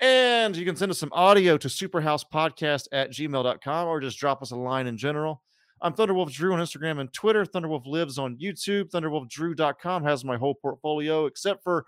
[0.00, 4.50] And you can send us some audio to superhousepodcast at gmail.com or just drop us
[4.50, 5.42] a line in general.
[5.80, 7.44] I'm Thunderwolf Drew on Instagram and Twitter.
[7.44, 8.90] Thunderwolf lives on YouTube.
[8.90, 11.84] ThunderwolfDrew.com has my whole portfolio except for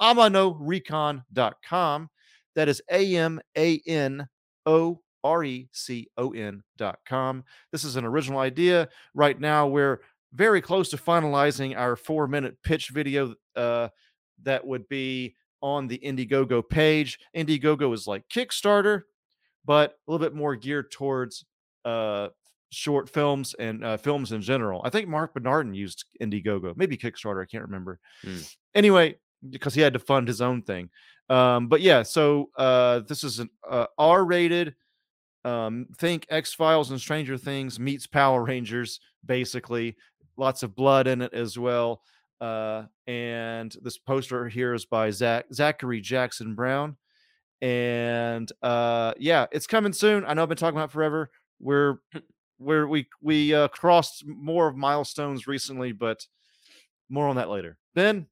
[0.00, 2.10] AmanoRecon.com.
[2.54, 4.28] That is A M A N
[4.66, 7.44] O R E C O N.com.
[7.72, 8.88] This is an original idea.
[9.14, 10.00] Right now, we're
[10.34, 13.88] very close to finalizing our four minute pitch video uh,
[14.42, 17.18] that would be on the Indiegogo page.
[17.36, 19.02] Indiegogo is like Kickstarter,
[19.64, 21.44] but a little bit more geared towards
[21.84, 22.28] uh,
[22.70, 24.82] short films and uh, films in general.
[24.84, 27.42] I think Marc Bernardin used Indiegogo, maybe Kickstarter.
[27.42, 27.98] I can't remember.
[28.22, 28.38] Hmm.
[28.74, 29.16] Anyway,
[29.50, 30.90] because he had to fund his own thing.
[31.30, 34.74] Um, but yeah, so uh, this is an uh, R-rated.
[35.44, 39.96] Um, think X Files and Stranger Things meets Power Rangers, basically.
[40.36, 42.02] Lots of blood in it as well.
[42.40, 46.96] Uh, and this poster here is by Zach Zachary Jackson Brown.
[47.60, 50.24] And uh, yeah, it's coming soon.
[50.24, 51.30] I know I've been talking about forever.
[51.60, 51.96] We're
[52.58, 56.26] we're we we uh, crossed more of milestones recently, but
[57.08, 57.76] more on that later.
[57.94, 58.26] Ben,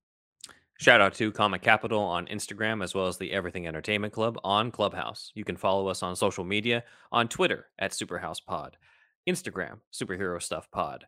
[0.79, 4.71] Shout out to Comic Capital on Instagram as well as the Everything Entertainment Club on
[4.71, 5.33] Clubhouse.
[5.35, 8.77] You can follow us on social media on Twitter at Superhouse Pod,
[9.27, 11.07] Instagram Superhero Stuff Pod.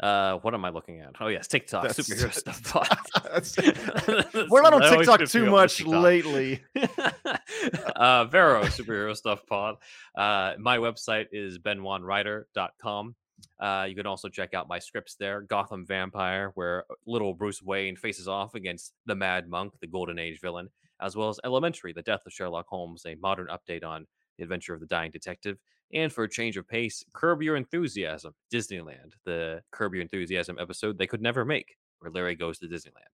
[0.00, 1.14] Uh, what am I looking at?
[1.20, 2.62] Oh yes, TikTok That's- Superhero Stuff
[4.50, 6.02] we're not on TikTok too much TikTok.
[6.02, 6.62] lately.
[7.96, 9.76] uh, Vero Superhero Stuff Pod.
[10.16, 13.14] Uh, my website is benwanwriter.com.
[13.60, 15.40] Uh, you can also check out my scripts there.
[15.42, 20.40] Gotham Vampire, where little Bruce Wayne faces off against the Mad Monk, the Golden Age
[20.40, 20.68] villain,
[21.00, 24.06] as well as Elementary, the death of Sherlock Holmes, a modern update on
[24.36, 25.58] the adventure of the dying detective.
[25.92, 30.96] And for a change of pace, Curb Your Enthusiasm, Disneyland, the Curb Your Enthusiasm episode
[30.96, 33.12] they could never make, where Larry goes to Disneyland.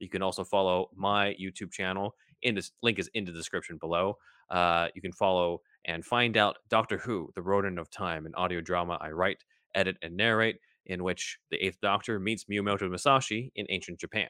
[0.00, 2.14] You can also follow my YouTube channel.
[2.42, 4.16] In this link is in the description below.
[4.50, 8.60] Uh, you can follow and find out Doctor Who, the Rodent of Time, an audio
[8.60, 13.66] drama I write, edit, and narrate, in which the Eighth Doctor meets Miyamoto Musashi in
[13.68, 14.28] ancient Japan.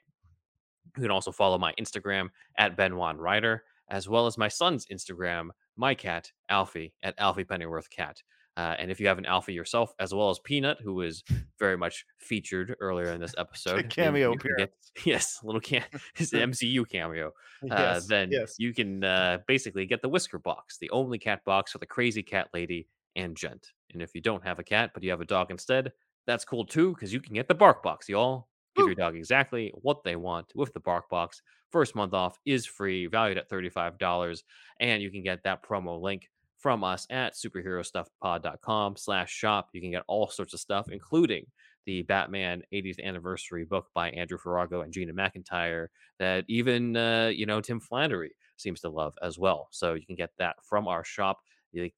[0.97, 5.49] You can also follow my Instagram at Benwan Writer, as well as my son's Instagram,
[5.79, 8.23] my cat, Alfie, at Alfie Pennyworth Cat.
[8.57, 11.23] Uh, and if you have an Alfie yourself, as well as Peanut, who was
[11.61, 14.73] very much featured earlier in this episode, cameo get-
[15.05, 15.85] yes, little can
[16.15, 17.31] his MCU cameo.
[17.71, 18.57] Uh, then yes.
[18.59, 22.23] you can uh, basically get the Whisker box, the only cat box for the crazy
[22.23, 23.69] cat lady and gent.
[23.93, 25.93] And if you don't have a cat, but you have a dog instead,
[26.27, 28.48] that's cool too, because you can get the bark box, y'all.
[28.79, 31.43] Give your dog exactly what they want with the bark box.
[31.71, 34.43] First month off is free, valued at $35.
[34.81, 39.69] And you can get that promo link from us at superherostuffpod.com slash shop.
[39.73, 41.47] You can get all sorts of stuff, including
[41.87, 45.87] the Batman 80th anniversary book by Andrew Farago and Gina McIntyre
[46.19, 49.69] that even, uh, you know, Tim Flattery seems to love as well.
[49.71, 51.39] So you can get that from our shop.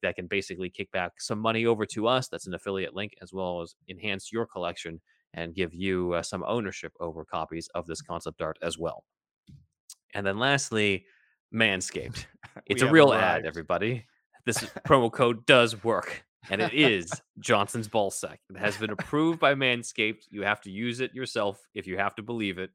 [0.03, 2.29] That can basically kick back some money over to us.
[2.29, 5.01] That's an affiliate link, as well as enhance your collection
[5.35, 9.05] and give you uh, some ownership over copies of this concept art as well.
[10.15, 11.07] And then lastly,
[11.55, 12.27] Manscaped.
[12.67, 14.07] It's a real ad, everybody.
[14.45, 18.39] This promo code does work, and it is Johnson's Ballsack.
[18.49, 20.25] It has been approved by Manscaped.
[20.31, 22.71] You have to use it yourself if you have to believe it,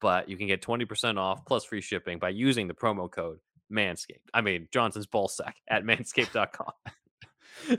[0.00, 3.38] but you can get 20% off plus free shipping by using the promo code
[3.72, 4.28] Manscaped.
[4.32, 6.72] I mean, Johnson's Ballsack at manscaped.com.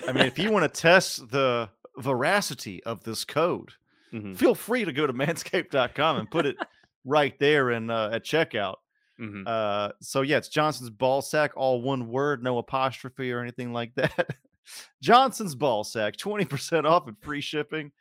[0.08, 3.72] I mean, if you want to test the veracity of this code,
[4.14, 6.58] Mhm, feel free to go to manscaped.com and put it
[7.06, 8.76] right there in uh, at checkout.
[9.20, 9.44] mhm.
[9.48, 13.94] Uh, so yeah, it's Johnson's ball sack, all one word, no apostrophe or anything like
[13.96, 14.36] that.
[15.02, 17.92] Johnson's ball sack, 20% off and free shipping.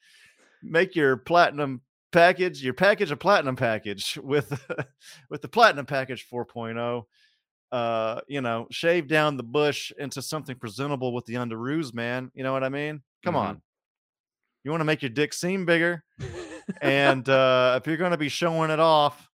[0.62, 1.82] Make your platinum
[2.12, 4.50] package, your package a platinum package with
[5.30, 7.04] with the platinum package 4.0.
[7.70, 12.30] Uh, you know, shave down the bush into something presentable with the underoos, man.
[12.34, 13.02] You know what I mean?
[13.22, 13.38] Come Mhm.
[13.38, 13.62] on.
[14.68, 16.04] You want to make your dick seem bigger,
[16.82, 19.30] and uh, if you're going to be showing it off,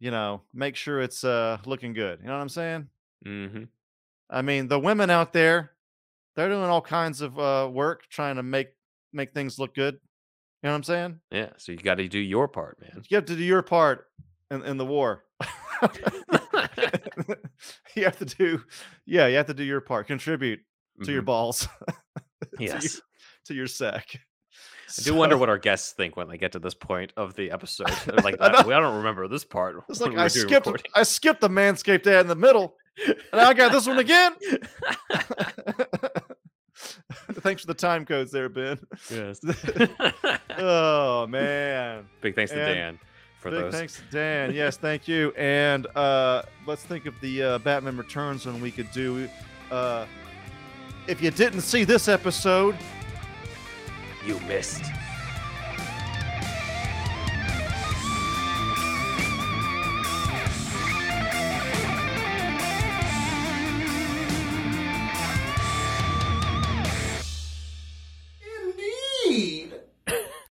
[0.00, 2.18] you know, make sure it's uh, looking good.
[2.20, 2.88] You know what I'm saying?
[3.26, 3.68] Mhm.
[4.28, 5.70] I mean, the women out there,
[6.36, 8.68] they're doing all kinds of uh, work trying to make
[9.14, 9.94] make things look good.
[9.94, 10.00] You
[10.64, 11.20] know what I'm saying?
[11.30, 13.02] Yeah, so you got to do your part, man.
[13.08, 14.08] You have to do your part
[14.50, 15.24] in, in the war.
[17.96, 18.62] you have to do,
[19.06, 20.06] yeah, you have to do your part.
[20.06, 20.60] Contribute
[21.04, 21.26] to your Mhm.
[21.26, 21.66] balls,
[22.58, 23.00] Yes.
[23.48, 24.06] To your sack.
[24.98, 27.50] I do wonder what our guests think when they get to this point of the
[27.50, 27.90] episode.
[28.06, 29.82] They're like, I "That- we I don't remember this part.
[29.90, 32.74] It's like I skipped, recording." I skipped the manscaped ad in the middle,
[33.06, 34.32] and I got this one again.
[37.40, 38.78] Thanks for the time codes there, Ben.
[39.10, 39.40] yes.
[40.58, 42.06] Oh man.
[42.20, 42.98] Big thanks to And Dan
[43.40, 43.74] for Big those.
[43.74, 44.54] thanks to Dan.
[44.54, 45.32] Yes, thank you.
[45.36, 49.28] And uh, let's think of the uh, Batman Returns when we could do.
[49.70, 50.06] Uh,
[51.08, 52.76] if you didn't see this episode,
[54.28, 55.07] You missed.